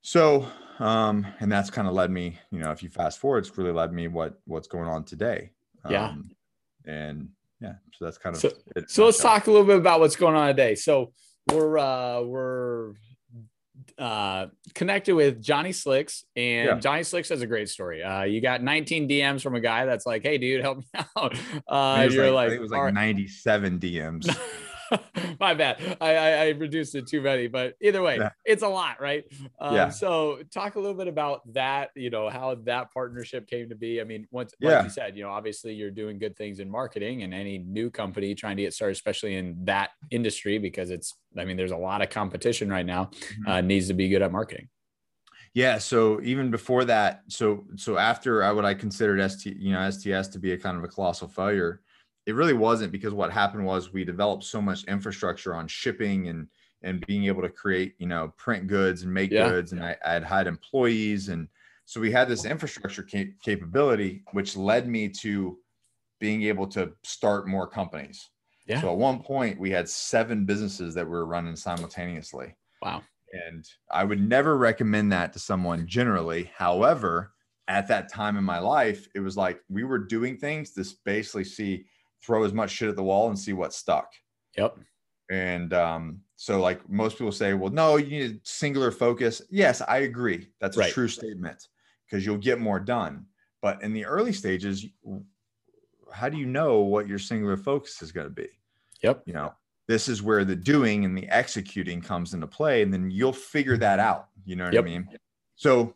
So, 0.01 0.47
um, 0.79 1.27
and 1.41 1.51
that's 1.51 1.71
kind 1.71 1.89
of 1.89 1.95
led 1.95 2.11
me, 2.11 2.39
you 2.51 2.61
know, 2.61 2.71
if 2.71 2.83
you 2.83 2.89
fast 2.89 3.19
forward, 3.19 3.39
it's 3.39 3.59
really 3.59 3.73
led 3.73 3.93
me 3.93 4.09
what 4.09 4.41
what's 4.45 4.69
going 4.69 4.89
on 4.89 5.05
today. 5.05 5.51
Um, 5.85 5.93
yeah. 5.93 6.15
And 6.87 7.29
yeah, 7.61 7.75
so 7.93 8.05
that's 8.05 8.19
kind 8.19 8.37
of 8.37 8.41
so, 8.41 8.53
so 8.87 9.05
let's 9.05 9.21
talk 9.21 9.49
a 9.49 9.51
little 9.51 9.67
bit 9.67 9.77
about 9.77 10.01
what's 10.01 10.17
going 10.17 10.37
on 10.37 10.47
today. 10.49 10.75
So 10.77 11.13
we're 11.53 11.79
uh 11.79 12.23
we're 12.23 12.93
uh 13.99 14.47
connected 14.75 15.15
with 15.15 15.43
Johnny 15.43 15.73
Slicks 15.73 16.25
and 16.37 16.67
yeah. 16.67 16.79
Johnny 16.79 17.03
Slicks 17.03 17.29
has 17.29 17.43
a 17.43 17.47
great 17.47 17.69
story. 17.69 18.03
Uh 18.03 18.25
you 18.25 18.41
got 18.41 18.63
19 18.63 19.09
DMs 19.09 19.43
from 19.43 19.55
a 19.55 19.61
guy 19.61 19.87
that's 19.87 20.07
like, 20.07 20.23
hey 20.23 20.39
dude, 20.39 20.63
help 20.63 20.79
me 20.79 20.85
out. 21.17 21.39
Uh 21.67 22.09
you're 22.11 22.31
like, 22.31 22.51
like 22.51 22.57
it 22.59 22.61
was 22.61 22.71
like 22.71 22.95
97 22.95 23.79
DMs. 23.79 24.39
My 25.41 25.55
bad. 25.55 25.97
I, 26.01 26.15
I, 26.15 26.31
I, 26.31 26.49
reduced 26.51 26.95
it 26.95 27.07
too 27.07 27.21
many, 27.21 27.47
but 27.47 27.75
either 27.81 28.03
way, 28.03 28.17
yeah. 28.17 28.31
it's 28.45 28.63
a 28.63 28.69
lot, 28.69 29.01
right? 29.01 29.25
Um, 29.61 29.75
yeah. 29.75 29.89
So 29.89 30.41
talk 30.53 30.77
a 30.77 30.81
little 30.81 30.97
bit 30.97 31.09
about 31.09 31.53
that. 31.53 31.91
You 31.95 32.11
know 32.11 32.29
how 32.29 32.55
that 32.65 32.93
partnership 32.93 33.47
came 33.47 33.69
to 33.69 33.75
be. 33.75 34.01
I 34.01 34.05
mean, 34.05 34.27
once 34.31 34.55
like 34.61 34.71
yeah. 34.71 34.85
you 34.85 34.91
said, 34.91 35.17
you 35.17 35.23
know, 35.23 35.31
obviously 35.31 35.75
you're 35.75 35.91
doing 35.91 36.19
good 36.19 36.37
things 36.37 36.61
in 36.61 36.71
marketing, 36.71 37.23
and 37.23 37.35
any 37.35 37.59
new 37.59 37.91
company 37.91 38.35
trying 38.35 38.57
to 38.57 38.63
get 38.63 38.75
started, 38.75 38.93
especially 38.93 39.37
in 39.37 39.65
that 39.65 39.91
industry, 40.11 40.59
because 40.59 40.91
it's. 40.91 41.15
I 41.37 41.45
mean, 41.45 41.57
there's 41.57 41.73
a 41.73 41.77
lot 41.77 42.03
of 42.03 42.11
competition 42.11 42.69
right 42.71 42.87
now. 42.87 43.07
Mm-hmm. 43.07 43.51
Uh, 43.51 43.61
needs 43.61 43.89
to 43.89 43.95
be 43.95 44.09
good 44.09 44.23
at 44.23 44.33
marketing. 44.33 44.69
Yeah. 45.55 45.79
So 45.79 46.21
even 46.23 46.51
before 46.51 46.85
that, 46.85 47.23
so 47.29 47.65
so 47.77 47.99
after 47.99 48.43
I 48.43 48.53
what 48.53 48.65
I 48.65 48.75
considered 48.75 49.27
ST, 49.31 49.57
you 49.57 49.73
know, 49.73 49.91
STS 49.91 50.29
to 50.29 50.39
be 50.39 50.53
a 50.53 50.59
kind 50.59 50.77
of 50.77 50.85
a 50.85 50.89
colossal 50.89 51.29
failure 51.29 51.81
it 52.29 52.35
really 52.35 52.53
wasn't 52.53 52.93
because 52.93 53.15
what 53.15 53.33
happened 53.33 53.65
was 53.65 53.91
we 53.91 54.05
developed 54.05 54.45
so 54.45 54.61
much 54.61 54.85
infrastructure 54.85 55.55
on 55.55 55.67
shipping 55.67 56.29
and 56.29 56.47
and 56.83 57.05
being 57.07 57.25
able 57.25 57.41
to 57.41 57.49
create 57.49 57.95
you 57.99 58.07
know 58.07 58.33
print 58.37 58.67
goods 58.67 59.03
and 59.03 59.13
make 59.13 59.33
yeah. 59.33 59.49
goods 59.49 59.73
and 59.73 59.83
I, 59.83 59.97
I 60.05 60.13
had 60.13 60.23
hired 60.23 60.47
employees 60.47 61.31
and 61.31 61.49
so 61.87 62.01
we 62.01 62.13
had 62.13 62.29
this 62.29 62.45
infrastructure 62.45 63.03
cap- 63.03 63.29
capability 63.43 64.23
which 64.33 64.57
led 64.59 64.87
me 64.87 65.09
to 65.21 65.59
being 66.21 66.43
able 66.43 66.67
to 66.67 66.93
start 67.03 67.49
more 67.49 67.67
companies 67.67 68.29
yeah. 68.67 68.83
so 68.83 68.93
at 68.93 68.99
one 68.99 69.23
point 69.23 69.59
we 69.59 69.71
had 69.71 69.89
seven 69.89 70.45
businesses 70.45 70.95
that 70.95 71.07
we 71.07 71.13
were 71.13 71.27
running 71.27 71.57
simultaneously 71.57 72.55
wow 72.83 73.03
and 73.33 73.65
i 73.91 74.05
would 74.05 74.21
never 74.21 74.59
recommend 74.59 75.11
that 75.11 75.33
to 75.33 75.39
someone 75.39 75.87
generally 75.87 76.51
however 76.55 77.33
at 77.69 77.89
that 77.89 78.13
time 78.13 78.37
in 78.37 78.45
my 78.45 78.59
life 78.59 79.09
it 79.15 79.21
was 79.21 79.37
like 79.37 79.61
we 79.71 79.83
were 79.83 79.99
doing 79.99 80.37
things 80.37 80.73
to 80.73 80.85
basically 81.05 81.45
see 81.45 81.87
throw 82.23 82.45
as 82.45 82.53
much 82.53 82.71
shit 82.71 82.89
at 82.89 82.97
the 82.97 83.03
wall 83.03 83.29
and 83.29 83.39
see 83.39 83.53
what 83.53 83.73
stuck. 83.73 84.13
Yep. 84.57 84.79
And 85.31 85.75
um, 85.75 86.21
so, 86.37 86.61
like 86.61 86.89
most 86.89 87.19
people 87.19 87.33
say, 87.33 87.55
well, 87.55 87.73
no, 87.73 87.97
you 87.97 88.21
need 88.21 88.41
singular 88.47 88.91
focus. 88.91 89.43
Yes, 89.51 89.83
I 89.87 89.99
agree. 89.99 90.49
That's 90.61 90.77
a 90.77 90.81
right. 90.81 90.93
true 90.93 91.09
statement 91.09 91.69
because 92.07 92.25
you'll 92.25 92.39
get 92.39 92.61
more 92.61 92.81
done. 92.81 93.27
But 93.61 93.83
in 93.83 93.93
the 93.93 94.07
early 94.07 94.33
stages, 94.33 94.87
how 96.13 96.29
do 96.29 96.39
you 96.39 96.47
know 96.47 96.79
what 96.79 97.09
your 97.09 97.19
singular 97.19 97.57
focus 97.57 98.01
is 98.03 98.13
going 98.13 98.27
to 98.27 98.33
be? 98.33 98.49
Yep. 99.03 99.23
You 99.27 99.35
know, 99.35 99.53
this 99.87 100.09
is 100.09 100.23
where 100.23 100.45
the 100.45 100.57
doing 100.57 101.05
and 101.05 101.17
the 101.17 101.29
executing 101.29 102.01
comes 102.01 102.35
into 102.35 102.47
play, 102.47 102.83
and 102.83 102.93
then 102.93 103.11
you'll 103.11 103.33
figure 103.33 103.77
that 103.77 103.99
out. 103.99 104.29
You 104.45 104.57
know 104.57 104.65
what 104.65 104.75
yep. 104.75 104.85
I 104.85 104.87
mean? 104.87 105.09
So, 105.57 105.95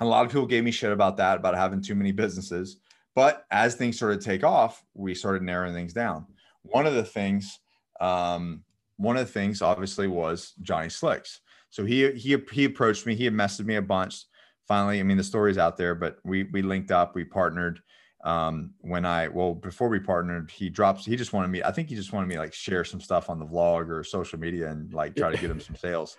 a 0.00 0.04
lot 0.04 0.26
of 0.26 0.30
people 0.30 0.46
gave 0.46 0.64
me 0.64 0.70
shit 0.70 0.92
about 0.92 1.16
that, 1.16 1.38
about 1.38 1.56
having 1.56 1.80
too 1.80 1.94
many 1.94 2.12
businesses. 2.12 2.78
But 3.14 3.44
as 3.50 3.74
things 3.74 3.96
started 3.96 4.20
to 4.20 4.26
take 4.26 4.44
off, 4.44 4.84
we 4.94 5.14
started 5.14 5.42
narrowing 5.42 5.74
things 5.74 5.92
down. 5.92 6.26
One 6.62 6.86
of 6.86 6.94
the 6.94 7.04
things, 7.04 7.58
um, 8.00 8.62
one 8.96 9.16
of 9.16 9.26
the 9.26 9.32
things 9.32 9.62
obviously 9.62 10.06
was 10.06 10.52
Johnny 10.62 10.88
Slicks. 10.88 11.40
So 11.70 11.84
he 11.84 12.10
he 12.12 12.36
he 12.52 12.64
approached 12.64 13.06
me. 13.06 13.14
He 13.14 13.24
had 13.24 13.34
messaged 13.34 13.66
me 13.66 13.76
a 13.76 13.82
bunch. 13.82 14.24
Finally, 14.66 15.00
I 15.00 15.02
mean 15.02 15.16
the 15.16 15.24
story's 15.24 15.58
out 15.58 15.76
there, 15.76 15.94
but 15.94 16.18
we 16.24 16.44
we 16.44 16.62
linked 16.62 16.90
up. 16.90 17.14
We 17.14 17.24
partnered. 17.24 17.80
Um, 18.24 18.74
when 18.80 19.04
I 19.04 19.28
well 19.28 19.54
before 19.54 19.88
we 19.88 20.00
partnered, 20.00 20.50
he 20.50 20.68
drops. 20.68 21.04
He 21.04 21.16
just 21.16 21.32
wanted 21.32 21.48
me. 21.48 21.62
I 21.62 21.72
think 21.72 21.88
he 21.88 21.94
just 21.96 22.12
wanted 22.12 22.26
me 22.26 22.38
like 22.38 22.52
share 22.52 22.84
some 22.84 23.00
stuff 23.00 23.30
on 23.30 23.38
the 23.38 23.46
vlog 23.46 23.88
or 23.90 24.02
social 24.02 24.38
media 24.38 24.68
and 24.70 24.92
like 24.92 25.14
try 25.14 25.30
to 25.30 25.38
get 25.38 25.50
him 25.50 25.60
some 25.60 25.76
sales. 25.76 26.16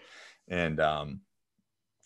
And 0.47 0.79
um, 0.79 1.21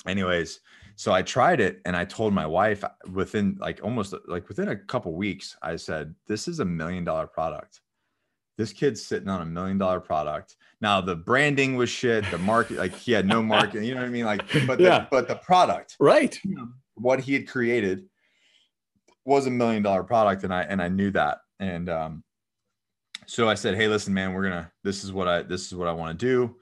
anyways, 0.08 0.60
so 0.96 1.12
I 1.12 1.22
tried 1.22 1.60
it 1.60 1.82
and 1.86 1.96
I 1.96 2.06
told 2.06 2.34
my 2.34 2.46
wife 2.46 2.84
within 3.12 3.58
like 3.60 3.80
almost 3.84 4.14
like 4.28 4.48
within 4.48 4.70
a 4.70 4.76
couple 4.76 5.14
weeks, 5.14 5.56
I 5.62 5.76
said, 5.76 6.14
This 6.28 6.48
is 6.48 6.60
a 6.60 6.66
million 6.66 7.04
dollar 7.04 7.28
product. 7.28 7.82
This 8.58 8.72
kid's 8.72 9.04
sitting 9.04 9.30
on 9.30 9.42
a 9.42 9.46
million 9.46 9.78
dollar 9.78 10.00
product. 10.00 10.56
Now 10.82 11.02
the 11.02 11.16
branding 11.16 11.76
was 11.76 11.90
shit. 11.90 12.30
The 12.30 12.38
market, 12.38 12.78
like 12.78 12.96
he 12.96 13.12
had 13.12 13.26
no 13.26 13.42
market, 13.42 13.84
you 13.84 13.96
know 13.96 14.02
what 14.02 14.08
I 14.08 14.12
mean? 14.12 14.26
Like, 14.26 14.46
but 14.68 14.78
the, 14.78 14.84
yeah. 14.84 15.08
but 15.10 15.28
the 15.28 15.36
product, 15.36 15.96
right? 16.00 16.40
What 16.96 17.20
he 17.20 17.34
had 17.34 17.48
created 17.48 18.06
was 19.26 19.48
a 19.48 19.52
million 19.52 19.82
dollar 19.82 20.04
product, 20.04 20.44
and 20.44 20.54
I 20.54 20.62
and 20.64 20.82
I 20.82 20.90
knew 20.90 21.10
that. 21.12 21.40
And 21.60 21.90
um, 21.90 22.24
so 23.26 23.50
I 23.50 23.56
said, 23.56 23.76
Hey, 23.76 23.88
listen, 23.88 24.14
man, 24.14 24.34
we're 24.34 24.44
gonna 24.44 24.72
this 24.84 25.04
is 25.04 25.12
what 25.12 25.28
I 25.28 25.42
this 25.42 25.66
is 25.66 25.76
what 25.76 25.88
I 25.88 25.94
want 25.94 26.20
to 26.20 26.26
do. 26.26 26.56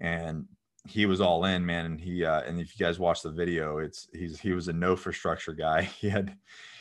And 0.00 0.46
he 0.88 1.06
was 1.06 1.20
all 1.20 1.44
in, 1.44 1.64
man. 1.64 1.86
And 1.86 2.00
he 2.00 2.24
uh, 2.24 2.42
and 2.42 2.60
if 2.60 2.78
you 2.78 2.84
guys 2.84 2.98
watch 2.98 3.22
the 3.22 3.30
video, 3.30 3.78
it's 3.78 4.08
he's 4.12 4.38
he 4.38 4.52
was 4.52 4.68
a 4.68 4.72
no 4.72 4.96
for 4.96 5.12
structure 5.12 5.52
guy. 5.52 5.82
He 6.00 6.08
had 6.08 6.36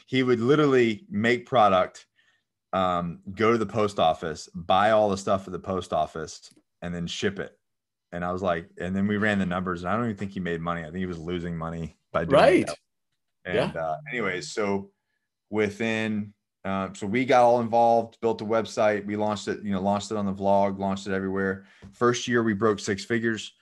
he 0.08 0.24
would 0.24 0.40
literally 0.40 1.06
make 1.10 1.46
product, 1.46 2.06
um, 2.74 3.20
go 3.34 3.52
to 3.52 3.58
the 3.58 3.66
post 3.66 4.00
office, 4.00 4.48
buy 4.54 4.92
all 4.92 5.10
the 5.10 5.18
stuff 5.18 5.48
at 5.48 5.54
the 5.54 5.60
post 5.60 5.94
office, 5.94 6.54
and 6.82 6.94
then 6.94 7.08
ship 7.08 7.40
it. 7.40 7.58
And 8.12 8.24
I 8.24 8.32
was 8.32 8.42
like, 8.42 8.70
and 8.80 8.96
then 8.96 9.08
we 9.08 9.18
ran 9.18 9.40
the 9.40 9.46
numbers, 9.46 9.84
and 9.84 9.92
I 9.92 9.96
don't 9.96 10.06
even 10.06 10.18
think 10.18 10.32
he 10.32 10.40
made 10.40 10.62
money. 10.62 10.82
I 10.82 10.86
think 10.86 10.98
he 10.98 11.06
was 11.06 11.18
losing 11.18 11.58
money 11.58 11.98
by 12.12 12.26
doing 12.26 12.42
right. 12.42 12.68
That. 12.68 12.78
And 13.46 13.74
yeah. 13.74 13.82
uh, 13.82 13.98
anyways, 14.12 14.54
so 14.54 14.92
within 15.50 16.34
uh, 16.66 16.90
so 16.94 17.06
we 17.06 17.26
got 17.26 17.44
all 17.44 17.62
involved, 17.62 18.18
built 18.22 18.42
a 18.42 18.46
website. 18.46 19.06
We 19.06 19.16
launched 19.16 19.48
it, 19.48 19.62
you 19.64 19.72
know, 19.72 19.82
launched 19.82 20.10
it 20.10 20.18
on 20.18 20.26
the 20.26 20.34
vlog, 20.34 20.80
launched 20.80 21.06
it 21.06 21.14
everywhere. 21.14 21.66
First 21.94 22.28
year 22.28 22.42
we 22.42 22.54
broke 22.54 22.80
six 22.80 23.06
figures. 23.06 23.54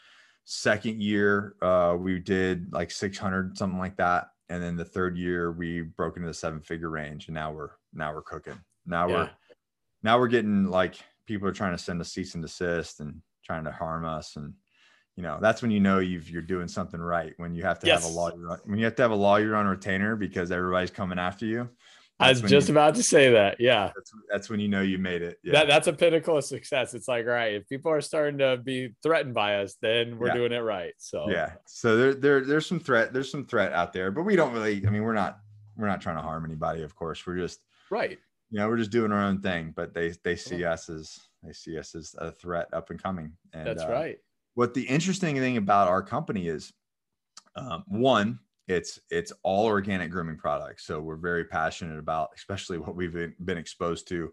Second 0.45 1.01
year, 1.01 1.55
uh, 1.61 1.95
we 1.97 2.19
did 2.19 2.73
like 2.73 2.91
600, 2.91 3.57
something 3.57 3.79
like 3.79 3.97
that. 3.97 4.27
And 4.49 4.61
then 4.61 4.75
the 4.75 4.85
third 4.85 5.17
year, 5.17 5.51
we 5.51 5.81
broke 5.81 6.17
into 6.17 6.27
the 6.27 6.33
seven 6.33 6.59
figure 6.59 6.89
range, 6.89 7.27
and 7.27 7.35
now 7.35 7.51
we're 7.51 7.71
now 7.93 8.13
we're 8.13 8.21
cooking. 8.21 8.59
Now 8.85 9.07
yeah. 9.07 9.13
we're 9.13 9.29
now 10.03 10.19
we're 10.19 10.27
getting 10.27 10.65
like 10.65 10.95
people 11.25 11.47
are 11.47 11.53
trying 11.53 11.75
to 11.75 11.81
send 11.81 12.01
a 12.01 12.05
cease 12.05 12.35
and 12.35 12.43
desist 12.43 12.99
and 12.99 13.21
trying 13.43 13.63
to 13.63 13.71
harm 13.71 14.05
us, 14.05 14.35
and 14.35 14.53
you 15.15 15.23
know 15.23 15.39
that's 15.41 15.61
when 15.61 15.71
you 15.71 15.79
know 15.79 15.99
you've 15.99 16.29
you're 16.29 16.41
doing 16.41 16.67
something 16.67 16.99
right. 16.99 17.33
When 17.37 17.55
you 17.55 17.63
have 17.63 17.79
to 17.79 17.87
yes. 17.87 18.03
have 18.03 18.11
a 18.11 18.15
lawyer, 18.15 18.59
when 18.65 18.77
you 18.77 18.85
have 18.85 18.95
to 18.95 19.01
have 19.01 19.11
a 19.11 19.15
lawyer 19.15 19.55
on 19.55 19.65
retainer 19.65 20.17
because 20.17 20.51
everybody's 20.51 20.91
coming 20.91 21.19
after 21.19 21.45
you. 21.45 21.69
I 22.23 22.29
was 22.29 22.41
just 22.41 22.69
you, 22.69 22.73
about 22.73 22.95
to 22.95 23.03
say 23.03 23.31
that. 23.31 23.57
Yeah. 23.59 23.91
That's, 23.95 24.11
that's 24.31 24.49
when 24.49 24.59
you 24.59 24.67
know 24.67 24.81
you 24.81 24.97
made 24.97 25.21
it. 25.21 25.39
Yeah. 25.43 25.53
That, 25.53 25.67
that's 25.67 25.87
a 25.87 25.93
pinnacle 25.93 26.37
of 26.37 26.43
success. 26.43 26.93
It's 26.93 27.07
like, 27.07 27.25
all 27.25 27.31
right, 27.31 27.53
if 27.53 27.67
people 27.67 27.91
are 27.91 28.01
starting 28.01 28.37
to 28.39 28.57
be 28.57 28.95
threatened 29.03 29.33
by 29.33 29.57
us, 29.57 29.75
then 29.81 30.17
we're 30.17 30.27
yeah. 30.27 30.33
doing 30.33 30.51
it 30.51 30.59
right. 30.59 30.93
So 30.97 31.29
yeah. 31.29 31.53
So 31.65 31.97
there, 31.97 32.13
there, 32.13 32.45
there's 32.45 32.65
some 32.65 32.79
threat, 32.79 33.13
there's 33.13 33.29
some 33.29 33.45
threat 33.45 33.73
out 33.73 33.93
there, 33.93 34.11
but 34.11 34.23
we 34.23 34.35
don't 34.35 34.53
really, 34.53 34.85
I 34.85 34.89
mean, 34.89 35.03
we're 35.03 35.13
not, 35.13 35.39
we're 35.77 35.87
not 35.87 36.01
trying 36.01 36.17
to 36.17 36.21
harm 36.21 36.45
anybody, 36.45 36.83
of 36.83 36.95
course. 36.95 37.25
We're 37.25 37.37
just 37.37 37.59
right. 37.89 38.17
You 38.51 38.59
know, 38.59 38.69
we're 38.69 38.77
just 38.77 38.91
doing 38.91 39.11
our 39.11 39.23
own 39.23 39.41
thing, 39.41 39.73
but 39.75 39.93
they, 39.93 40.13
they 40.23 40.35
see 40.35 40.63
us 40.63 40.89
as, 40.89 41.19
they 41.41 41.53
see 41.53 41.77
us 41.77 41.95
as 41.95 42.15
a 42.19 42.31
threat 42.31 42.67
up 42.71 42.89
and 42.89 43.01
coming. 43.01 43.33
And 43.53 43.67
that's 43.67 43.83
uh, 43.83 43.89
right. 43.89 44.17
What 44.53 44.73
the 44.73 44.83
interesting 44.83 45.35
thing 45.37 45.57
about 45.57 45.87
our 45.87 46.03
company 46.03 46.47
is, 46.47 46.71
um, 47.55 47.83
one, 47.87 48.39
it's 48.67 48.99
it's 49.09 49.33
all 49.43 49.65
organic 49.65 50.09
grooming 50.09 50.37
products 50.37 50.85
so 50.85 50.99
we're 50.99 51.15
very 51.15 51.43
passionate 51.43 51.99
about 51.99 52.29
especially 52.35 52.77
what 52.77 52.95
we've 52.95 53.13
been 53.43 53.57
exposed 53.57 54.07
to 54.07 54.31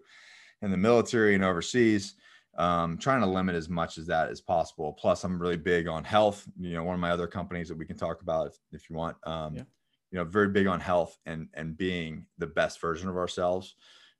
in 0.62 0.70
the 0.70 0.76
military 0.76 1.34
and 1.34 1.44
overseas 1.44 2.14
um, 2.58 2.98
trying 2.98 3.20
to 3.20 3.26
limit 3.26 3.54
as 3.54 3.68
much 3.68 3.96
as 3.96 4.06
that 4.06 4.28
as 4.28 4.40
possible 4.40 4.92
plus 4.92 5.24
i'm 5.24 5.40
really 5.40 5.56
big 5.56 5.88
on 5.88 6.04
health 6.04 6.46
you 6.60 6.74
know 6.74 6.84
one 6.84 6.94
of 6.94 7.00
my 7.00 7.10
other 7.10 7.26
companies 7.26 7.68
that 7.68 7.78
we 7.78 7.86
can 7.86 7.96
talk 7.96 8.22
about 8.22 8.48
if, 8.48 8.54
if 8.72 8.90
you 8.90 8.96
want 8.96 9.16
um, 9.24 9.54
yeah. 9.54 9.62
you 10.10 10.18
know 10.18 10.24
very 10.24 10.48
big 10.48 10.66
on 10.66 10.78
health 10.78 11.18
and 11.26 11.48
and 11.54 11.76
being 11.76 12.24
the 12.38 12.46
best 12.46 12.80
version 12.80 13.08
of 13.08 13.16
ourselves 13.16 13.74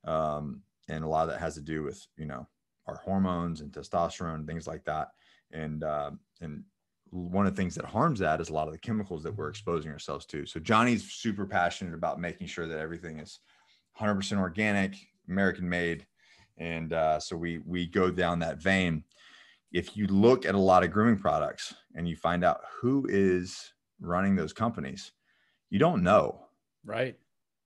um, 0.04 0.61
and 0.88 1.04
a 1.04 1.08
lot 1.08 1.22
of 1.22 1.28
that 1.28 1.40
has 1.40 1.54
to 1.54 1.61
do 1.61 1.82
with 1.82 2.04
you 2.16 2.26
know 2.26 2.46
our 2.86 2.96
hormones 2.96 3.61
and 3.61 3.70
testosterone 3.70 4.46
things 4.46 4.66
like 4.66 4.84
that 4.84 5.08
and 5.52 5.84
uh, 5.84 6.11
and 6.40 6.64
one 7.11 7.46
of 7.46 7.54
the 7.54 7.61
things 7.61 7.74
that 7.74 7.84
harms 7.84 8.20
that 8.20 8.40
is 8.40 8.50
a 8.50 8.52
lot 8.52 8.68
of 8.68 8.72
the 8.72 8.78
chemicals 8.78 9.22
that 9.22 9.36
we're 9.36 9.48
exposing 9.48 9.90
ourselves 9.90 10.26
to. 10.26 10.46
So 10.46 10.61
Johnny's 10.61 11.12
super 11.12 11.44
passionate 11.44 11.94
about 11.94 12.20
making 12.20 12.46
sure 12.46 12.66
that 12.66 12.78
everything 12.78 13.18
is 13.18 13.40
100% 14.00 14.38
organic, 14.38 14.94
American 15.28 15.68
made, 15.68 16.06
and 16.58 16.92
uh, 16.92 17.18
so 17.18 17.36
we 17.36 17.58
we 17.66 17.86
go 17.86 18.11
down 18.11 18.38
that 18.40 18.62
vein. 18.62 19.04
If 19.72 19.96
you 19.96 20.06
look 20.06 20.44
at 20.44 20.54
a 20.54 20.58
lot 20.58 20.84
of 20.84 20.90
grooming 20.90 21.18
products 21.18 21.74
and 21.94 22.08
you 22.08 22.16
find 22.16 22.44
out 22.44 22.61
who 22.80 23.06
is 23.08 23.72
running 24.00 24.36
those 24.36 24.52
companies, 24.52 25.12
you 25.70 25.78
don't 25.78 26.02
know, 26.02 26.40
right? 26.84 27.16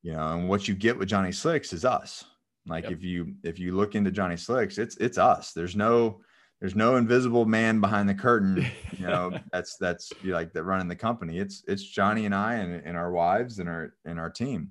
You 0.03 0.13
know, 0.13 0.29
and 0.29 0.49
what 0.49 0.69
you 0.69 0.75
get 0.75 0.99
with 0.99 1.09
Johnny 1.09 1.33
Slicks 1.33 1.73
is 1.73 1.85
us. 1.85 2.25
Like 2.67 2.85
yep. 2.85 2.93
if 2.93 3.03
you 3.03 3.35
if 3.43 3.59
you 3.59 3.75
look 3.75 3.95
into 3.95 4.11
Johnny 4.11 4.37
Slicks, 4.37 4.79
it's 4.79 4.97
it's 4.99 5.19
us. 5.19 5.53
There's 5.53 5.77
no 5.77 6.21
there's 6.65 6.75
no 6.75 6.97
invisible 6.97 7.45
man 7.45 7.79
behind 7.79 8.09
the 8.09 8.15
curtain 8.15 8.65
you 8.99 9.07
know 9.07 9.31
that's 9.53 9.77
that's 9.77 10.11
like 10.25 10.51
that 10.55 10.65
running 10.65 10.89
the 10.89 10.97
company 10.97 11.39
it's 11.39 11.63
it's 11.69 11.83
johnny 11.83 12.25
and 12.25 12.35
i 12.35 12.55
and, 12.55 12.81
and 12.87 12.97
our 12.97 13.13
wives 13.13 13.59
and 13.59 13.69
our 13.69 13.93
and 14.07 14.19
our 14.19 14.31
team 14.31 14.71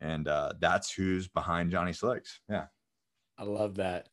and 0.00 0.26
uh, 0.26 0.52
that's 0.58 0.90
who's 0.90 1.28
behind 1.28 1.70
johnny 1.70 1.92
slicks 1.92 2.40
yeah 2.50 2.64
i 3.38 3.44
love 3.44 3.76
that 3.76 4.08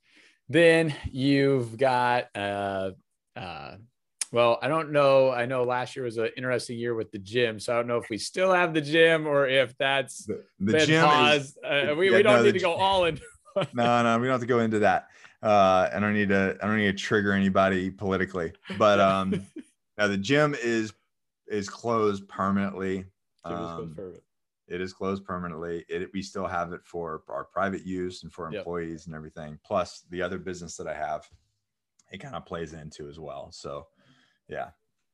then 0.49 0.93
you've 1.11 1.75
got 1.77 2.27
uh 2.35 2.91
uh 3.35 3.75
well, 4.31 4.59
I 4.61 4.67
don't 4.67 4.91
know. 4.91 5.31
I 5.31 5.45
know 5.45 5.63
last 5.63 5.95
year 5.95 6.03
was 6.03 6.17
an 6.17 6.29
interesting 6.35 6.77
year 6.77 6.93
with 6.93 7.09
the 7.09 7.19
gym, 7.19 7.57
so 7.57 7.71
I 7.71 7.77
don't 7.77 7.87
know 7.87 7.97
if 7.97 8.09
we 8.09 8.17
still 8.17 8.51
have 8.51 8.73
the 8.73 8.81
gym 8.81 9.27
or 9.27 9.47
if 9.47 9.77
that's 9.77 10.25
the, 10.25 10.43
the 10.59 10.85
gym 10.85 11.05
paused. 11.05 11.57
Is, 11.57 11.57
uh, 11.63 11.95
we, 11.95 12.09
yeah, 12.09 12.17
we 12.17 12.23
don't 12.23 12.37
no, 12.37 12.43
need 12.43 12.51
to 12.53 12.59
go 12.59 12.73
all 12.73 13.05
in. 13.05 13.17
no, 13.73 14.03
no, 14.03 14.19
we 14.19 14.27
don't 14.27 14.33
have 14.33 14.41
to 14.41 14.47
go 14.47 14.59
into 14.59 14.79
that. 14.79 15.07
Uh, 15.43 15.89
I 15.93 15.99
don't 15.99 16.13
need 16.13 16.29
to. 16.29 16.57
I 16.61 16.67
don't 16.67 16.77
need 16.77 16.97
to 16.97 17.03
trigger 17.03 17.33
anybody 17.33 17.91
politically, 17.91 18.53
but 18.77 18.99
um, 18.99 19.45
now 19.97 20.07
the 20.07 20.17
gym 20.17 20.55
is 20.61 20.93
is 21.47 21.69
closed 21.69 22.27
permanently. 22.27 23.05
Um, 23.43 23.95
it 24.67 24.81
is 24.81 24.93
closed 24.93 25.23
permanently. 25.25 25.85
It, 25.87 26.09
we 26.13 26.21
still 26.21 26.47
have 26.47 26.73
it 26.73 26.81
for 26.83 27.21
our 27.29 27.43
private 27.43 27.85
use 27.85 28.23
and 28.23 28.33
for 28.33 28.47
employees 28.47 29.01
yep. 29.01 29.07
and 29.07 29.15
everything. 29.15 29.59
Plus 29.63 30.03
the 30.09 30.21
other 30.21 30.39
business 30.39 30.75
that 30.77 30.87
I 30.87 30.95
have, 30.95 31.29
it 32.11 32.19
kind 32.19 32.35
of 32.35 32.45
plays 32.45 32.73
into 32.73 33.07
as 33.07 33.19
well. 33.19 33.51
So, 33.51 33.85
yeah. 34.49 34.69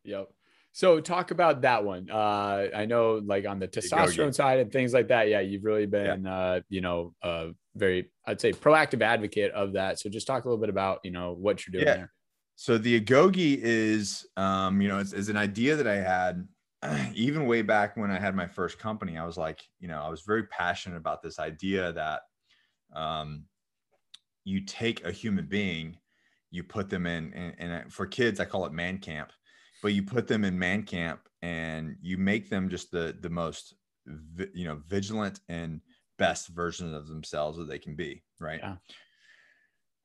Yep. 0.06 0.30
So 0.72 1.02
talk 1.02 1.32
about 1.32 1.62
that 1.64 1.84
one. 1.84 2.10
Uh, 2.10 2.68
I 2.74 2.86
know 2.86 3.22
like 3.26 3.46
on 3.46 3.60
the 3.60 3.68
testosterone 3.68 4.34
side 4.34 4.60
and 4.60 4.72
things 4.72 4.94
like 4.94 5.10
that. 5.10 5.28
Yeah, 5.28 5.42
you've 5.42 5.66
really 5.66 5.86
been, 5.86 6.24
yeah. 6.24 6.34
uh, 6.34 6.60
you 6.70 6.80
know, 6.80 7.14
uh, 7.22 7.48
very, 7.76 8.12
I'd 8.26 8.42
say 8.42 8.52
proactive 8.52 9.02
advocate 9.02 9.52
of 9.52 9.74
that. 9.74 10.00
So 10.00 10.10
just 10.10 10.28
talk 10.28 10.46
a 10.46 10.48
little 10.48 10.62
bit 10.62 10.70
about, 10.70 11.00
you 11.04 11.12
know, 11.12 11.34
what 11.34 11.66
you're 11.66 11.72
doing 11.72 11.88
yeah. 11.88 11.96
there. 11.96 12.14
So 12.56 12.78
the 12.78 13.00
Agoge 13.00 13.60
is, 13.62 14.26
um, 14.38 14.82
you 14.82 14.88
know, 14.88 15.00
it's, 15.00 15.14
it's 15.14 15.30
an 15.30 15.38
idea 15.38 15.76
that 15.76 15.88
I 15.88 15.96
had 15.96 16.48
even 17.16 17.46
way 17.46 17.62
back 17.62 17.98
when 17.98 18.12
I 18.12 18.20
had 18.20 18.36
my 18.36 18.48
first 18.48 18.78
company. 18.78 19.18
I 19.18 19.26
was 19.26 19.38
like, 19.38 19.62
you 19.80 19.88
know, 19.88 20.02
I 20.02 20.10
was 20.10 20.22
very 20.22 20.44
passionate 20.44 20.98
about 20.98 21.22
this 21.22 21.40
idea 21.40 21.94
that 21.94 22.22
um, 22.96 23.46
you 24.44 24.62
take 24.66 25.06
a 25.06 25.12
human 25.12 25.46
being, 25.46 25.98
you 26.52 26.64
put 26.64 26.90
them 26.90 27.06
in, 27.06 27.34
and 27.34 27.92
for 27.92 28.06
kids, 28.06 28.40
I 28.40 28.46
call 28.46 28.66
it 28.66 28.74
man 28.74 28.98
camp 28.98 29.32
but 29.82 29.94
you 29.94 30.04
put 30.04 30.28
them 30.28 30.46
in 30.46 30.58
man 30.58 30.84
camp 30.84 31.22
and 31.42 31.96
you 32.02 32.18
make 32.18 32.50
them 32.50 32.70
just 32.70 32.92
the 32.92 33.18
the 33.22 33.30
most 33.30 33.76
you 34.54 34.66
know 34.66 34.82
vigilant 34.88 35.40
and 35.50 35.82
best 36.22 36.48
version 36.50 36.94
of 36.94 37.08
themselves 37.08 37.58
that 37.58 37.68
they 37.68 37.80
can 37.80 37.96
be 37.96 38.24
right? 38.40 38.60
Yeah. 38.62 38.76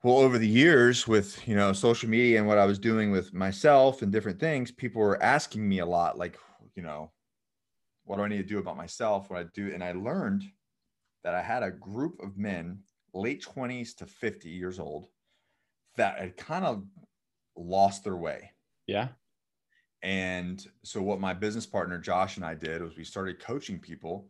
well 0.03 0.19
over 0.19 0.39
the 0.39 0.49
years 0.49 1.07
with 1.07 1.47
you 1.47 1.55
know 1.55 1.73
social 1.73 2.09
media 2.09 2.39
and 2.39 2.47
what 2.47 2.59
i 2.59 2.67
was 2.67 2.79
doing 2.79 3.11
with 3.11 3.33
myself 3.33 4.03
and 4.03 4.13
different 4.13 4.41
things 4.41 4.71
people 4.71 5.01
were 5.01 5.23
asking 5.23 5.69
me 5.69 5.79
a 5.81 5.87
lot 5.87 6.19
like 6.19 6.39
you 6.75 6.83
know 6.83 7.11
what 8.05 8.17
do 8.17 8.23
i 8.23 8.29
need 8.29 8.37
to 8.37 8.55
do 8.55 8.59
about 8.59 8.77
myself? 8.77 9.31
What 9.31 9.41
i 9.41 9.45
do 9.55 9.73
and 9.75 9.83
i 9.83 9.93
learned 9.93 10.45
that 11.25 11.35
i 11.35 11.43
had 11.43 11.63
a 11.63 11.71
group 11.71 12.21
of 12.23 12.39
men 12.39 12.79
late 13.15 13.43
20s 13.43 13.97
to 13.97 14.07
50 14.07 14.49
years 14.49 14.79
old 14.79 15.09
that 15.97 16.19
had 16.19 16.37
kind 16.37 16.65
of 16.65 16.85
lost 17.57 18.05
their 18.05 18.17
way. 18.17 18.53
Yeah. 18.87 19.09
And 20.03 20.65
so 20.85 21.03
what 21.03 21.21
my 21.21 21.33
business 21.33 21.67
partner 21.67 21.99
Josh 21.99 22.37
and 22.37 22.45
I 22.45 22.55
did 22.55 22.83
was 22.83 22.97
we 22.97 23.05
started 23.05 23.41
coaching 23.41 23.79
people 23.79 24.29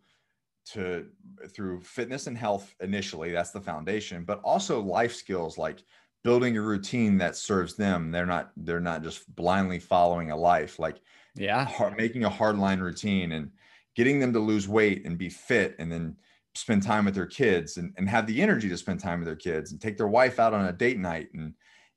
to 0.73 1.07
through 1.49 1.81
fitness 1.81 2.27
and 2.27 2.37
health 2.37 2.75
initially, 2.81 3.31
that's 3.31 3.51
the 3.51 3.61
foundation, 3.61 4.25
but 4.25 4.41
also 4.43 4.81
life 4.81 5.15
skills 5.15 5.59
like 5.59 5.83
building 6.25 6.57
a 6.57 6.61
routine 6.61 7.19
that 7.19 7.37
serves 7.37 7.77
them. 7.77 8.11
They're 8.11 8.27
not 8.27 8.51
they're 8.57 8.81
not 8.81 9.03
just 9.03 9.35
blindly 9.37 9.79
following 9.79 10.31
a 10.31 10.37
life 10.37 10.79
like 10.79 11.01
yeah, 11.37 11.67
hard, 11.67 11.97
making 11.97 12.25
a 12.25 12.31
hardline 12.31 12.81
routine 12.81 13.33
and 13.33 13.51
getting 13.95 14.19
them 14.19 14.33
to 14.33 14.41
lose 14.41 14.69
weight 14.69 15.07
and 15.07 15.17
be 15.17 15.29
fit 15.29 15.77
and 15.79 15.91
then 15.91 16.17
spend 16.55 16.83
time 16.83 17.05
with 17.05 17.15
their 17.15 17.27
kids 17.27 17.77
and, 17.77 17.93
and 17.97 18.09
have 18.09 18.27
the 18.27 18.43
energy 18.43 18.69
to 18.69 18.77
spend 18.77 18.99
time 18.99 19.21
with 19.21 19.27
their 19.27 19.37
kids 19.37 19.73
and 19.73 19.81
take 19.81 19.97
their 19.97 20.09
wife 20.09 20.41
out 20.41 20.55
on 20.55 20.67
a 20.67 20.73
date 20.73 20.99
night 20.99 21.29
and 21.35 21.55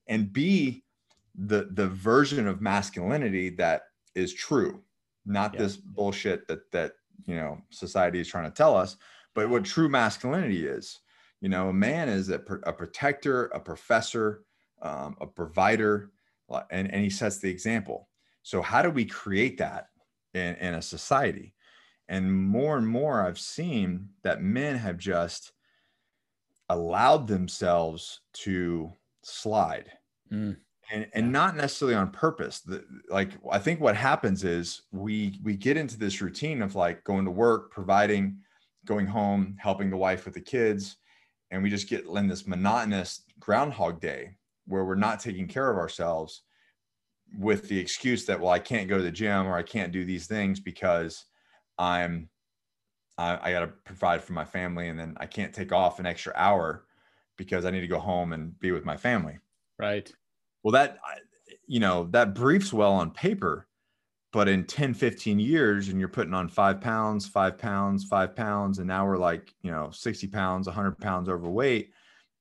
and 0.07 0.33
be 0.33 0.83
the 1.35 1.69
the 1.71 1.87
version 1.87 2.47
of 2.47 2.61
masculinity 2.61 3.49
that 3.49 3.83
is 4.15 4.33
true 4.33 4.81
not 5.25 5.53
yeah. 5.53 5.59
this 5.61 5.77
bullshit 5.77 6.47
that 6.47 6.69
that 6.71 6.93
you 7.25 7.35
know 7.35 7.59
society 7.69 8.19
is 8.19 8.27
trying 8.27 8.45
to 8.45 8.55
tell 8.55 8.75
us, 8.75 8.97
but 9.35 9.49
what 9.49 9.65
true 9.65 9.89
masculinity 9.89 10.65
is. 10.65 10.99
You 11.41 11.49
know, 11.49 11.69
a 11.69 11.73
man 11.73 12.09
is 12.09 12.29
a, 12.29 12.41
a 12.63 12.73
protector, 12.73 13.45
a 13.47 13.59
professor, 13.59 14.43
um, 14.81 15.15
a 15.21 15.25
provider, 15.25 16.11
and, 16.69 16.91
and 16.91 17.01
he 17.01 17.09
sets 17.09 17.37
the 17.37 17.49
example. 17.49 18.09
So, 18.43 18.61
how 18.61 18.81
do 18.81 18.89
we 18.89 19.05
create 19.05 19.57
that 19.59 19.87
in, 20.33 20.55
in 20.55 20.73
a 20.73 20.81
society? 20.81 21.53
And 22.07 22.33
more 22.33 22.77
and 22.77 22.87
more, 22.87 23.21
I've 23.21 23.39
seen 23.39 24.09
that 24.23 24.41
men 24.41 24.75
have 24.75 24.97
just 24.97 25.51
allowed 26.69 27.27
themselves 27.27 28.21
to 28.33 28.91
slide. 29.23 29.91
Mm. 30.31 30.57
And, 30.91 31.07
and 31.13 31.31
not 31.31 31.55
necessarily 31.55 31.95
on 31.95 32.09
purpose. 32.09 32.61
The, 32.61 32.83
like 33.09 33.31
I 33.51 33.59
think 33.59 33.79
what 33.79 33.95
happens 33.95 34.43
is 34.43 34.81
we 34.91 35.39
we 35.43 35.55
get 35.55 35.77
into 35.77 35.99
this 35.99 36.19
routine 36.19 36.61
of 36.63 36.75
like 36.75 37.03
going 37.03 37.25
to 37.25 37.31
work, 37.31 37.71
providing, 37.71 38.37
going 38.85 39.05
home, 39.05 39.55
helping 39.59 39.91
the 39.91 39.97
wife 39.97 40.25
with 40.25 40.33
the 40.33 40.41
kids, 40.41 40.97
and 41.51 41.61
we 41.61 41.69
just 41.69 41.89
get 41.89 42.05
in 42.05 42.27
this 42.27 42.47
monotonous 42.47 43.21
groundhog 43.39 44.01
day 44.01 44.35
where 44.65 44.85
we're 44.85 44.95
not 44.95 45.19
taking 45.19 45.47
care 45.47 45.69
of 45.69 45.77
ourselves 45.77 46.43
with 47.37 47.67
the 47.67 47.77
excuse 47.77 48.25
that 48.25 48.39
well 48.39 48.49
i 48.49 48.57
can't 48.57 48.89
go 48.89 48.97
to 48.97 49.03
the 49.03 49.11
gym 49.11 49.45
or 49.45 49.55
i 49.55 49.61
can't 49.61 49.91
do 49.91 50.03
these 50.03 50.25
things 50.25 50.59
because 50.59 51.25
i'm 51.77 52.27
i, 53.19 53.37
I 53.49 53.51
got 53.51 53.59
to 53.59 53.67
provide 53.67 54.23
for 54.23 54.33
my 54.33 54.45
family 54.45 54.87
and 54.87 54.99
then 54.99 55.15
i 55.19 55.27
can't 55.27 55.53
take 55.53 55.71
off 55.71 55.99
an 55.99 56.07
extra 56.07 56.33
hour 56.35 56.85
because 57.37 57.65
i 57.65 57.71
need 57.71 57.81
to 57.81 57.87
go 57.87 57.99
home 57.99 58.33
and 58.33 58.59
be 58.59 58.71
with 58.71 58.83
my 58.83 58.97
family. 58.97 59.37
Right 59.77 60.11
well 60.63 60.71
that 60.71 60.97
you 61.67 61.79
know 61.79 62.07
that 62.11 62.35
briefs 62.35 62.73
well 62.73 62.93
on 62.93 63.11
paper 63.11 63.67
but 64.31 64.47
in 64.47 64.63
10 64.63 64.93
15 64.93 65.39
years 65.39 65.89
and 65.89 65.99
you're 65.99 66.07
putting 66.07 66.33
on 66.33 66.47
five 66.47 66.81
pounds 66.81 67.27
five 67.27 67.57
pounds 67.57 68.05
five 68.05 68.35
pounds 68.35 68.79
and 68.79 68.87
now 68.87 69.05
we're 69.05 69.17
like 69.17 69.53
you 69.61 69.71
know 69.71 69.89
60 69.91 70.27
pounds 70.27 70.67
100 70.67 70.97
pounds 70.99 71.29
overweight 71.29 71.91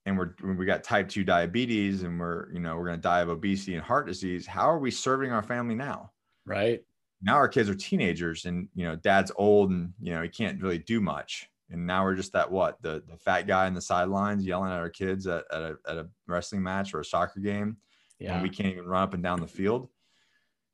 and 0.09 0.16
we're 0.16 0.35
we 0.57 0.64
got 0.64 0.83
type 0.83 1.09
2 1.09 1.23
diabetes 1.23 2.03
and 2.03 2.19
we're 2.19 2.51
you 2.51 2.61
know 2.61 2.77
we're 2.77 2.87
going 2.87 2.97
to 2.97 3.03
die 3.03 3.21
of 3.21 3.29
obesity 3.29 3.75
and 3.75 3.85
heart 3.85 4.07
disease 4.07 4.47
how 4.47 4.69
are 4.69 4.79
we 4.79 4.91
serving 4.91 5.33
our 5.33 5.43
family 5.43 5.75
now? 5.75 6.11
Right. 6.47 6.83
Now 7.21 7.35
our 7.35 7.49
kids 7.49 7.69
are 7.69 7.75
teenagers 7.75 8.47
and 8.47 8.69
you 8.75 8.87
know 8.87 8.97
dad's 8.97 9.31
old 9.37 9.71
and 9.71 9.93
you 10.01 10.14
know 10.14 10.23
he 10.23 10.29
can't 10.29 10.61
really 10.62 10.79
do 10.79 11.01
much. 11.01 11.51
And 11.71 11.87
now 11.87 12.05
we're 12.05 12.14
just 12.14 12.33
that 12.33 12.51
what 12.51 12.81
the 12.81 13.03
the 13.07 13.19
fat 13.19 13.47
guy 13.47 13.66
in 13.66 13.75
the 13.75 13.83
sidelines 13.83 14.47
yelling 14.47 14.73
at 14.73 14.79
our 14.79 14.89
kids 14.89 15.27
at, 15.27 15.45
at, 15.53 15.61
a, 15.61 15.77
at 15.87 15.99
a 15.99 16.09
wrestling 16.27 16.62
match 16.62 16.95
or 16.95 17.01
a 17.01 17.05
soccer 17.05 17.41
game 17.41 17.77
yeah. 18.19 18.35
when 18.35 18.43
we 18.43 18.51
can't 18.51 18.73
even 18.73 18.87
run 18.87 19.03
up 19.03 19.14
and 19.14 19.23
down 19.23 19.41
the 19.41 19.47
field 19.47 19.89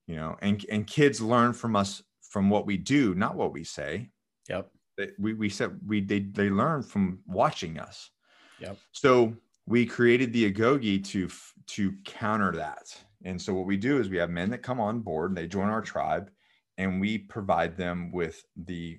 you 0.07 0.17
know 0.17 0.37
and 0.41 0.65
and 0.71 0.87
kids 0.87 1.21
learn 1.21 1.53
from 1.53 1.77
us 1.77 2.03
from 2.31 2.51
what 2.51 2.67
we 2.67 2.77
do 2.77 3.15
not 3.15 3.37
what 3.37 3.53
we 3.53 3.65
say 3.65 4.11
yep 4.49 4.71
we 5.19 5.35
we 5.35 5.49
said 5.49 5.79
we 5.87 6.01
they, 6.01 6.21
they 6.21 6.51
learn 6.51 6.83
from 6.83 7.19
watching 7.27 7.79
us 7.79 8.11
Yep. 8.61 8.79
So 8.93 9.35
we 9.67 9.87
created 9.87 10.33
the 10.33 10.51
agoge 10.51 11.05
to 11.09 11.29
to 11.67 11.93
counter 12.05 12.53
that. 12.53 12.95
And 13.25 13.41
so 13.41 13.55
what 13.55 13.67
we 13.67 13.77
do 13.77 13.99
is 13.99 14.09
we 14.09 14.19
have 14.19 14.31
men 14.31 14.51
that 14.51 14.63
come 14.63 14.81
on 14.81 15.01
board, 15.01 15.31
and 15.31 15.39
they 15.39 15.47
join 15.47 15.69
our 15.69 15.81
tribe, 15.81 16.31
and 16.79 17.01
we 17.01 17.19
provide 17.19 17.77
them 17.77 18.11
with 18.13 18.43
the 18.57 18.99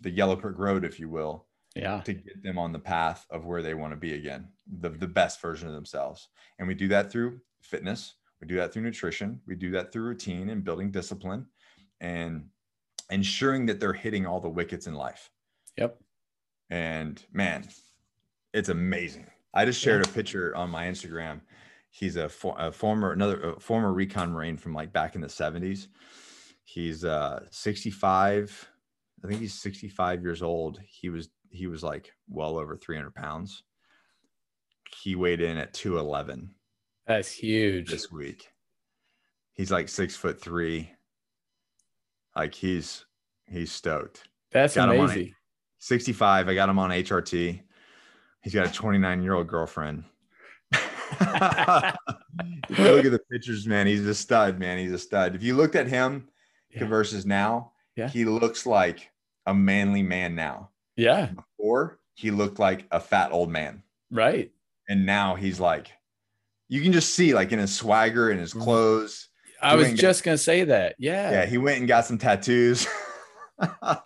the 0.00 0.10
yellow 0.10 0.36
brick 0.36 0.58
road, 0.58 0.84
if 0.84 1.00
you 1.00 1.08
will, 1.08 1.46
yeah, 1.78 2.00
to 2.02 2.12
get 2.12 2.42
them 2.42 2.58
on 2.58 2.72
the 2.72 2.78
path 2.78 3.26
of 3.30 3.44
where 3.44 3.62
they 3.62 3.74
want 3.74 3.92
to 3.92 3.96
be 3.96 4.14
again, 4.14 4.48
the 4.80 4.90
the 4.90 5.06
best 5.06 5.40
version 5.40 5.68
of 5.68 5.74
themselves. 5.74 6.28
And 6.58 6.66
we 6.66 6.74
do 6.74 6.88
that 6.88 7.10
through 7.10 7.40
fitness, 7.62 8.14
we 8.40 8.46
do 8.46 8.56
that 8.56 8.72
through 8.72 8.82
nutrition, 8.82 9.40
we 9.46 9.54
do 9.54 9.70
that 9.72 9.92
through 9.92 10.02
routine 10.02 10.50
and 10.50 10.64
building 10.64 10.90
discipline, 10.90 11.46
and 12.00 12.46
ensuring 13.10 13.66
that 13.66 13.80
they're 13.80 13.92
hitting 13.92 14.26
all 14.26 14.40
the 14.40 14.48
wickets 14.48 14.86
in 14.86 14.94
life. 14.94 15.30
Yep. 15.76 15.98
And 16.70 17.22
man, 17.32 17.66
it's 18.52 18.68
amazing. 18.68 19.26
I 19.54 19.64
just 19.64 19.80
shared 19.80 20.06
a 20.06 20.08
picture 20.10 20.54
on 20.54 20.70
my 20.70 20.86
Instagram. 20.86 21.40
He's 21.90 22.16
a, 22.16 22.28
for, 22.28 22.54
a 22.58 22.70
former 22.70 23.12
another 23.12 23.52
a 23.52 23.60
former 23.60 23.92
recon 23.92 24.32
marine 24.32 24.56
from 24.56 24.74
like 24.74 24.92
back 24.92 25.14
in 25.14 25.20
the 25.20 25.26
70s. 25.26 25.86
He's 26.64 27.04
uh 27.04 27.44
65. 27.50 28.68
I 29.24 29.26
think 29.26 29.40
he's 29.40 29.54
65 29.54 30.22
years 30.22 30.42
old. 30.42 30.78
He 30.86 31.08
was 31.08 31.30
he 31.50 31.66
was 31.66 31.82
like 31.82 32.12
well 32.28 32.58
over 32.58 32.76
300 32.76 33.14
pounds. 33.14 33.62
He 35.02 35.14
weighed 35.14 35.40
in 35.40 35.56
at 35.56 35.74
211. 35.74 36.50
That's 37.06 37.30
huge. 37.30 37.90
This 37.90 38.10
week. 38.10 38.48
He's 39.52 39.70
like 39.70 39.88
six 39.88 40.14
foot 40.14 40.40
three. 40.40 40.92
Like 42.36 42.54
he's 42.54 43.04
he's 43.46 43.72
stoked. 43.72 44.28
That's 44.52 44.74
got 44.74 44.88
amazing. 44.88 45.34
65. 45.78 46.48
I 46.48 46.54
got 46.54 46.68
him 46.68 46.78
on 46.78 46.90
HRT. 46.90 47.60
He's 48.42 48.54
got 48.54 48.66
a 48.66 48.72
29 48.72 49.22
year 49.22 49.34
old 49.34 49.48
girlfriend. 49.48 50.04
look 50.72 53.04
at 53.04 53.10
the 53.10 53.20
pictures, 53.30 53.66
man. 53.66 53.86
He's 53.86 54.06
a 54.06 54.14
stud, 54.14 54.58
man. 54.58 54.78
He's 54.78 54.92
a 54.92 54.98
stud. 54.98 55.34
If 55.34 55.42
you 55.42 55.56
looked 55.56 55.76
at 55.76 55.88
him 55.88 56.28
yeah. 56.70 56.86
versus 56.86 57.26
now, 57.26 57.72
yeah. 57.96 58.08
he 58.08 58.24
looks 58.24 58.66
like 58.66 59.10
a 59.46 59.54
manly 59.54 60.02
man 60.02 60.34
now. 60.34 60.70
Yeah. 60.98 61.30
Before 61.56 61.98
he 62.14 62.30
looked 62.30 62.58
like 62.58 62.86
a 62.90 63.00
fat 63.00 63.32
old 63.32 63.50
man. 63.50 63.82
Right. 64.10 64.50
And 64.88 65.06
now 65.06 65.34
he's 65.36 65.60
like, 65.60 65.92
you 66.68 66.82
can 66.82 66.92
just 66.92 67.14
see 67.14 67.32
like 67.32 67.52
in 67.52 67.58
his 67.58 67.74
swagger 67.74 68.30
and 68.30 68.40
his 68.40 68.50
mm-hmm. 68.50 68.62
clothes. 68.62 69.28
I 69.62 69.76
was 69.76 69.92
just 69.94 70.24
gonna 70.24 70.36
say 70.36 70.64
that. 70.64 70.96
Yeah. 70.98 71.30
Yeah. 71.30 71.46
He 71.46 71.56
went 71.56 71.78
and 71.78 71.88
got 71.88 72.04
some 72.04 72.18
tattoos. 72.18 72.86
I 73.60 74.02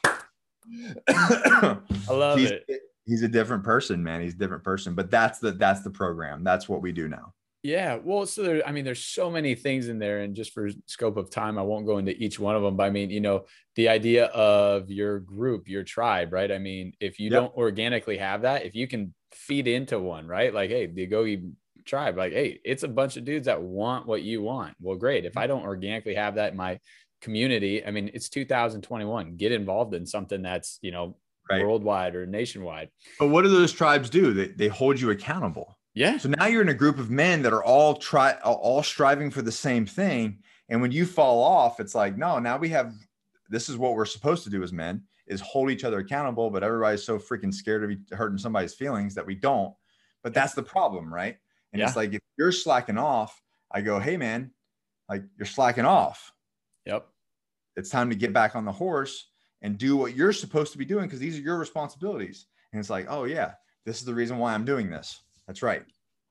love 2.08 2.38
he's, 2.38 2.50
it 2.50 2.82
he's 3.06 3.22
a 3.22 3.28
different 3.28 3.64
person, 3.64 4.02
man. 4.02 4.20
He's 4.20 4.34
a 4.34 4.38
different 4.38 4.64
person. 4.64 4.94
But 4.94 5.10
that's 5.10 5.38
the 5.38 5.52
that's 5.52 5.82
the 5.82 5.90
program. 5.90 6.44
That's 6.44 6.68
what 6.68 6.82
we 6.82 6.92
do 6.92 7.08
now. 7.08 7.34
Yeah. 7.62 7.98
Well, 8.02 8.26
so 8.26 8.42
there, 8.42 8.66
I 8.66 8.72
mean, 8.72 8.84
there's 8.84 9.04
so 9.04 9.30
many 9.30 9.54
things 9.54 9.88
in 9.88 9.98
there, 9.98 10.20
and 10.20 10.34
just 10.34 10.52
for 10.52 10.68
scope 10.86 11.16
of 11.16 11.30
time, 11.30 11.58
I 11.58 11.62
won't 11.62 11.86
go 11.86 11.98
into 11.98 12.12
each 12.12 12.38
one 12.38 12.56
of 12.56 12.62
them. 12.62 12.76
But 12.76 12.84
I 12.84 12.90
mean, 12.90 13.10
you 13.10 13.20
know, 13.20 13.44
the 13.76 13.88
idea 13.88 14.26
of 14.26 14.90
your 14.90 15.20
group, 15.20 15.68
your 15.68 15.84
tribe, 15.84 16.32
right? 16.32 16.50
I 16.50 16.58
mean, 16.58 16.92
if 16.98 17.20
you 17.20 17.30
yep. 17.30 17.40
don't 17.40 17.54
organically 17.54 18.18
have 18.18 18.42
that, 18.42 18.66
if 18.66 18.74
you 18.74 18.88
can 18.88 19.14
feed 19.32 19.68
into 19.68 20.00
one, 20.00 20.26
right? 20.26 20.52
Like, 20.52 20.70
hey, 20.70 20.86
the 20.86 21.06
Agoge 21.06 21.52
tribe, 21.84 22.16
like, 22.16 22.32
hey, 22.32 22.60
it's 22.64 22.82
a 22.82 22.88
bunch 22.88 23.16
of 23.16 23.24
dudes 23.24 23.46
that 23.46 23.62
want 23.62 24.06
what 24.06 24.22
you 24.22 24.42
want. 24.42 24.74
Well, 24.80 24.96
great. 24.96 25.24
If 25.24 25.36
I 25.36 25.42
mm-hmm. 25.42 25.48
don't 25.48 25.64
organically 25.64 26.16
have 26.16 26.34
that 26.34 26.52
in 26.52 26.56
my 26.56 26.80
community, 27.20 27.86
I 27.86 27.92
mean, 27.92 28.10
it's 28.12 28.28
2021. 28.28 29.36
Get 29.36 29.52
involved 29.52 29.94
in 29.94 30.04
something 30.04 30.42
that's, 30.42 30.80
you 30.82 30.90
know, 30.90 31.16
right. 31.50 31.64
worldwide 31.64 32.16
or 32.16 32.26
nationwide. 32.26 32.88
But 33.18 33.28
what 33.28 33.42
do 33.42 33.48
those 33.48 33.72
tribes 33.72 34.10
do? 34.10 34.32
They, 34.32 34.48
they 34.48 34.68
hold 34.68 35.00
you 35.00 35.10
accountable. 35.10 35.78
Yeah. 35.94 36.18
So 36.18 36.28
now 36.28 36.46
you're 36.46 36.62
in 36.62 36.68
a 36.68 36.74
group 36.74 36.98
of 36.98 37.10
men 37.10 37.42
that 37.42 37.52
are 37.52 37.64
all 37.64 37.94
try 37.96 38.32
all 38.42 38.82
striving 38.82 39.30
for 39.30 39.42
the 39.42 39.52
same 39.52 39.86
thing. 39.86 40.38
And 40.68 40.80
when 40.80 40.92
you 40.92 41.04
fall 41.04 41.42
off, 41.42 41.80
it's 41.80 41.94
like, 41.94 42.16
no, 42.16 42.38
now 42.38 42.56
we 42.56 42.70
have 42.70 42.94
this 43.50 43.68
is 43.68 43.76
what 43.76 43.94
we're 43.94 44.06
supposed 44.06 44.44
to 44.44 44.50
do 44.50 44.62
as 44.62 44.72
men 44.72 45.02
is 45.26 45.40
hold 45.40 45.70
each 45.70 45.84
other 45.84 45.98
accountable, 45.98 46.50
but 46.50 46.62
everybody's 46.64 47.04
so 47.04 47.18
freaking 47.18 47.52
scared 47.52 47.84
of 47.84 48.18
hurting 48.18 48.38
somebody's 48.38 48.74
feelings 48.74 49.14
that 49.14 49.26
we 49.26 49.34
don't. 49.34 49.74
But 50.22 50.34
that's 50.34 50.54
the 50.54 50.62
problem, 50.62 51.12
right? 51.12 51.36
And 51.72 51.80
yeah. 51.80 51.86
it's 51.86 51.96
like 51.96 52.14
if 52.14 52.20
you're 52.38 52.52
slacking 52.52 52.98
off, 52.98 53.40
I 53.70 53.80
go, 53.82 53.98
hey 53.98 54.16
man, 54.16 54.50
like 55.08 55.22
you're 55.36 55.46
slacking 55.46 55.84
off. 55.84 56.32
Yep. 56.86 57.06
It's 57.76 57.90
time 57.90 58.10
to 58.10 58.16
get 58.16 58.32
back 58.32 58.56
on 58.56 58.64
the 58.64 58.72
horse 58.72 59.28
and 59.62 59.78
do 59.78 59.96
what 59.96 60.16
you're 60.16 60.32
supposed 60.32 60.72
to 60.72 60.78
be 60.78 60.84
doing 60.84 61.04
because 61.04 61.20
these 61.20 61.38
are 61.38 61.42
your 61.42 61.58
responsibilities. 61.58 62.46
And 62.72 62.80
it's 62.80 62.90
like, 62.90 63.06
oh 63.08 63.24
yeah, 63.24 63.52
this 63.84 63.98
is 63.98 64.04
the 64.04 64.14
reason 64.14 64.38
why 64.38 64.54
I'm 64.54 64.64
doing 64.64 64.90
this. 64.90 65.20
That's 65.52 65.62
right. 65.62 65.82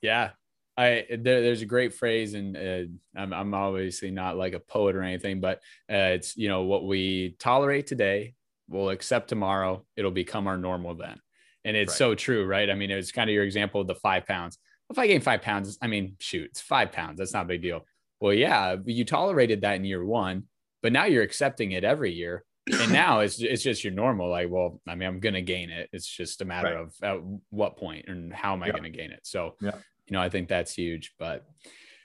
Yeah. 0.02 0.32
I 0.76 1.06
there, 1.12 1.42
there's 1.44 1.62
a 1.62 1.68
great 1.68 1.94
phrase, 1.94 2.34
and 2.34 2.58
uh, 2.58 3.20
I'm, 3.20 3.34
I'm 3.34 3.54
obviously 3.54 4.10
not 4.10 4.36
like 4.36 4.54
a 4.54 4.60
poet 4.60 4.96
or 4.96 5.04
anything, 5.04 5.40
but 5.40 5.58
uh, 5.92 6.16
it's 6.18 6.36
you 6.36 6.48
know 6.48 6.64
what 6.64 6.88
we 6.88 7.36
tolerate 7.38 7.86
today, 7.86 8.34
we'll 8.68 8.90
accept 8.90 9.28
tomorrow. 9.28 9.86
It'll 9.96 10.10
become 10.10 10.48
our 10.48 10.58
normal 10.58 10.96
then, 10.96 11.20
and 11.66 11.78
it's 11.78 11.92
right. 11.92 11.98
so 11.98 12.16
true, 12.16 12.48
right? 12.48 12.68
I 12.68 12.74
mean, 12.74 12.90
it's 12.90 13.12
kind 13.12 13.30
of 13.30 13.34
your 13.34 13.44
example 13.44 13.82
of 13.82 13.88
the 13.88 13.96
five 13.96 14.26
pounds. 14.26 14.58
If 14.90 14.98
I 14.98 15.06
gain 15.06 15.22
five 15.22 15.44
pounds, 15.44 15.78
I 15.84 15.88
mean, 15.88 16.16
shoot, 16.20 16.50
it's 16.50 16.62
five 16.62 16.92
pounds. 16.92 17.20
That's 17.20 17.34
not 17.34 17.46
a 17.46 17.50
big 17.50 17.62
deal. 17.62 17.86
Well, 18.20 18.34
yeah, 18.34 18.78
you 18.84 19.06
tolerated 19.06 19.62
that 19.62 19.76
in 19.76 19.86
year 19.86 20.04
one, 20.04 20.46
but 20.82 20.94
now 20.94 21.06
you're 21.06 21.22
accepting 21.22 21.74
it 21.74 21.84
every 21.84 22.12
year 22.12 22.44
and 22.68 22.92
now 22.92 23.20
it's 23.20 23.40
it's 23.40 23.64
just 23.64 23.84
your 23.84 23.94
normal 23.94 24.30
like 24.30 24.50
well 24.50 24.82
i 24.88 24.96
mean 24.96 25.08
i'm 25.08 25.20
gonna 25.20 25.42
gain 25.42 25.70
it 25.70 25.90
it's 25.94 26.08
just 26.08 26.42
a 26.42 26.46
matter 26.46 26.76
right. 26.76 26.78
of 26.78 26.94
at 27.02 27.22
what 27.50 27.78
point 27.78 28.06
and 28.08 28.34
how 28.34 28.54
am 28.54 28.64
i 28.64 28.70
gonna 28.70 28.90
gain 28.90 29.12
it 29.12 29.22
so 29.24 29.56
yeah. 29.62 29.76
you 30.08 30.14
know 30.14 30.22
i 30.22 30.30
think 30.30 30.48
that's 30.48 30.74
huge 30.74 31.14
but 31.20 31.46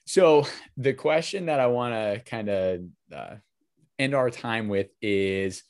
so 0.07 0.47
the 0.77 0.93
question 0.93 1.47
that 1.47 1.61
i 1.61 1.67
want 1.67 1.95
to 1.95 2.23
kind 2.29 2.49
of 2.49 2.81
uh, 3.15 3.35
end 3.99 4.15
our 4.15 4.31
time 4.31 4.69
with 4.69 4.89
is 5.03 5.63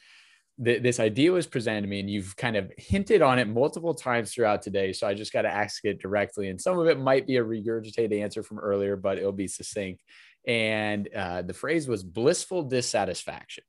th- 0.62 0.82
this 0.82 1.01
idea 1.01 1.32
was 1.32 1.47
presented 1.47 1.82
to 1.82 1.87
me 1.87 2.01
and 2.01 2.11
you've 2.11 2.37
kind 2.37 2.57
of 2.57 2.70
hinted 2.76 3.22
on 3.22 3.39
it 3.39 3.49
multiple 3.49 3.95
times 3.95 4.32
throughout 4.32 4.62
today 4.62 4.93
so 4.93 5.07
i 5.07 5.14
just 5.14 5.32
got 5.32 5.43
to 5.43 5.53
ask 5.53 5.84
it 5.84 6.01
directly 6.01 6.49
and 6.49 6.61
some 6.61 6.78
of 6.78 6.87
it 6.87 6.99
might 6.99 7.26
be 7.26 7.37
a 7.37 7.45
regurgitated 7.45 8.20
answer 8.20 8.43
from 8.43 8.59
earlier 8.59 8.97
but 8.97 9.18
it'll 9.18 9.32
be 9.32 9.49
succinct 9.49 10.03
and 10.47 11.09
uh, 11.14 11.43
the 11.43 11.55
phrase 11.55 11.89
was 11.89 12.03
blissful 12.05 12.62
dissatisfaction. 12.62 13.64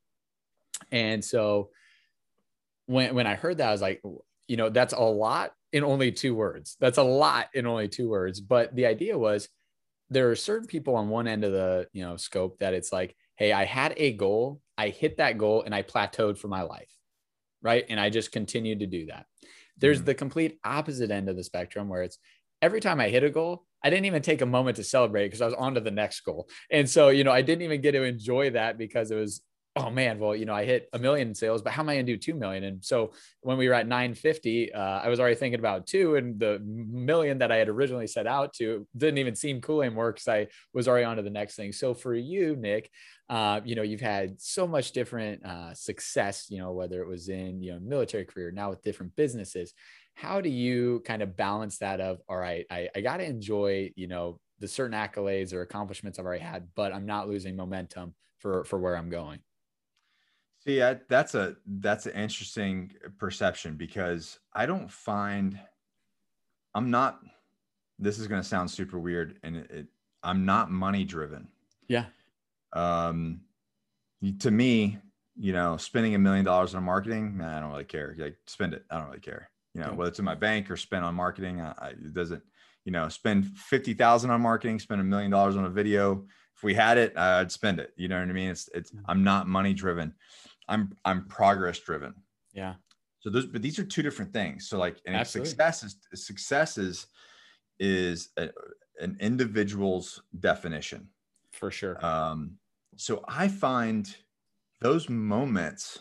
And 0.91 1.23
so 1.23 1.69
when 2.85 3.15
when 3.15 3.27
I 3.27 3.35
heard 3.35 3.57
that, 3.57 3.69
I 3.69 3.71
was 3.71 3.81
like, 3.81 4.01
you 4.47 4.57
know, 4.57 4.69
that's 4.69 4.93
a 4.93 4.99
lot 4.99 5.51
in 5.73 5.83
only 5.83 6.11
two 6.11 6.35
words. 6.35 6.77
That's 6.79 6.97
a 6.97 7.03
lot 7.03 7.47
in 7.53 7.67
only 7.67 7.87
two 7.87 8.09
words. 8.09 8.39
But 8.39 8.75
the 8.75 8.85
idea 8.85 9.17
was 9.17 9.49
there 10.09 10.31
are 10.31 10.35
certain 10.35 10.67
people 10.67 10.95
on 10.95 11.09
one 11.09 11.27
end 11.27 11.43
of 11.43 11.51
the 11.51 11.87
you 11.93 12.03
know 12.03 12.17
scope 12.17 12.59
that 12.59 12.73
it's 12.73 12.91
like, 12.91 13.15
hey, 13.35 13.51
I 13.51 13.65
had 13.65 13.93
a 13.97 14.13
goal, 14.13 14.61
I 14.77 14.89
hit 14.89 15.17
that 15.17 15.37
goal, 15.37 15.63
and 15.63 15.75
I 15.75 15.83
plateaued 15.83 16.37
for 16.37 16.47
my 16.47 16.61
life, 16.61 16.91
right? 17.61 17.85
And 17.89 17.99
I 17.99 18.09
just 18.09 18.31
continued 18.31 18.79
to 18.79 18.87
do 18.87 19.07
that. 19.07 19.25
There's 19.77 19.97
mm-hmm. 19.97 20.05
the 20.05 20.15
complete 20.15 20.59
opposite 20.63 21.11
end 21.11 21.29
of 21.29 21.35
the 21.35 21.43
spectrum 21.43 21.89
where 21.89 22.03
it's 22.03 22.17
every 22.61 22.79
time 22.79 22.99
I 22.99 23.09
hit 23.09 23.23
a 23.23 23.29
goal, 23.29 23.65
I 23.83 23.89
didn't 23.89 24.05
even 24.05 24.21
take 24.21 24.41
a 24.41 24.45
moment 24.45 24.77
to 24.77 24.83
celebrate 24.83 25.27
because 25.27 25.41
I 25.41 25.45
was 25.45 25.53
on 25.53 25.75
to 25.75 25.81
the 25.81 25.91
next 25.91 26.21
goal. 26.21 26.49
And 26.71 26.89
so, 26.89 27.09
you 27.09 27.23
know, 27.23 27.31
I 27.31 27.41
didn't 27.41 27.61
even 27.61 27.81
get 27.81 27.91
to 27.91 28.03
enjoy 28.03 28.51
that 28.51 28.77
because 28.77 29.11
it 29.11 29.15
was 29.15 29.41
oh 29.77 29.91
man, 29.91 30.17
well, 30.17 30.35
you 30.35 30.45
know, 30.45 30.53
I 30.53 30.65
hit 30.65 30.89
a 30.93 30.99
million 30.99 31.35
sales, 31.35 31.61
but 31.61 31.71
how 31.71 31.83
am 31.83 31.89
I 31.89 31.95
going 31.95 32.05
to 32.07 32.13
do 32.13 32.17
2 32.17 32.33
million? 32.33 32.63
And 32.63 32.83
so 32.83 33.11
when 33.41 33.57
we 33.57 33.67
were 33.67 33.73
at 33.73 33.87
950, 33.87 34.73
uh, 34.73 34.79
I 34.79 35.07
was 35.09 35.19
already 35.19 35.35
thinking 35.35 35.59
about 35.59 35.85
two 35.85 36.15
and 36.15 36.39
the 36.39 36.59
million 36.59 37.37
that 37.39 37.51
I 37.51 37.57
had 37.57 37.69
originally 37.69 38.07
set 38.07 38.27
out 38.27 38.53
to 38.55 38.87
didn't 38.95 39.19
even 39.19 39.35
seem 39.35 39.61
cool 39.61 39.81
anymore 39.83 40.11
because 40.11 40.27
I 40.27 40.47
was 40.73 40.87
already 40.87 41.05
on 41.05 41.17
to 41.17 41.21
the 41.21 41.29
next 41.29 41.55
thing. 41.55 41.71
So 41.71 41.93
for 41.93 42.15
you, 42.15 42.55
Nick, 42.55 42.89
uh, 43.29 43.61
you 43.63 43.75
know, 43.75 43.83
you've 43.83 44.01
had 44.01 44.41
so 44.41 44.67
much 44.67 44.93
different 44.93 45.45
uh, 45.45 45.73
success, 45.73 46.47
you 46.49 46.57
know, 46.59 46.71
whether 46.71 47.01
it 47.01 47.07
was 47.07 47.29
in, 47.29 47.61
you 47.61 47.73
know, 47.73 47.79
military 47.79 48.25
career, 48.25 48.51
now 48.51 48.69
with 48.69 48.81
different 48.81 49.15
businesses. 49.15 49.73
How 50.15 50.41
do 50.41 50.49
you 50.49 51.03
kind 51.05 51.21
of 51.21 51.37
balance 51.37 51.77
that 51.79 52.01
of, 52.01 52.19
all 52.27 52.37
right, 52.37 52.65
I, 52.71 52.89
I 52.95 53.01
got 53.01 53.17
to 53.17 53.25
enjoy, 53.25 53.91
you 53.95 54.07
know, 54.07 54.39
the 54.59 54.67
certain 54.67 54.97
accolades 54.97 55.53
or 55.53 55.61
accomplishments 55.61 56.17
I've 56.17 56.25
already 56.25 56.43
had, 56.43 56.69
but 56.75 56.91
I'm 56.91 57.05
not 57.05 57.29
losing 57.29 57.55
momentum 57.55 58.15
for, 58.39 58.63
for 58.63 58.79
where 58.79 58.97
I'm 58.97 59.09
going? 59.09 59.39
See, 60.67 60.83
I, 60.83 60.97
that's 61.07 61.33
a 61.33 61.55
that's 61.65 62.07
an 62.07 62.13
interesting 62.13 62.91
perception 63.17 63.75
because 63.75 64.37
I 64.53 64.65
don't 64.65 64.91
find 64.91 65.57
I'm 66.75 66.91
not. 66.91 67.19
This 67.97 68.19
is 68.19 68.27
going 68.27 68.41
to 68.41 68.47
sound 68.47 68.69
super 68.69 68.99
weird, 68.99 69.39
and 69.43 69.55
it, 69.55 69.71
it, 69.71 69.87
I'm 70.21 70.45
not 70.45 70.69
money 70.69 71.05
driven. 71.05 71.47
Yeah. 71.87 72.05
Um, 72.73 73.41
to 74.39 74.51
me, 74.51 74.99
you 75.35 75.53
know, 75.53 75.77
spending 75.77 76.13
a 76.15 76.19
million 76.19 76.45
dollars 76.45 76.75
on 76.75 76.83
marketing, 76.83 77.37
man, 77.37 77.47
I 77.47 77.59
don't 77.61 77.71
really 77.71 77.85
care. 77.85 78.13
Like, 78.17 78.37
spend 78.45 78.73
it. 78.73 78.83
I 78.91 78.97
don't 78.97 79.07
really 79.07 79.19
care. 79.19 79.49
You 79.73 79.81
know, 79.81 79.93
whether 79.93 80.09
it's 80.09 80.19
in 80.19 80.25
my 80.25 80.35
bank 80.35 80.69
or 80.69 80.75
spend 80.75 81.05
on 81.05 81.15
marketing, 81.15 81.61
I, 81.61 81.73
I, 81.79 81.87
it 81.89 82.13
doesn't. 82.13 82.43
You 82.83 82.91
know, 82.91 83.09
spend 83.09 83.57
fifty 83.57 83.93
thousand 83.93 84.31
on 84.31 84.41
marketing, 84.41 84.79
spend 84.79 85.01
a 85.01 85.03
million 85.03 85.31
dollars 85.31 85.55
on 85.55 85.65
a 85.65 85.69
video. 85.69 86.25
If 86.55 86.63
we 86.63 86.73
had 86.73 86.97
it, 86.97 87.17
I'd 87.17 87.51
spend 87.51 87.79
it. 87.79 87.93
You 87.95 88.07
know 88.07 88.19
what 88.19 88.29
I 88.29 88.33
mean? 88.33 88.49
It's 88.49 88.69
it's. 88.73 88.91
I'm 89.05 89.23
not 89.23 89.47
money 89.47 89.73
driven. 89.73 90.13
I'm 90.67 90.95
I'm 91.05 91.25
progress 91.27 91.79
driven. 91.79 92.13
Yeah. 92.53 92.75
So 93.19 93.29
those, 93.29 93.45
but 93.45 93.61
these 93.61 93.79
are 93.79 93.83
two 93.83 94.03
different 94.03 94.31
things. 94.31 94.69
So 94.69 94.77
like, 94.77 94.97
and 95.05 95.25
success 95.25 95.83
is 95.83 95.97
success 96.13 96.77
is 96.77 97.07
is 97.79 98.29
a, 98.37 98.49
an 98.99 99.17
individual's 99.19 100.21
definition 100.39 101.09
for 101.51 101.71
sure. 101.71 102.03
Um, 102.05 102.57
so 102.95 103.23
I 103.27 103.47
find 103.47 104.15
those 104.81 105.09
moments 105.09 105.99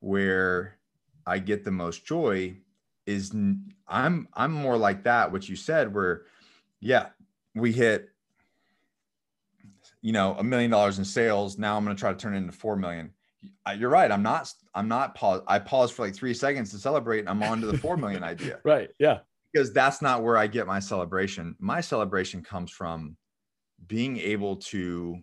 where 0.00 0.78
I 1.26 1.38
get 1.38 1.64
the 1.64 1.70
most 1.70 2.06
joy 2.06 2.56
is 3.06 3.32
I'm 3.88 4.28
I'm 4.34 4.52
more 4.52 4.76
like 4.76 5.04
that. 5.04 5.32
What 5.32 5.48
you 5.48 5.56
said, 5.56 5.94
where 5.94 6.22
yeah, 6.80 7.08
we 7.54 7.72
hit 7.72 8.10
you 10.02 10.12
know 10.12 10.36
a 10.38 10.44
million 10.44 10.70
dollars 10.70 10.98
in 10.98 11.04
sales. 11.04 11.58
Now 11.58 11.76
I'm 11.76 11.84
going 11.84 11.96
to 11.96 12.00
try 12.00 12.12
to 12.12 12.18
turn 12.18 12.34
it 12.34 12.38
into 12.38 12.52
four 12.52 12.76
million 12.76 13.10
you're 13.76 13.90
right. 13.90 14.10
I'm 14.10 14.22
not. 14.22 14.52
I'm 14.74 14.88
not 14.88 15.14
pause. 15.14 15.42
I 15.46 15.58
pause 15.58 15.90
for 15.90 16.04
like 16.04 16.14
three 16.14 16.34
seconds 16.34 16.70
to 16.72 16.78
celebrate, 16.78 17.20
and 17.20 17.28
I'm 17.28 17.42
on 17.42 17.60
to 17.60 17.66
the 17.66 17.78
four 17.78 17.96
million 17.96 18.22
idea. 18.22 18.60
Right. 18.64 18.90
Yeah. 18.98 19.18
Because 19.52 19.72
that's 19.72 20.02
not 20.02 20.22
where 20.22 20.36
I 20.36 20.46
get 20.46 20.66
my 20.66 20.78
celebration. 20.80 21.54
My 21.58 21.80
celebration 21.80 22.42
comes 22.42 22.70
from 22.70 23.16
being 23.86 24.18
able 24.18 24.56
to 24.56 25.18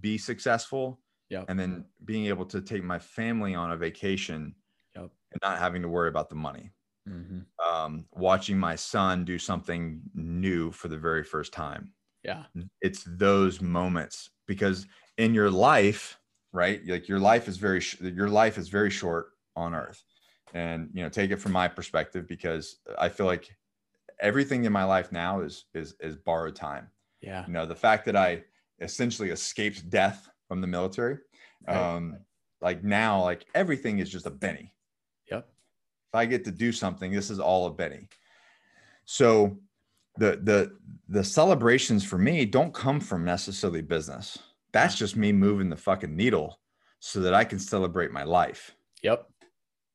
be 0.00 0.18
successful. 0.18 1.00
Yeah. 1.28 1.44
And 1.48 1.58
then 1.58 1.84
being 2.04 2.26
able 2.26 2.46
to 2.46 2.60
take 2.60 2.84
my 2.84 2.98
family 2.98 3.54
on 3.54 3.72
a 3.72 3.76
vacation. 3.76 4.54
Yep. 4.94 5.10
And 5.32 5.40
not 5.42 5.58
having 5.58 5.82
to 5.82 5.88
worry 5.88 6.08
about 6.08 6.28
the 6.28 6.36
money. 6.36 6.70
Mm-hmm. 7.08 7.40
Um, 7.68 8.06
watching 8.12 8.58
my 8.58 8.76
son 8.76 9.24
do 9.24 9.38
something 9.38 10.00
new 10.14 10.70
for 10.70 10.88
the 10.88 10.96
very 10.96 11.24
first 11.24 11.52
time. 11.52 11.92
Yeah. 12.22 12.44
It's 12.80 13.04
those 13.06 13.60
moments 13.60 14.30
because 14.46 14.86
in 15.18 15.34
your 15.34 15.50
life 15.50 16.18
right? 16.54 16.80
Like 16.86 17.08
your 17.08 17.18
life 17.18 17.48
is 17.48 17.58
very 17.58 17.82
your 18.00 18.28
life 18.28 18.56
is 18.56 18.68
very 18.68 18.90
short 18.90 19.32
on 19.56 19.74
earth. 19.74 20.02
And 20.54 20.88
you 20.94 21.02
know, 21.02 21.08
take 21.08 21.32
it 21.32 21.40
from 21.40 21.52
my 21.52 21.68
perspective 21.68 22.26
because 22.28 22.76
I 22.96 23.08
feel 23.08 23.26
like 23.26 23.54
everything 24.20 24.64
in 24.64 24.72
my 24.72 24.84
life 24.84 25.12
now 25.12 25.40
is 25.40 25.66
is 25.74 25.96
is 26.00 26.16
borrowed 26.16 26.54
time. 26.54 26.88
Yeah. 27.20 27.44
You 27.46 27.52
know, 27.52 27.66
the 27.66 27.74
fact 27.74 28.06
that 28.06 28.16
I 28.16 28.44
essentially 28.80 29.30
escaped 29.30 29.90
death 29.90 30.30
from 30.48 30.60
the 30.60 30.66
military. 30.66 31.18
Right. 31.66 31.76
Um 31.76 32.18
like 32.62 32.84
now 32.84 33.22
like 33.22 33.44
everything 33.54 33.98
is 33.98 34.08
just 34.08 34.26
a 34.26 34.30
Benny. 34.30 34.72
Yep. 35.30 35.48
If 36.10 36.14
I 36.14 36.24
get 36.24 36.44
to 36.44 36.52
do 36.52 36.70
something, 36.70 37.10
this 37.10 37.30
is 37.30 37.40
all 37.40 37.66
a 37.66 37.72
Benny. 37.72 38.08
So 39.06 39.58
the 40.16 40.38
the 40.40 40.78
the 41.08 41.24
celebrations 41.24 42.04
for 42.04 42.16
me 42.16 42.46
don't 42.46 42.72
come 42.72 43.00
from 43.00 43.24
necessarily 43.24 43.82
business 43.82 44.38
that's 44.74 44.96
just 44.96 45.16
me 45.16 45.32
moving 45.32 45.70
the 45.70 45.76
fucking 45.76 46.14
needle 46.14 46.60
so 46.98 47.20
that 47.20 47.32
I 47.32 47.44
can 47.44 47.58
celebrate 47.58 48.10
my 48.10 48.24
life. 48.24 48.74
Yep. 49.02 49.26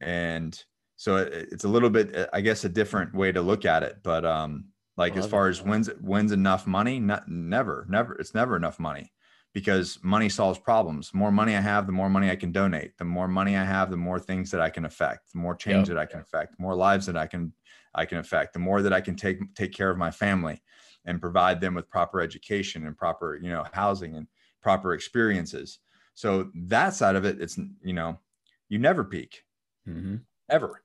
And 0.02 0.64
so 0.96 1.18
it, 1.18 1.50
it's 1.52 1.66
a 1.66 1.68
little 1.68 1.90
bit, 1.90 2.16
uh, 2.16 2.28
I 2.34 2.42
guess, 2.42 2.64
a 2.64 2.70
different 2.70 3.14
way 3.14 3.32
to 3.32 3.42
look 3.42 3.66
at 3.66 3.84
it. 3.84 3.98
But 4.02 4.26
um, 4.26 4.70
like 4.98 5.18
as 5.18 5.28
far 5.28 5.50
as 5.50 5.62
when's 5.62 5.88
when's 6.02 6.32
enough 6.32 6.66
money, 6.66 7.00
not, 7.00 7.28
never, 7.28 7.86
never, 7.90 8.14
it's 8.14 8.34
never 8.34 8.56
enough 8.56 8.80
money 8.80 9.12
because 9.54 10.00
money 10.02 10.30
solves 10.30 10.60
problems. 10.60 11.12
The 11.12 11.18
more 11.18 11.32
money 11.32 11.56
I 11.56 11.62
have, 11.62 11.86
the 11.86 11.92
more 11.92 12.10
money 12.10 12.30
I 12.32 12.36
can 12.36 12.52
donate. 12.52 12.98
The 12.98 13.06
more 13.06 13.28
money 13.28 13.58
I 13.58 13.66
have, 13.66 13.92
the 13.92 13.98
more 13.98 14.20
things 14.20 14.50
that 14.52 14.62
I 14.62 14.70
can 14.70 14.86
affect, 14.86 15.34
the 15.34 15.40
more 15.40 15.56
change 15.56 15.90
yep. 15.90 15.96
that 15.96 15.98
I 15.98 16.06
can 16.06 16.22
affect, 16.22 16.60
more 16.60 16.76
lives 16.76 17.06
that 17.08 17.18
I 17.18 17.28
can 17.28 17.54
I 17.96 18.06
can 18.06 18.20
affect, 18.20 18.54
the 18.54 18.60
more 18.60 18.82
that 18.82 18.94
I 18.94 19.02
can 19.02 19.16
take 19.16 19.40
take 19.56 19.74
care 19.74 19.90
of 19.90 19.98
my 19.98 20.12
family 20.12 20.62
and 21.06 21.20
provide 21.20 21.60
them 21.60 21.74
with 21.74 21.90
proper 21.90 22.22
education 22.22 22.86
and 22.86 22.98
proper, 22.98 23.40
you 23.42 23.50
know, 23.50 23.66
housing 23.74 24.16
and 24.16 24.28
proper 24.62 24.93
experiences. 24.93 25.80
So 26.16 26.49
that 26.53 26.93
side 26.93 27.16
of 27.16 27.26
it, 27.26 27.41
it's 27.41 27.57
you 27.82 27.93
know, 27.93 28.20
you 28.68 28.78
never 28.78 29.03
peak, 29.03 29.43
mm-hmm. 29.88 30.18
ever, 30.49 30.82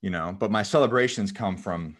you 0.00 0.10
know. 0.10 0.36
But 0.38 0.50
my 0.50 0.62
celebrations 0.62 1.32
come 1.32 1.56
from 1.56 1.96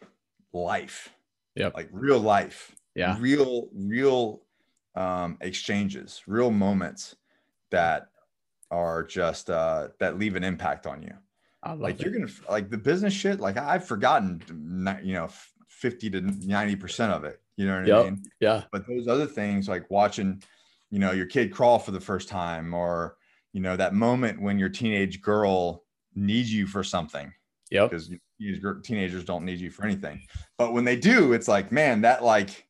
life, 0.53 1.11
yeah, 1.55 1.71
like 1.75 1.89
real 1.91 2.21
life, 2.21 2.75
yeah, 2.95 3.17
real, 3.19 3.69
real 3.75 4.43
um, 4.95 5.37
exchanges, 5.41 6.23
real 6.27 6.51
moments 6.51 7.17
that 7.71 8.09
are 8.71 9.03
just 9.03 9.51
uh, 9.51 9.89
that 9.99 10.19
leave 10.19 10.37
an 10.37 10.45
impact 10.45 10.87
on 10.87 11.03
you. 11.03 11.15
like 11.77 11.97
it. 11.97 12.03
you're 12.03 12.13
gonna 12.13 12.33
like 12.49 12.71
the 12.71 12.79
business 12.79 13.13
shit. 13.13 13.41
Like 13.41 13.57
I've 13.57 13.85
forgotten, 13.85 14.43
you 15.03 15.15
know, 15.15 15.29
fifty 15.69 16.09
to 16.11 16.21
ninety 16.21 16.77
percent 16.77 17.13
of 17.13 17.25
it. 17.25 17.41
You 17.57 17.67
know 17.67 17.79
what 17.79 17.87
yep. 17.87 18.01
I 18.01 18.05
mean? 18.05 18.23
Yeah. 18.41 18.63
But 18.73 18.87
those 18.87 19.07
other 19.07 19.27
things, 19.27 19.69
like 19.69 19.91
watching 19.91 20.43
you 20.91 20.99
know 20.99 21.13
your 21.13 21.27
kid 21.27 21.53
crawl 21.53 21.79
for 21.79 21.93
the 21.93 22.01
first 22.01 22.29
time 22.29 22.75
or 22.75 23.17
you 23.53 23.61
know 23.61 23.77
that 23.77 23.95
moment 23.95 24.41
when 24.41 24.59
your 24.59 24.69
teenage 24.69 25.23
girl 25.23 25.85
needs 26.15 26.53
you 26.53 26.67
for 26.67 26.83
something 26.83 27.33
yeah 27.71 27.85
because 27.85 28.11
teenagers 28.83 29.25
don't 29.25 29.45
need 29.45 29.59
you 29.59 29.71
for 29.71 29.85
anything. 29.85 30.23
But 30.59 30.73
when 30.73 30.85
they 30.85 30.97
do 30.97 31.33
it's 31.33 31.49
like 31.49 31.73
man 31.73 32.03
that 32.03 32.25
like 32.25 32.67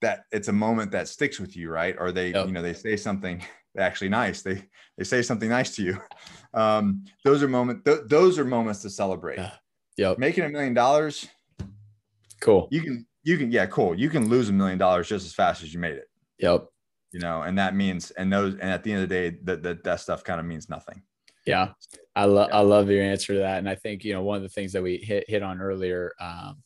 that 0.00 0.24
it's 0.32 0.48
a 0.48 0.52
moment 0.52 0.90
that 0.92 1.08
sticks 1.08 1.38
with 1.38 1.56
you 1.56 1.70
right? 1.70 1.96
Or 1.98 2.12
they 2.12 2.30
yep. 2.30 2.46
you 2.46 2.52
know 2.52 2.62
they 2.62 2.74
say 2.74 2.96
something 2.96 3.42
actually 3.78 4.10
nice. 4.10 4.42
They 4.42 4.64
they 4.96 5.04
say 5.04 5.22
something 5.22 5.48
nice 5.48 5.74
to 5.76 5.82
you. 5.82 6.00
Um 6.54 7.04
those 7.24 7.42
are 7.42 7.48
moment 7.48 7.84
th- 7.84 8.02
those 8.06 8.38
are 8.38 8.44
moments 8.44 8.80
to 8.82 8.90
celebrate. 8.90 9.38
Yeah. 9.38 9.50
Yep. 9.96 10.18
making 10.18 10.44
a 10.44 10.48
million 10.48 10.72
dollars 10.72 11.26
cool. 12.40 12.68
you 12.70 12.80
can 12.80 13.06
you 13.24 13.36
can 13.36 13.50
yeah 13.50 13.66
cool. 13.66 13.98
You 13.98 14.08
can 14.08 14.28
lose 14.28 14.50
a 14.50 14.52
million 14.52 14.78
dollars 14.78 15.08
just 15.08 15.26
as 15.26 15.34
fast 15.34 15.64
as 15.64 15.74
you 15.74 15.80
made 15.80 15.96
it. 15.96 16.08
Yep 16.38 16.68
you 17.14 17.20
know, 17.20 17.42
and 17.42 17.56
that 17.58 17.76
means, 17.76 18.10
and 18.10 18.32
those, 18.32 18.54
and 18.54 18.70
at 18.70 18.82
the 18.82 18.92
end 18.92 19.04
of 19.04 19.08
the 19.08 19.14
day, 19.14 19.38
that 19.44 19.62
that, 19.62 19.84
that 19.84 20.00
stuff 20.00 20.24
kind 20.24 20.40
of 20.40 20.46
means 20.46 20.68
nothing. 20.68 21.00
Yeah. 21.46 21.70
I 22.16 22.24
love, 22.24 22.48
yeah. 22.50 22.58
I 22.58 22.60
love 22.60 22.90
your 22.90 23.04
answer 23.04 23.34
to 23.34 23.38
that. 23.40 23.58
And 23.58 23.68
I 23.68 23.76
think, 23.76 24.04
you 24.04 24.12
know, 24.12 24.22
one 24.22 24.36
of 24.36 24.42
the 24.42 24.48
things 24.48 24.72
that 24.72 24.82
we 24.82 24.96
hit, 24.96 25.28
hit 25.28 25.42
on 25.42 25.60
earlier, 25.60 26.12
um, 26.20 26.62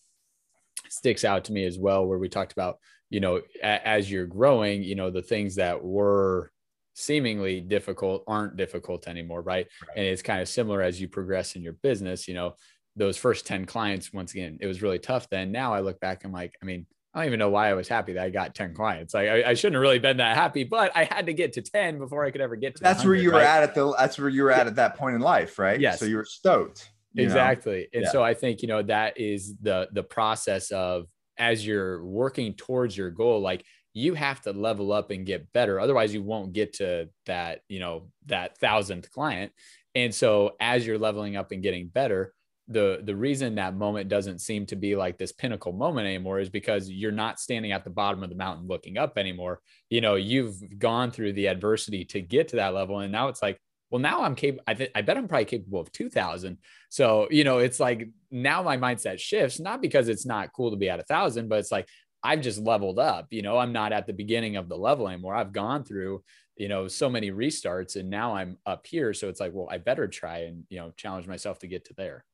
sticks 0.88 1.24
out 1.24 1.44
to 1.44 1.52
me 1.52 1.64
as 1.64 1.78
well, 1.78 2.06
where 2.06 2.18
we 2.18 2.28
talked 2.28 2.52
about, 2.52 2.78
you 3.10 3.20
know, 3.20 3.42
a, 3.62 3.86
as 3.86 4.10
you're 4.10 4.26
growing, 4.26 4.82
you 4.82 4.94
know, 4.94 5.10
the 5.10 5.22
things 5.22 5.56
that 5.56 5.84
were 5.84 6.50
seemingly 6.94 7.60
difficult 7.60 8.24
aren't 8.26 8.56
difficult 8.56 9.06
anymore. 9.06 9.42
Right? 9.42 9.66
right. 9.86 9.96
And 9.96 10.06
it's 10.06 10.22
kind 10.22 10.40
of 10.40 10.48
similar 10.48 10.80
as 10.80 11.00
you 11.00 11.08
progress 11.08 11.56
in 11.56 11.62
your 11.62 11.74
business, 11.74 12.26
you 12.26 12.34
know, 12.34 12.54
those 12.96 13.16
first 13.16 13.46
10 13.46 13.66
clients, 13.66 14.12
once 14.12 14.32
again, 14.32 14.58
it 14.60 14.66
was 14.66 14.82
really 14.82 14.98
tough 14.98 15.28
then. 15.28 15.52
Now 15.52 15.74
I 15.74 15.80
look 15.80 16.00
back, 16.00 16.24
I'm 16.24 16.32
like, 16.32 16.54
I 16.62 16.64
mean, 16.64 16.86
I 17.14 17.20
don't 17.20 17.26
even 17.28 17.38
know 17.38 17.50
why 17.50 17.70
I 17.70 17.74
was 17.74 17.88
happy 17.88 18.12
that 18.14 18.24
I 18.24 18.30
got 18.30 18.54
10 18.54 18.74
clients. 18.74 19.14
Like 19.14 19.28
I, 19.28 19.50
I 19.50 19.54
shouldn't 19.54 19.74
have 19.76 19.82
really 19.82 19.98
been 19.98 20.18
that 20.18 20.36
happy, 20.36 20.64
but 20.64 20.92
I 20.94 21.04
had 21.04 21.26
to 21.26 21.32
get 21.32 21.54
to 21.54 21.62
10 21.62 21.98
before 21.98 22.24
I 22.24 22.30
could 22.30 22.40
ever 22.40 22.54
get 22.54 22.76
to 22.76 22.82
that's 22.82 23.04
where 23.04 23.14
you 23.14 23.30
were 23.30 23.38
right? 23.38 23.46
at 23.46 23.62
at 23.62 23.74
the 23.74 23.94
that's 23.96 24.18
where 24.18 24.28
you 24.28 24.42
were 24.42 24.52
at 24.52 24.66
at 24.66 24.76
that 24.76 24.96
point 24.96 25.16
in 25.16 25.22
life, 25.22 25.58
right? 25.58 25.80
Yes. 25.80 25.98
So 25.98 26.04
you 26.04 26.16
were 26.16 26.24
stoked. 26.24 26.90
You 27.14 27.24
exactly. 27.24 27.80
Know? 27.80 27.86
And 27.94 28.02
yeah. 28.04 28.10
so 28.10 28.22
I 28.22 28.34
think, 28.34 28.62
you 28.62 28.68
know, 28.68 28.82
that 28.82 29.18
is 29.18 29.56
the 29.60 29.88
the 29.92 30.02
process 30.02 30.70
of 30.70 31.06
as 31.38 31.66
you're 31.66 32.04
working 32.04 32.54
towards 32.54 32.96
your 32.96 33.10
goal, 33.10 33.40
like 33.40 33.64
you 33.94 34.14
have 34.14 34.40
to 34.42 34.52
level 34.52 34.92
up 34.92 35.10
and 35.10 35.24
get 35.24 35.52
better. 35.52 35.80
Otherwise, 35.80 36.12
you 36.12 36.22
won't 36.22 36.52
get 36.52 36.74
to 36.74 37.08
that, 37.26 37.60
you 37.68 37.80
know, 37.80 38.08
that 38.26 38.58
thousandth 38.58 39.10
client. 39.10 39.52
And 39.94 40.14
so 40.14 40.56
as 40.60 40.86
you're 40.86 40.98
leveling 40.98 41.36
up 41.36 41.52
and 41.52 41.62
getting 41.62 41.88
better, 41.88 42.34
the 42.68 43.00
the 43.02 43.16
reason 43.16 43.54
that 43.54 43.74
moment 43.74 44.08
doesn't 44.08 44.40
seem 44.40 44.66
to 44.66 44.76
be 44.76 44.94
like 44.94 45.16
this 45.16 45.32
pinnacle 45.32 45.72
moment 45.72 46.06
anymore 46.06 46.38
is 46.38 46.50
because 46.50 46.90
you're 46.90 47.10
not 47.10 47.40
standing 47.40 47.72
at 47.72 47.82
the 47.82 47.90
bottom 47.90 48.22
of 48.22 48.28
the 48.28 48.36
mountain 48.36 48.66
looking 48.66 48.98
up 48.98 49.16
anymore. 49.16 49.60
You 49.88 50.00
know 50.00 50.16
you've 50.16 50.78
gone 50.78 51.10
through 51.10 51.32
the 51.32 51.48
adversity 51.48 52.04
to 52.06 52.20
get 52.20 52.48
to 52.48 52.56
that 52.56 52.74
level 52.74 53.00
and 53.00 53.10
now 53.10 53.28
it's 53.28 53.42
like 53.42 53.58
well 53.90 54.00
now 54.00 54.22
i'm 54.22 54.34
capable 54.34 54.64
I, 54.66 54.74
th- 54.74 54.90
I 54.94 55.02
bet 55.02 55.16
i'm 55.16 55.28
probably 55.28 55.44
capable 55.46 55.80
of 55.80 55.90
2000 55.92 56.58
so 56.88 57.28
you 57.30 57.44
know 57.44 57.58
it's 57.58 57.80
like 57.80 58.08
now 58.30 58.62
my 58.62 58.76
mindset 58.76 59.18
shifts 59.18 59.60
not 59.60 59.80
because 59.80 60.08
it's 60.08 60.26
not 60.26 60.52
cool 60.52 60.70
to 60.70 60.76
be 60.76 60.90
at 60.90 61.00
a 61.00 61.04
thousand 61.04 61.48
but 61.48 61.58
it's 61.58 61.72
like 61.72 61.88
i've 62.22 62.40
just 62.40 62.58
leveled 62.58 62.98
up 62.98 63.26
you 63.30 63.42
know 63.42 63.58
i'm 63.58 63.72
not 63.72 63.92
at 63.92 64.06
the 64.06 64.12
beginning 64.12 64.56
of 64.56 64.68
the 64.68 64.76
level 64.76 65.08
anymore. 65.08 65.34
I've 65.34 65.52
gone 65.52 65.84
through 65.84 66.22
you 66.56 66.68
know 66.68 66.88
so 66.88 67.08
many 67.08 67.30
restarts 67.30 67.96
and 67.96 68.10
now 68.10 68.36
i'm 68.36 68.58
up 68.66 68.86
here. 68.86 69.14
So 69.14 69.28
it's 69.28 69.40
like 69.40 69.52
well 69.54 69.68
i 69.70 69.78
better 69.78 70.08
try 70.08 70.40
and 70.40 70.64
you 70.68 70.78
know 70.78 70.92
challenge 70.96 71.26
myself 71.26 71.60
to 71.60 71.68
get 71.68 71.86
to 71.86 71.94
there 71.94 72.24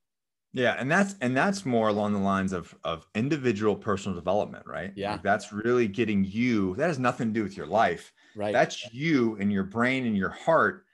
yeah, 0.54 0.76
and 0.78 0.88
that's 0.88 1.16
and 1.20 1.36
that's 1.36 1.66
more 1.66 1.88
along 1.88 2.12
the 2.12 2.20
lines 2.20 2.52
of 2.52 2.72
of 2.84 3.06
individual 3.16 3.74
personal 3.74 4.16
development, 4.16 4.64
right? 4.66 4.92
Yeah, 4.94 5.12
like 5.12 5.22
that's 5.24 5.52
really 5.52 5.88
getting 5.88 6.24
you. 6.24 6.76
That 6.76 6.86
has 6.86 6.98
nothing 6.98 7.28
to 7.28 7.34
do 7.34 7.42
with 7.42 7.56
your 7.56 7.66
life. 7.66 8.12
Right. 8.36 8.52
That's 8.52 8.92
you 8.94 9.36
and 9.40 9.52
your 9.52 9.64
brain 9.64 10.06
and 10.06 10.16
your 10.16 10.30
heart 10.30 10.84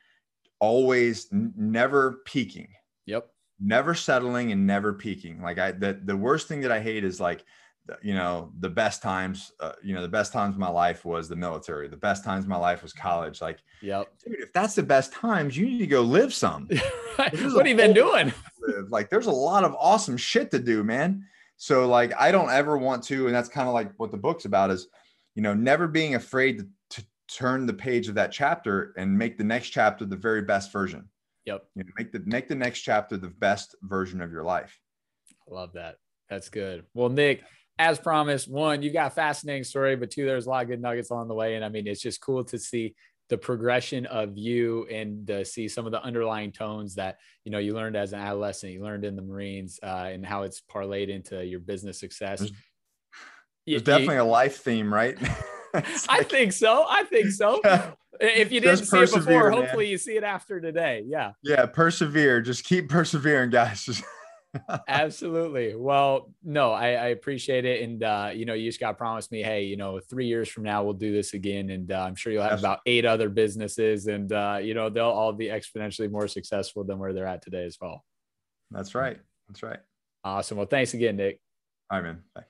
always 0.60 1.28
n- 1.30 1.52
never 1.56 2.22
peaking. 2.24 2.68
Yep. 3.04 3.28
Never 3.60 3.94
settling 3.94 4.50
and 4.50 4.66
never 4.66 4.94
peaking. 4.94 5.42
Like 5.42 5.58
I, 5.58 5.72
the 5.72 6.00
the 6.04 6.16
worst 6.16 6.48
thing 6.48 6.62
that 6.62 6.72
I 6.72 6.80
hate 6.80 7.04
is 7.04 7.20
like 7.20 7.44
you 8.02 8.14
know 8.14 8.52
the 8.60 8.68
best 8.68 9.02
times 9.02 9.52
uh, 9.60 9.72
you 9.82 9.94
know 9.94 10.02
the 10.02 10.08
best 10.08 10.32
times 10.32 10.54
of 10.54 10.58
my 10.58 10.68
life 10.68 11.04
was 11.04 11.28
the 11.28 11.36
military 11.36 11.88
the 11.88 11.96
best 11.96 12.24
times 12.24 12.44
of 12.44 12.48
my 12.48 12.56
life 12.56 12.82
was 12.82 12.92
college 12.92 13.40
like 13.40 13.58
yep 13.82 14.06
dude 14.24 14.38
if 14.38 14.52
that's 14.52 14.74
the 14.74 14.82
best 14.82 15.12
times 15.12 15.56
you 15.56 15.66
need 15.66 15.78
to 15.78 15.86
go 15.86 16.02
live 16.02 16.32
some 16.32 16.68
what 17.16 17.34
have 17.34 17.66
you 17.66 17.74
been 17.74 17.92
doing 17.92 18.32
like 18.88 19.10
there's 19.10 19.26
a 19.26 19.32
lot 19.32 19.64
of 19.64 19.74
awesome 19.78 20.16
shit 20.16 20.50
to 20.50 20.58
do 20.58 20.84
man. 20.84 21.24
So 21.56 21.86
like 21.86 22.12
i 22.18 22.32
don't 22.32 22.50
ever 22.50 22.78
want 22.78 23.02
to 23.04 23.26
and 23.26 23.34
that's 23.34 23.48
kind 23.48 23.68
of 23.68 23.74
like 23.74 23.92
what 23.98 24.10
the 24.10 24.16
book's 24.16 24.46
about 24.46 24.70
is 24.70 24.88
you 25.34 25.42
know 25.42 25.52
never 25.52 25.86
being 25.86 26.14
afraid 26.14 26.58
to, 26.58 26.66
to 26.90 27.06
turn 27.28 27.66
the 27.66 27.74
page 27.74 28.08
of 28.08 28.14
that 28.14 28.32
chapter 28.32 28.94
and 28.96 29.16
make 29.16 29.36
the 29.36 29.44
next 29.44 29.68
chapter 29.68 30.06
the 30.06 30.16
very 30.16 30.42
best 30.42 30.72
version. 30.72 31.08
Yep. 31.44 31.66
You 31.74 31.84
know, 31.84 31.90
make 31.98 32.12
the 32.12 32.22
make 32.24 32.48
the 32.48 32.54
next 32.54 32.80
chapter 32.80 33.16
the 33.16 33.28
best 33.28 33.74
version 33.82 34.22
of 34.22 34.32
your 34.32 34.44
life. 34.44 34.78
I 35.50 35.54
love 35.54 35.74
that. 35.74 35.96
That's 36.28 36.48
good. 36.48 36.84
Well 36.94 37.10
nick 37.10 37.42
as 37.80 37.98
promised, 37.98 38.46
one, 38.46 38.82
you 38.82 38.92
got 38.92 39.06
a 39.06 39.14
fascinating 39.14 39.64
story, 39.64 39.96
but 39.96 40.10
two, 40.10 40.26
there's 40.26 40.44
a 40.44 40.50
lot 40.50 40.62
of 40.62 40.68
good 40.68 40.82
nuggets 40.82 41.08
along 41.08 41.28
the 41.28 41.34
way. 41.34 41.54
And 41.54 41.64
I 41.64 41.70
mean, 41.70 41.86
it's 41.86 42.02
just 42.02 42.20
cool 42.20 42.44
to 42.44 42.58
see 42.58 42.94
the 43.30 43.38
progression 43.38 44.04
of 44.06 44.36
you 44.36 44.86
and 44.90 45.26
to 45.28 45.44
see 45.44 45.68
some 45.68 45.86
of 45.86 45.92
the 45.92 46.02
underlying 46.02 46.52
tones 46.52 46.96
that 46.96 47.18
you 47.44 47.52
know 47.52 47.58
you 47.58 47.72
learned 47.72 47.96
as 47.96 48.12
an 48.12 48.20
adolescent, 48.20 48.72
you 48.72 48.82
learned 48.82 49.04
in 49.04 49.16
the 49.16 49.22
Marines, 49.22 49.80
uh, 49.82 50.10
and 50.12 50.26
how 50.26 50.42
it's 50.42 50.60
parlayed 50.60 51.08
into 51.08 51.44
your 51.44 51.60
business 51.60 51.98
success. 51.98 52.40
There's, 52.40 52.52
there's 53.66 53.82
definitely 53.82 54.16
a 54.16 54.24
life 54.24 54.58
theme, 54.58 54.92
right? 54.92 55.20
like, 55.74 55.86
I 56.08 56.22
think 56.24 56.52
so. 56.52 56.84
I 56.88 57.04
think 57.04 57.30
so. 57.30 57.60
if 58.20 58.52
you 58.52 58.60
didn't 58.60 58.84
see 58.84 58.98
it 58.98 59.12
before, 59.12 59.50
hopefully 59.50 59.84
man. 59.84 59.90
you 59.92 59.98
see 59.98 60.16
it 60.16 60.24
after 60.24 60.60
today. 60.60 61.04
Yeah. 61.06 61.32
Yeah, 61.42 61.66
persevere. 61.66 62.40
Just 62.42 62.64
keep 62.64 62.88
persevering, 62.88 63.50
guys. 63.50 64.02
Absolutely. 64.88 65.74
Well, 65.76 66.32
no, 66.42 66.72
I, 66.72 66.88
I, 66.92 67.06
appreciate 67.08 67.64
it. 67.64 67.82
And, 67.82 68.02
uh, 68.02 68.30
you 68.34 68.44
know, 68.44 68.54
you 68.54 68.68
just 68.68 68.80
got 68.80 68.88
to 68.88 68.94
promise 68.94 69.30
me, 69.30 69.42
hey, 69.42 69.64
you 69.64 69.76
know, 69.76 70.00
three 70.00 70.26
years 70.26 70.48
from 70.48 70.64
now, 70.64 70.82
we'll 70.82 70.94
do 70.94 71.12
this 71.12 71.34
again. 71.34 71.70
And 71.70 71.90
uh, 71.92 72.00
I'm 72.00 72.16
sure 72.16 72.32
you'll 72.32 72.42
have 72.42 72.58
about 72.58 72.80
eight 72.86 73.04
other 73.04 73.28
businesses 73.28 74.06
and, 74.06 74.32
uh, 74.32 74.58
you 74.60 74.74
know, 74.74 74.90
they'll 74.90 75.04
all 75.04 75.32
be 75.32 75.46
exponentially 75.46 76.10
more 76.10 76.26
successful 76.26 76.84
than 76.84 76.98
where 76.98 77.12
they're 77.12 77.26
at 77.26 77.42
today 77.42 77.64
as 77.64 77.78
well. 77.80 78.04
That's 78.70 78.94
right. 78.94 79.18
That's 79.48 79.62
right. 79.62 79.80
Awesome. 80.24 80.56
Well, 80.58 80.66
thanks 80.66 80.94
again, 80.94 81.16
Nick. 81.16 81.40
All 81.90 81.98
right, 81.98 82.04
man. 82.04 82.22
Bye. 82.34 82.49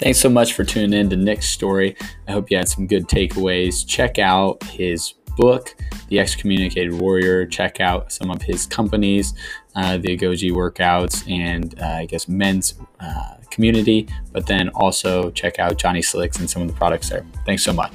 Thanks 0.00 0.18
so 0.18 0.30
much 0.30 0.54
for 0.54 0.64
tuning 0.64 0.98
in 0.98 1.10
to 1.10 1.16
Nick's 1.16 1.50
story. 1.50 1.94
I 2.26 2.32
hope 2.32 2.50
you 2.50 2.56
had 2.56 2.70
some 2.70 2.86
good 2.86 3.06
takeaways. 3.06 3.86
Check 3.86 4.18
out 4.18 4.64
his 4.64 5.12
book, 5.36 5.74
The 6.08 6.18
Excommunicated 6.18 6.94
Warrior. 6.94 7.44
Check 7.44 7.80
out 7.80 8.10
some 8.10 8.30
of 8.30 8.40
his 8.40 8.64
companies, 8.64 9.34
uh, 9.76 9.98
the 9.98 10.16
Agoge 10.16 10.50
Workouts, 10.52 11.30
and 11.30 11.78
uh, 11.78 11.86
I 11.86 12.06
guess 12.06 12.28
men's 12.28 12.74
uh, 12.98 13.34
community. 13.50 14.08
But 14.32 14.46
then 14.46 14.70
also 14.70 15.30
check 15.32 15.58
out 15.58 15.76
Johnny 15.76 16.00
Slicks 16.00 16.38
and 16.38 16.48
some 16.48 16.62
of 16.62 16.68
the 16.68 16.74
products 16.74 17.10
there. 17.10 17.26
Thanks 17.44 17.62
so 17.62 17.74
much. 17.74 17.92